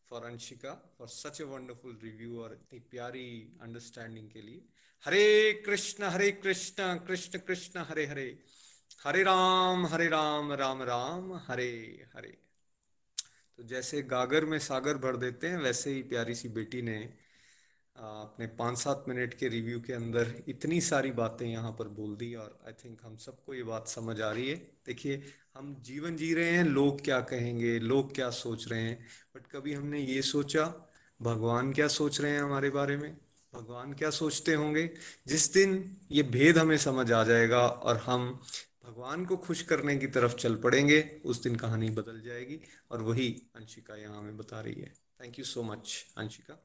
[0.10, 3.27] for Anshika for such a wonderful review और इतनी प्यारी
[3.61, 4.61] अंडरस्टैंडिंग के लिए।
[5.06, 8.27] हरे कृष्ण हरे कृष्ण कृष्ण कृष्ण, हरे हरे।
[9.03, 12.38] हरे राम हरे राम राम राम, हरे हरे।
[13.57, 17.24] तो जैसे गागर में सागर भर देते हैं, वैसे ही प्यारी सी बेटी ने
[17.95, 22.34] अपने पाँच सात मिनट के रिव्यू के अंदर इतनी सारी बातें यहाँ पर बोल दी
[22.35, 24.55] और आई थिंक हम सबको ये बात समझ आ रही है।
[24.85, 25.22] देखिए,
[25.55, 29.05] हम जीवन जी रहे हैं, लोग क्या कहेंगे, लोग क्या सोच रहे हैं
[29.35, 30.65] बट कभी हमने ये सोचा,
[31.19, 33.17] भगवान क्या सोच रहे हैं हमारे बारे में?
[33.53, 34.89] भगवान क्या सोचते होंगे?
[35.27, 38.30] जिस दिन ये भेद हमें समझ आ जाएगा और हम
[38.85, 42.59] भगवान को खुश करने की तरफ़ चल पड़ेंगे, उस दिन कहानी बदल जाएगी
[42.91, 46.61] और वही अंशिका यहाँ हमें बता रही है। Thank you so much Anshika.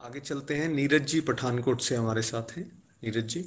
[0.00, 2.64] आगे चलते हैं। नीरज जी पठानकोट से हमारे साथ हैं।
[3.04, 3.44] नीरज जी।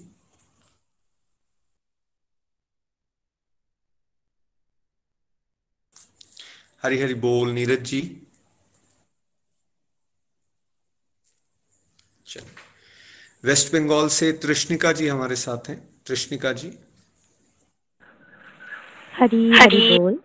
[6.83, 8.01] हरी हरी बोल नीरज जी।
[12.25, 16.77] चलो। वेस्ट बंगाल से तृष्णिका जी हमारे साथ हैं। तृष्णिका जी।
[19.13, 20.19] हरी हरी बोल।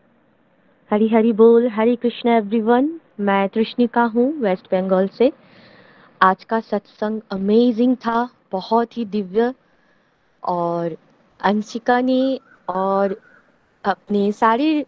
[0.91, 2.91] हरी हरी बोल। हरी कृष्ण एवरीवन
[3.21, 5.31] मैं तृष्णिका हूँ वेस्ट बंगाल से।
[6.23, 9.53] आज का सत्संग अमेजिंग था, बहुत ही दिव्य
[10.43, 10.97] और
[11.41, 12.39] अंशिका ने
[12.69, 13.17] और
[13.85, 14.85] अपने सारे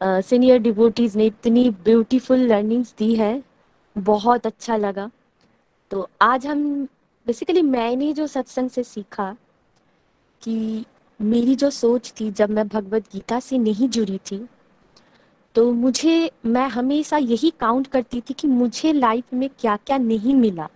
[0.00, 3.42] सीनियर डिवोटीज ने इतनी ब्यूटीफुल लर्निंग्स दी है,
[3.96, 5.10] बहुत अच्छा लगा।
[5.90, 6.64] तो आज हम
[7.26, 9.30] बेसिकली मैंने जो सत्संग से सीखा
[10.42, 10.84] कि
[11.20, 14.46] मेरी जो सोच थी, जब मैं भगवत गीता से नहीं जुड़ी थी
[15.54, 20.34] तो मुझे, मैं हमेशा यही काउंट करती थी कि मुझे लाइफ में क्या क्या नहीं
[20.34, 20.68] मिला।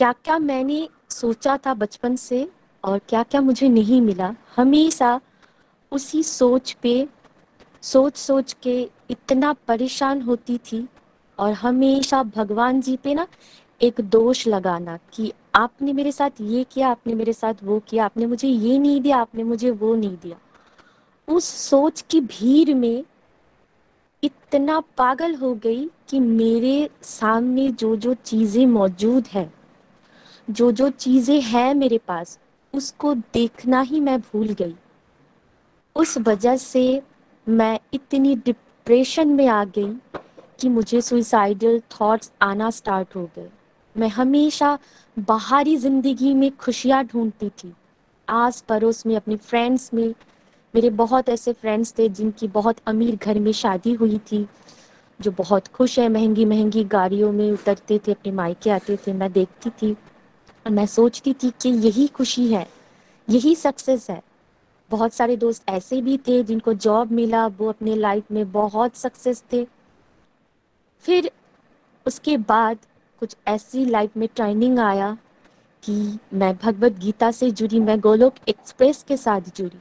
[0.00, 2.48] क्या क्या मैंने सोचा था बचपन से
[2.84, 4.34] और क्या क्या मुझे नहीं मिला?
[4.56, 5.20] हमेशा
[5.92, 7.08] उसी सोच पे
[7.82, 10.88] सोच सोच के इतना परेशान होती थी
[11.38, 13.26] और हमेशा भगवान जी पे ना
[13.82, 18.26] एक दोष लगाना कि आपने मेरे साथ ये किया, आपने मेरे साथ वो किया, आपने
[18.26, 20.36] मुझे ये नहीं दिया, आपने मुझे वो नहीं दिया।
[21.28, 23.04] उस सोच की भीड़ में
[24.24, 29.59] इतना पागल हो गई कि मेरे सामने जो जो चीज़ें मौजूद है
[30.48, 32.38] जो जो चीज़ें हैं मेरे पास,
[32.74, 34.74] उसको देखना ही मैं भूल गई।
[35.96, 37.02] उस वजह से
[37.46, 40.20] मैं इतनी डिप्रेशन में आ गई
[40.60, 43.48] कि मुझे सुइसाइडल थॉट्स आना स्टार्ट हो गए।
[43.96, 44.78] मैं हमेशा
[45.18, 47.72] बाहरी ज़िंदगी में खुशियाँ ढूंढती थी।
[48.28, 50.14] आस पड़ोस में, अपने फ्रेंड्स में,
[50.74, 54.46] मेरे बहुत ऐसे फ्रेंड्स थे जिनकी बहुत अमीर घर में शादी हुई थी,
[55.20, 59.32] जो बहुत खुश है महँगी महँगी गाड़ियों में उतरते थे, अपने मायके आते थे, मैं
[59.32, 59.96] देखती थी।
[60.66, 62.66] और मैं सोचती थी कि यही खुशी है,
[63.28, 64.22] यही सक्सेस है।
[64.90, 69.44] बहुत सारे दोस्त ऐसे भी थे जिनको जॉब मिला, वो अपने लाइफ में बहुत सक्सेस
[69.52, 69.66] थे।
[71.04, 71.30] फिर
[72.06, 72.78] उसके बाद
[73.18, 75.16] कुछ ऐसी लाइफ में ट्रेनिंग आया
[75.82, 79.78] कि मैं भगवत गीता से जुड़ी, मैं गोलोक एक्सप्रेस के साथ जुड़ी।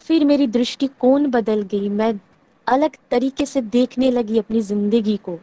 [0.00, 2.20] फिर मेरी दृष्टिकोण बदल गई, मैं
[2.66, 5.38] अलग तरीके से देखने लगी अपनी ज़िंदगी को।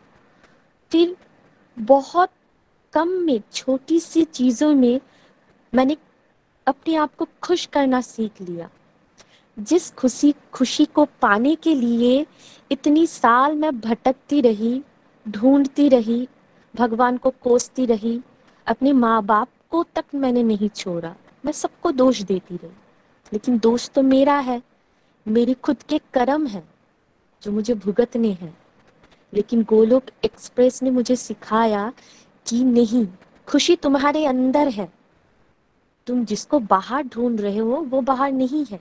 [0.91, 1.15] फिर
[1.79, 2.29] बहुत
[2.95, 5.01] कम में छोटी सी चीज़ों में
[5.73, 5.97] मैंने
[6.67, 8.69] अपने आप को खुश करना सीख लिया।
[9.59, 12.27] जिस खुशी खुशी को पाने के लिए
[12.71, 14.83] इतनी साल मैं भटकती रही,
[15.27, 16.27] ढूंढती रही,
[16.75, 18.21] भगवान को कोसती रही,
[18.67, 21.15] अपने माँ बाप को तक मैंने नहीं छोड़ा।
[21.45, 22.71] मैं सबको दोष देती रही।
[23.33, 24.63] लेकिन दोष तो मेरा है।
[25.27, 26.63] मेरी खुद के कर्म है,
[27.43, 28.57] जो मुझे भुगतने हैं।
[29.33, 31.93] लेकिन गोलोक एक्सप्रेस ने मुझे सिखाया
[32.47, 33.07] कि नहीं,
[33.47, 34.93] खुशी तुम्हारे अंदर है।
[36.07, 38.79] तुम जिसको बाहर ढूंढ रहे हो, वो बाहर नहीं है।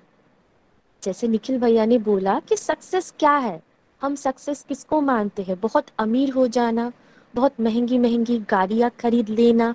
[1.02, 3.62] जैसे निखिल भैया ने बोला कि सक्सेस क्या है?
[4.02, 5.60] हम सक्सेस किसको मानते हैं?
[5.60, 6.92] बहुत अमीर हो जाना,
[7.34, 9.74] बहुत महँगी महँगी गाड़ियाँ खरीद लेना।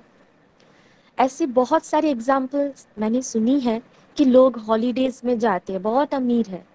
[1.20, 3.82] ऐसे बहुत सारे एग्जाम्पल्स मैंने सुनी है
[4.18, 6.68] कि लोग हॉलीडेज में जाते हैं, बहुत अमीर है।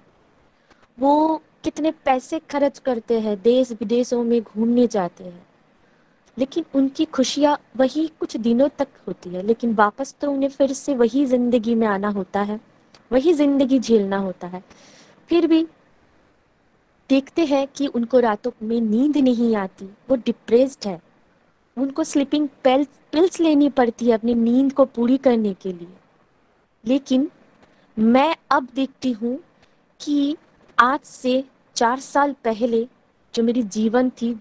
[1.00, 5.46] वो कितने पैसे खर्च करते हैं देश विदेशों में घूमने जाते हैं।
[6.36, 10.94] लेकिन उनकी खुशियाँ वही कुछ दिनों तक होती है, लेकिन वापस तो उन्हें फिर से
[10.94, 12.60] वही ज़िंदगी में आना होता है,
[13.12, 14.62] वही ज़िंदगी झेलना होता है।
[15.30, 15.62] फिर भी
[17.10, 21.00] देखते हैं कि उनको रातों में नींद नहीं आती, वो डिप्रेस्ड है।
[21.76, 25.88] उनको स्लीपिंग पिल्स लेनी पड़ती है अपनी नींद को पूरी करने के लिए।
[26.84, 27.30] लेकिन
[27.96, 29.38] मैं अब देखती हूँ
[30.00, 30.36] कि
[30.78, 31.42] आज से
[31.76, 32.86] चार साल पहले
[33.34, 34.32] जो मेरी जीवन थी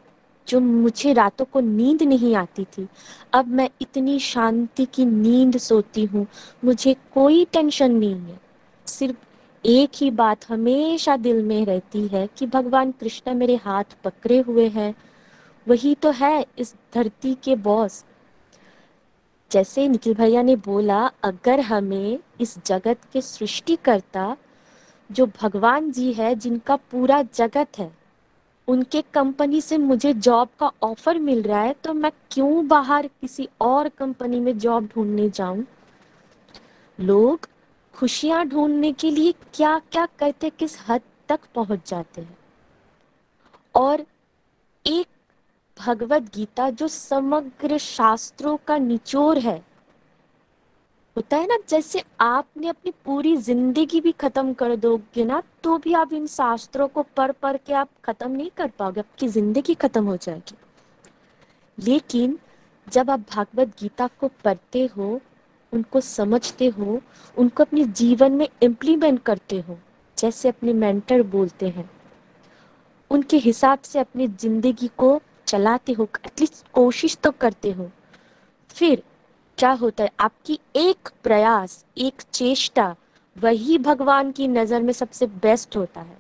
[0.48, 2.88] जो मुझे रातों को नींद नहीं आती थी।
[3.34, 6.28] अब मैं इतनी शांति की नींद सोती हूँ,
[6.66, 8.40] मुझे कोई टेंशन नहीं है।
[8.88, 9.16] सिर्फ़
[9.66, 14.68] एक ही बात हमेशा दिल में रहती है कि भगवान कृष्ण मेरे हाथ पकड़े हुए
[14.68, 14.96] हैं।
[15.68, 18.06] वही तो है इस धरती के बॉस।
[19.52, 24.38] जैसे निखिल भैया ने बोला, अगर हमें इस जगत के सृष्टिकर्ता,
[25.12, 28.03] जो भगवान जी है, जिनका पूरा जगत है
[28.68, 33.48] उनके कंपनी से मुझे जॉब का ऑफ़र मिल रहा है तो मैं क्यों बाहर किसी
[33.62, 35.66] और कंपनी में जॉब ढूँढने जाऊँ?
[37.00, 37.48] लोग
[37.94, 42.38] खुशियाँ ढूँढने के लिए क्या क्या करते, किस हद तक पहुँच जाते हैं?
[43.76, 44.06] और
[44.86, 45.08] एक
[45.78, 49.62] भगवत गीता जो समग्र शास्त्रों का निचोर है
[51.16, 55.94] होता है ना, जैसे आपने अपनी पूरी ज़िंदगी भी खत्म कर दोगे ना तो भी
[55.94, 60.04] आप इन शास्त्रों को पढ़ पढ़ के आप खत्म नहीं कर पाओगे, आपकी ज़िंदगी खत्म
[60.06, 60.56] हो जाएगी।
[61.78, 62.38] लेकिन
[62.88, 65.20] जब आप भागवत गीता को पढ़ते हो,
[65.74, 67.00] उनको समझते हो,
[67.38, 69.78] उनको अपने जीवन में इम्प्लीमेंट करते हो,
[70.18, 71.90] जैसे अपने मेंटर बोलते हैं,
[73.12, 77.90] उनके हिसाब से अपनी ज़िंदगी को चलाते हो एटलीस्ट कोशिश तो करते हो,
[78.76, 79.04] फिर
[79.58, 82.96] क्या होता है। आपकी एक प्रयास, एक चेष्टा,
[83.38, 86.18] वही भगवान की नज़र में सबसे बेस्ट होता है।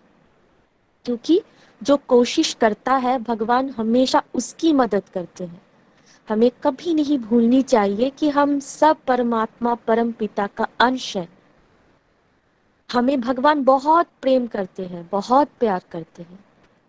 [1.05, 1.41] क्योंकि
[1.83, 5.61] जो कोशिश करता है, भगवान हमेशा उसकी मदद करते हैं।
[6.29, 11.29] हमें कभी नहीं भूलनी चाहिए कि हम सब परमात्मा, परम पिता का अंश है।
[12.91, 16.39] हमें भगवान बहुत प्रेम करते हैं, बहुत प्यार करते हैं।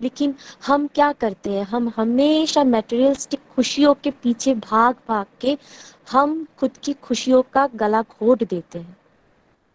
[0.05, 0.35] लेकिन
[0.67, 1.65] हम क्या करते हैं?
[1.65, 5.57] हम हमेशा मेटेरियलिस्टिक खुशियों के पीछे भाग भाग के
[6.11, 8.97] हम खुद की खुशियों का गला घोट देते हैं।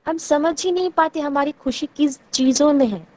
[0.06, 3.08] हम समझ ही नहीं पाते हमारी खुशी किस चीज़ों में है।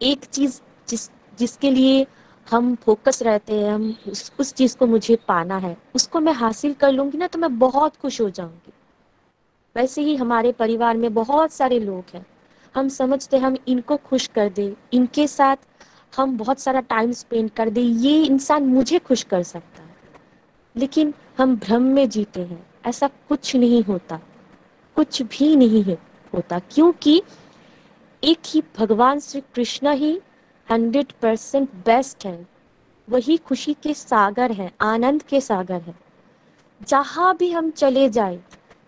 [0.00, 2.06] एक चीज़ जिस, जिसके लिए
[2.46, 6.74] हम फोकस रहते हैं, हम उस उस चीज़ को मुझे पाना है, उसको मैं हासिल
[6.74, 8.72] कर लूँगी ना तो मैं बहुत खुश हो जाऊँगी।
[9.76, 12.26] वैसे ही हमारे परिवार में बहुत सारे लोग हैं।
[12.74, 15.56] हम समझते हैं हम इनको खुश कर दे, इनके साथ
[16.16, 19.96] हम बहुत सारा टाइम स्पेंड कर दे, ये इंसान मुझे खुश कर सकता है।
[20.76, 24.20] लेकिन हम भ्रम में जीते हैं, ऐसा कुछ नहीं होता,
[24.94, 25.98] कुछ भी नहीं है,
[26.34, 27.22] होता, क्योंकि
[28.24, 30.20] एक ही भगवान श्री कृष्ण ही
[30.70, 32.48] हंड्रेड परसेंट बेस्ट है।
[33.08, 35.94] वही खुशी के सागर है, आनंद के सागर है।
[36.88, 38.40] जहाँ भी हम चले जाए,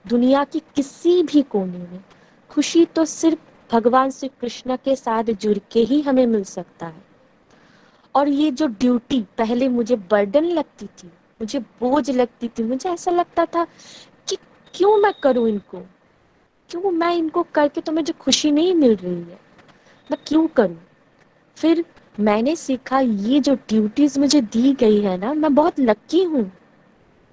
[0.07, 2.05] दुनिया की किसी भी कोने में,
[2.51, 3.39] खुशी तो सिर्फ़
[3.73, 7.08] भगवान श्री कृष्ण के साथ जुड़ के ही हमें मिल सकता है।
[8.19, 11.09] और ये जो ड्यूटी पहले मुझे बर्डन लगती थी,
[11.41, 13.65] मुझे बोझ लगती थी, मुझे ऐसा लगता था
[14.29, 14.37] कि
[14.75, 15.83] क्यों मैं करूँ इनको?
[16.71, 19.39] क्यों मैं इनको करके तो मुझे खुशी नहीं मिल रही है?
[20.11, 20.79] मैं क्यों करूँ?
[21.57, 21.85] फिर
[22.21, 26.51] मैंने सीखा, ये जो ड्यूटीज़ मुझे दी गई है ना, मैं बहुत लक्की हूँ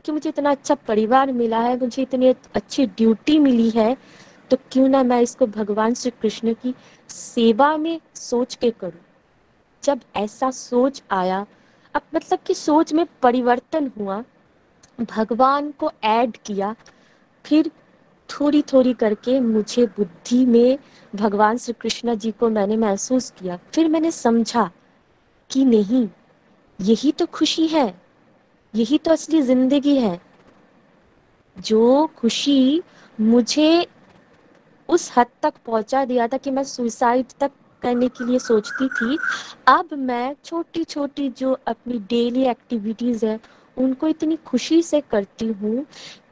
[0.05, 3.95] कि मुझे इतना अच्छा परिवार मिला है, मुझे इतनी अच्छी ड्यूटी मिली है
[4.51, 6.73] तो क्यों ना मैं इसको भगवान श्री कृष्ण की
[7.09, 9.01] सेवा में सोच के करूँ?
[9.85, 11.45] जब ऐसा सोच आया,
[11.95, 14.23] अब मतलब कि सोच में परिवर्तन हुआ,
[15.01, 16.75] भगवान को ऐड किया,
[17.45, 17.71] फिर
[18.29, 20.77] थोड़ी थोड़ी करके मुझे बुद्धि में
[21.15, 24.69] भगवान श्री कृष्ण जी को मैंने महसूस किया। फिर मैंने समझा
[25.49, 26.07] कि नहीं,
[26.79, 27.87] यही तो खुशी है,
[28.73, 30.19] यही तो असली ज़िंदगी है।
[31.57, 32.81] जो खुशी
[33.19, 33.87] मुझे
[34.89, 37.51] उस हद तक पहुँचा दिया था कि मैं सुसाइड तक
[37.85, 39.17] करने के लिए सोचती थी।
[39.67, 43.39] अब मैं छोटी छोटी जो अपनी डेली एक्टिविटीज़ है,
[43.77, 45.85] उनको इतनी खुशी से करती हूँ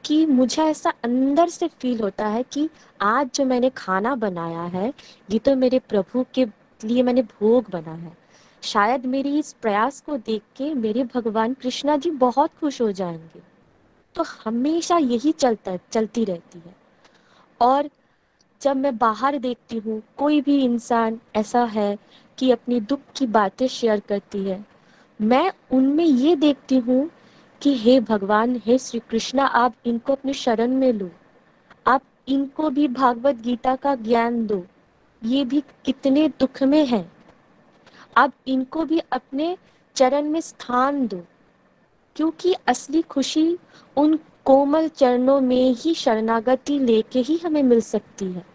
[0.04, 2.68] कि मुझे ऐसा अंदर से फील होता है कि
[3.00, 4.92] आज जो मैंने खाना बनाया है,
[5.30, 6.44] ये तो मेरे प्रभु के
[6.84, 8.16] लिए मैंने भोग बना है।
[8.62, 13.42] शायद मेरी इस प्रयास को देख के मेरे भगवान कृष्णा जी बहुत खुश हो जाएँगे।
[14.14, 16.76] तो हमेशा यही चलता, चलती रहती है।
[17.60, 17.90] और
[18.64, 21.96] जब मैं बाहर देखती हूँ, कोई भी इंसान ऐसा है
[22.38, 24.64] कि अपनी दुख की बातें शेयर करती है।
[25.20, 27.10] मैं उनमें ये देखती हूँ
[27.62, 31.10] कि हे भगवान, हे श्री कृष्णा आप इनको अपने शरण में लो।
[31.86, 34.64] आप इनको भी भागवत गीता का ज्ञान दो।
[35.22, 37.04] ये भी कितने दुख में है।
[38.16, 39.56] आप इनको भी अपने
[39.96, 41.20] चरण में स्थान दो,
[42.16, 43.46] क्योंकि असली खुशी
[43.96, 48.53] उन कोमल चरणों में ही शरणागति लेके ही हमें मिल सकती है।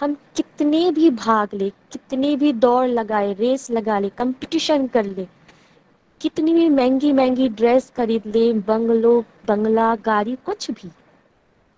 [0.00, 5.26] हम कितने भी भाग ले, कितने भी दौड़ लगाए, रेस लगा ले कंपटीशन कर ले,
[6.20, 10.90] कितनी भी महँगी महँगी ड्रेस खरीद ले, बंगलो, बंगला, गाड़ी, कुछ भी।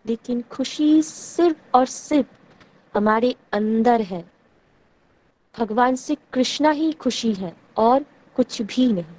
[0.07, 2.27] लेकिन खुशी सिर्फ़ और सिर्फ़
[2.95, 4.25] हमारे अंदर है।
[5.59, 8.05] भगवान से कृष्णा ही खुशी है और
[8.37, 9.17] कुछ भी नहीं।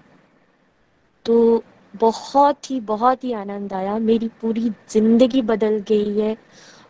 [1.26, 1.64] तो
[1.96, 6.38] बहुत ही बहुत ही आनंद आया। मेरी पूरी ज़िंदगी बदल गई है।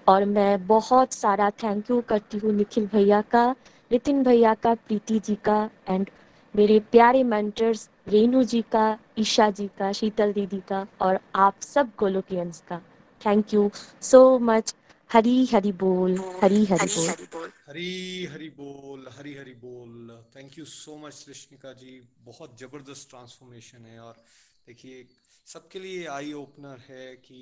[0.08, 3.50] और मैं बहुत सारा थैंक यू करती हूँ निखिल भैया का
[3.92, 6.10] नितिन भैया का प्रीति जी का एंड
[6.56, 8.86] मेरे प्यारे मेंटर्स रेनू जी का
[9.20, 12.78] ईशा जी का शीतल दीदी का और आप सब गोलोकियंस का।
[13.22, 13.70] Thank you
[14.02, 14.74] so much
[15.10, 20.98] Hari Hari बोल हरी हरी बोल। हरी हरी बोल हरी हरी बोल। थैंक यू सो
[20.98, 24.24] मच कृष्णिका जी बहुत ज़बरदस्त ट्रांसफॉर्मेशन है और
[24.68, 25.06] देखिए
[25.48, 27.42] सबके लिए आई ओपनर है कि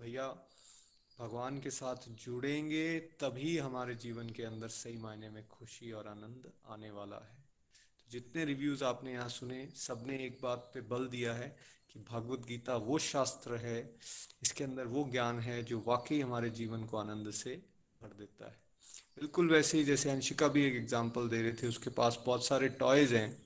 [0.00, 0.26] भैया
[1.18, 6.50] भगवान के साथ जुड़ेंगे, तभी हमारे जीवन के अंदर सही मायने में खुशी और आनंद
[6.68, 7.36] आने वाला है।
[7.98, 11.48] तो जितने रिव्यूज़ आपने यहाँ सुने, सबने एक बात पे बल दिया है
[11.90, 13.78] कि भगवत गीता वो शास्त्र है,
[14.42, 17.54] इसके अंदर वो ज्ञान है जो वाकई हमारे जीवन को आनंद से
[18.00, 18.58] भर देता है।
[19.18, 22.68] बिल्कुल वैसे ही, जैसे अंशिका भी एक एग्ज़ाम्पल दे रहे थे, उसके पास बहुत सारे
[22.76, 23.36] टॉयज हैं।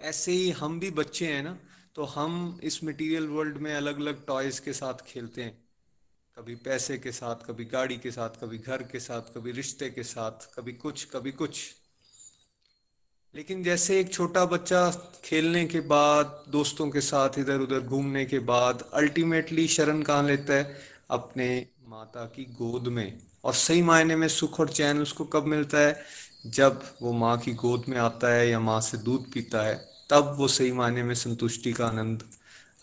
[0.00, 1.58] ऐसे ही हम भी बच्चे हैं ना
[1.96, 5.62] तो हम इस मटेरियल वर्ल्ड में अलग अलग टॉयज के साथ खेलते हैं।
[6.38, 10.02] कभी पैसे के साथ, कभी गाड़ी के साथ, कभी घर के साथ, कभी रिश्ते के
[10.02, 11.74] साथ, कभी कुछ कभी कुछ।
[13.34, 14.90] लेकिन जैसे एक छोटा बच्चा
[15.24, 20.54] खेलने के बाद, दोस्तों के साथ इधर उधर घूमने के बाद अल्टीमेटली शरण कहाँ लेता
[20.54, 20.78] है?
[21.10, 25.78] अपने माता की गोद में। और सही मायने में सुख और चैन उसको कब मिलता
[25.78, 26.04] है?
[26.46, 30.34] जब वो माँ की गोद में आता है या माँ से दूध पीता है, तब
[30.38, 32.22] वो सही मायने में संतुष्टि का आनंद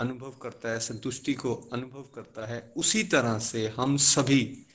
[0.02, 4.68] अनुभव करता है, संतुष्टि को अनुभव करता है, उसी तरह से हम सभी,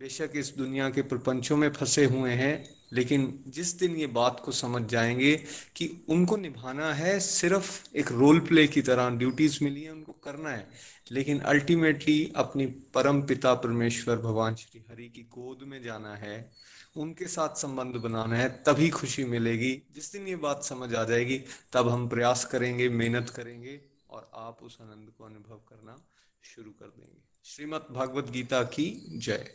[0.00, 4.52] बेशक इस दुनिया के प्रपंचों में फंसे हुए हैं, लेकिन जिस दिन ये बात को
[4.52, 5.44] समझ जाएँगे
[5.76, 10.50] कि उनको निभाना है, सिर्फ़ एक रोल प्ले की तरह ड्यूटीज़ मिली है, उनको करना
[10.50, 10.68] है,
[11.12, 16.50] लेकिन अल्टीमेटली अपनी परम पिता परमेश्वर भगवान श्री हरि की गोद में जाना है,
[16.96, 21.42] उनके साथ संबंध बनाना है, तभी खुशी मिलेगी। जिस दिन ये बात समझ आ जाएगी,
[21.72, 25.96] तब हम प्रयास करेंगे, मेहनत करेंगे और आप उस आनंद को अनुभव करना
[26.42, 29.46] शुरू कर देंगे। श्रीमद भागवत गीता की जय।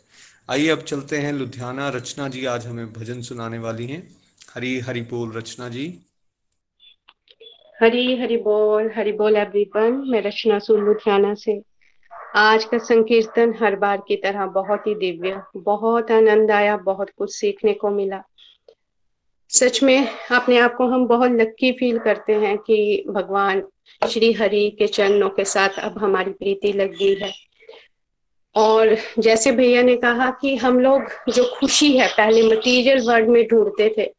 [0.49, 4.15] आइए अब चलते हैं लुधियाना। रचना जी आज हमें भजन सुनाने वाली हैं।
[4.55, 5.99] हरी हरि बोल रचना जी।
[7.81, 11.63] हरी हरि बोल हरि बोल एवरीवन मैं रचना सुन लुधियाना से।
[12.35, 17.35] आज का संकीर्तन हर बार की तरह बहुत ही दिव्य, बहुत आनंद आया, बहुत कुछ
[17.35, 18.23] सीखने को मिला।
[19.49, 23.67] सच में अपने आप को हम बहुत लक्की फील करते हैं कि भगवान
[24.09, 27.33] श्री हरि के चरणों के साथ अब हमारी प्रीति लग गई है।
[28.55, 33.47] और जैसे भैया ने कहा कि हम लोग जो खुशी है, पहले मटेरियल वर्ल्ड में
[33.47, 34.13] ढूंढते थे,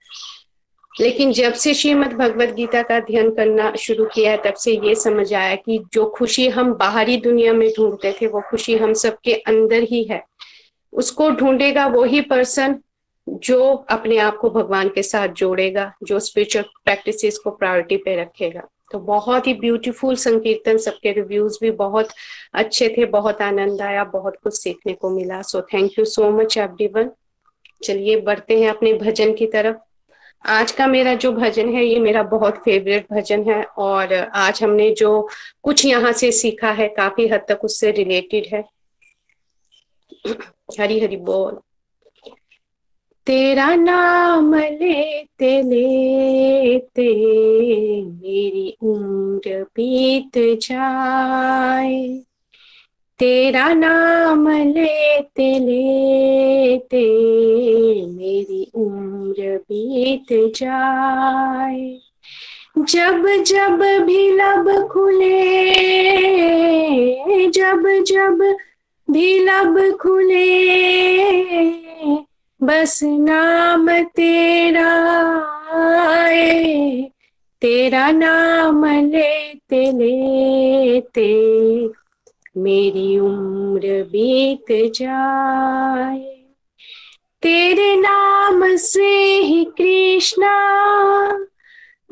[1.01, 4.94] लेकिन जब से श्रीमद भगवत गीता का अध्ययन करना शुरू किया है, तब से ये
[4.94, 9.34] समझ आया कि जो खुशी हम बाहरी दुनिया में ढूंढते थे, वो खुशी हम सबके
[9.34, 10.22] अंदर ही है।
[10.93, 12.78] उसको ढूंढेगा वो ही पर्सन
[13.28, 18.68] जो अपने आप को भगवान के साथ जोड़ेगा, जो स्पिरिचुअल प्रैक्टिसेस को प्रायोरिटी पे रखेगा।
[18.91, 22.09] तो बहुत ही ब्यूटीफुल संकीर्तन, सबके रिव्यूज़ भी बहुत
[22.55, 26.59] अच्छे थे, बहुत आनंद आया, बहुत कुछ सीखने को मिला। So thank you so much
[26.59, 27.11] everyone
[27.85, 29.77] चलिए बढ़ते हैं अपने भजन की तरफ़।
[30.45, 34.91] आज का मेरा जो भजन है, ये मेरा बहुत फेवरेट भजन है और आज हमने
[34.91, 35.29] जो
[35.63, 38.65] कुछ यहाँ से सीखा है, काफ़ी हद तक उससे रिलेटेड है।
[40.81, 41.59] हरी हरी बोल।
[43.27, 47.09] तेरा नाम लेते लेते
[48.03, 52.23] मेरी उम्र बीत जाए।
[53.19, 57.05] तेरा नाम लेते लेते
[58.07, 61.98] मेरी उम्र बीत जाए।
[62.78, 65.66] जब जब भी लब खुले,
[67.51, 68.57] जब जब
[69.11, 70.47] भी लब खुले
[72.66, 74.93] बस नाम तेरा
[75.72, 77.10] आए,
[77.60, 81.28] तेरा नाम लेते लेते
[82.56, 86.55] मेरी उम्र बीत जाए।
[87.43, 90.56] तेरे नाम से ही कृष्णा,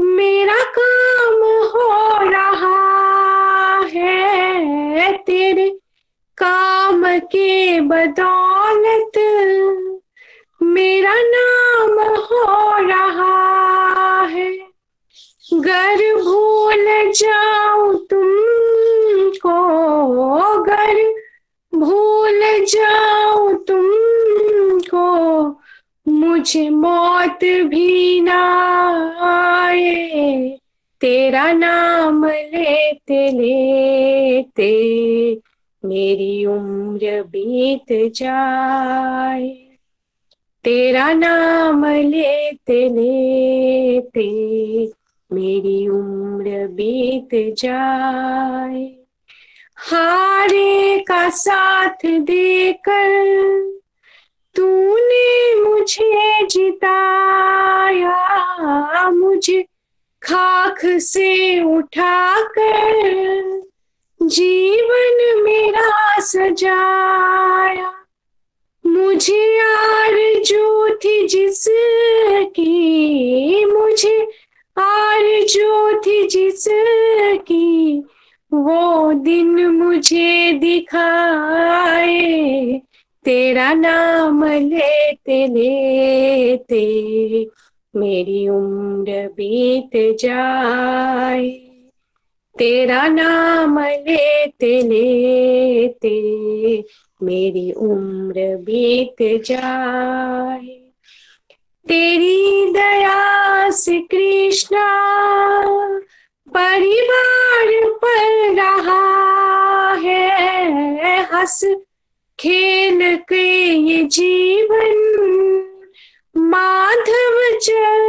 [0.00, 2.78] मेरा काम हो रहा
[3.88, 5.68] है। तेरे
[6.38, 9.18] काम के बदौलत
[10.64, 13.32] मेरा नाम हो रहा
[15.54, 19.58] गर भूल जाऊँ तुमको
[20.62, 21.02] गर
[21.72, 25.06] भूल जाऊँ तुमको।
[26.08, 28.40] मुझे मौत भी ना
[29.22, 30.58] आए,
[31.00, 34.72] तेरा नाम लेते लेते
[35.84, 39.63] मेरी उम्र बीत जाए।
[40.64, 44.28] तेरा नाम लेते लेते
[45.30, 47.28] मेरी उम्र बीत
[47.58, 48.84] जाए।
[49.76, 53.10] हारे का साथ देकर
[54.56, 58.18] तूने मुझे जिताया,
[59.10, 59.62] मुझे
[60.22, 63.60] खाक से उठाकर
[64.22, 67.93] जीवन मेरा सजाया।
[68.86, 72.64] मुझे यार जो थी जिसकी,
[73.64, 74.28] मुझे
[74.76, 77.98] आरज़ू थी जिसकी,
[78.52, 82.20] वो दिन मुझे दिखाए,
[83.24, 86.84] तेरा नाम लेते लेते
[87.96, 91.48] मेरी उम्र बीत जाए,
[92.58, 96.14] तेरा नाम लेते लेते
[97.24, 100.80] मेरी उम्र बीत जाए।
[101.88, 104.88] तेरी दया से कृष्णा
[106.48, 107.68] परिवार
[108.02, 111.64] पर रहा है। हंस,
[112.38, 113.46] खेल के
[113.88, 114.96] ये जीवन
[116.36, 118.02] माधव चल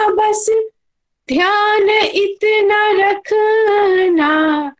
[0.08, 0.46] बस
[1.28, 4.72] ध्यान इतना रखना,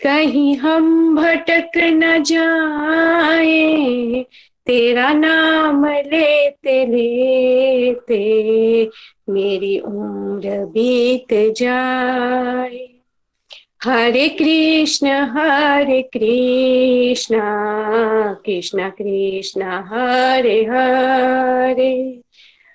[0.00, 4.24] कहीं हम भटक न जाए।
[4.66, 8.90] तेरा नाम लेते लेते
[9.28, 12.88] मेरी उम्र बीत जाए।
[13.84, 17.40] हरे कृष्ण हरे कृष्ण
[18.46, 22.22] कृष्ण कृष्ण, हरे हरे।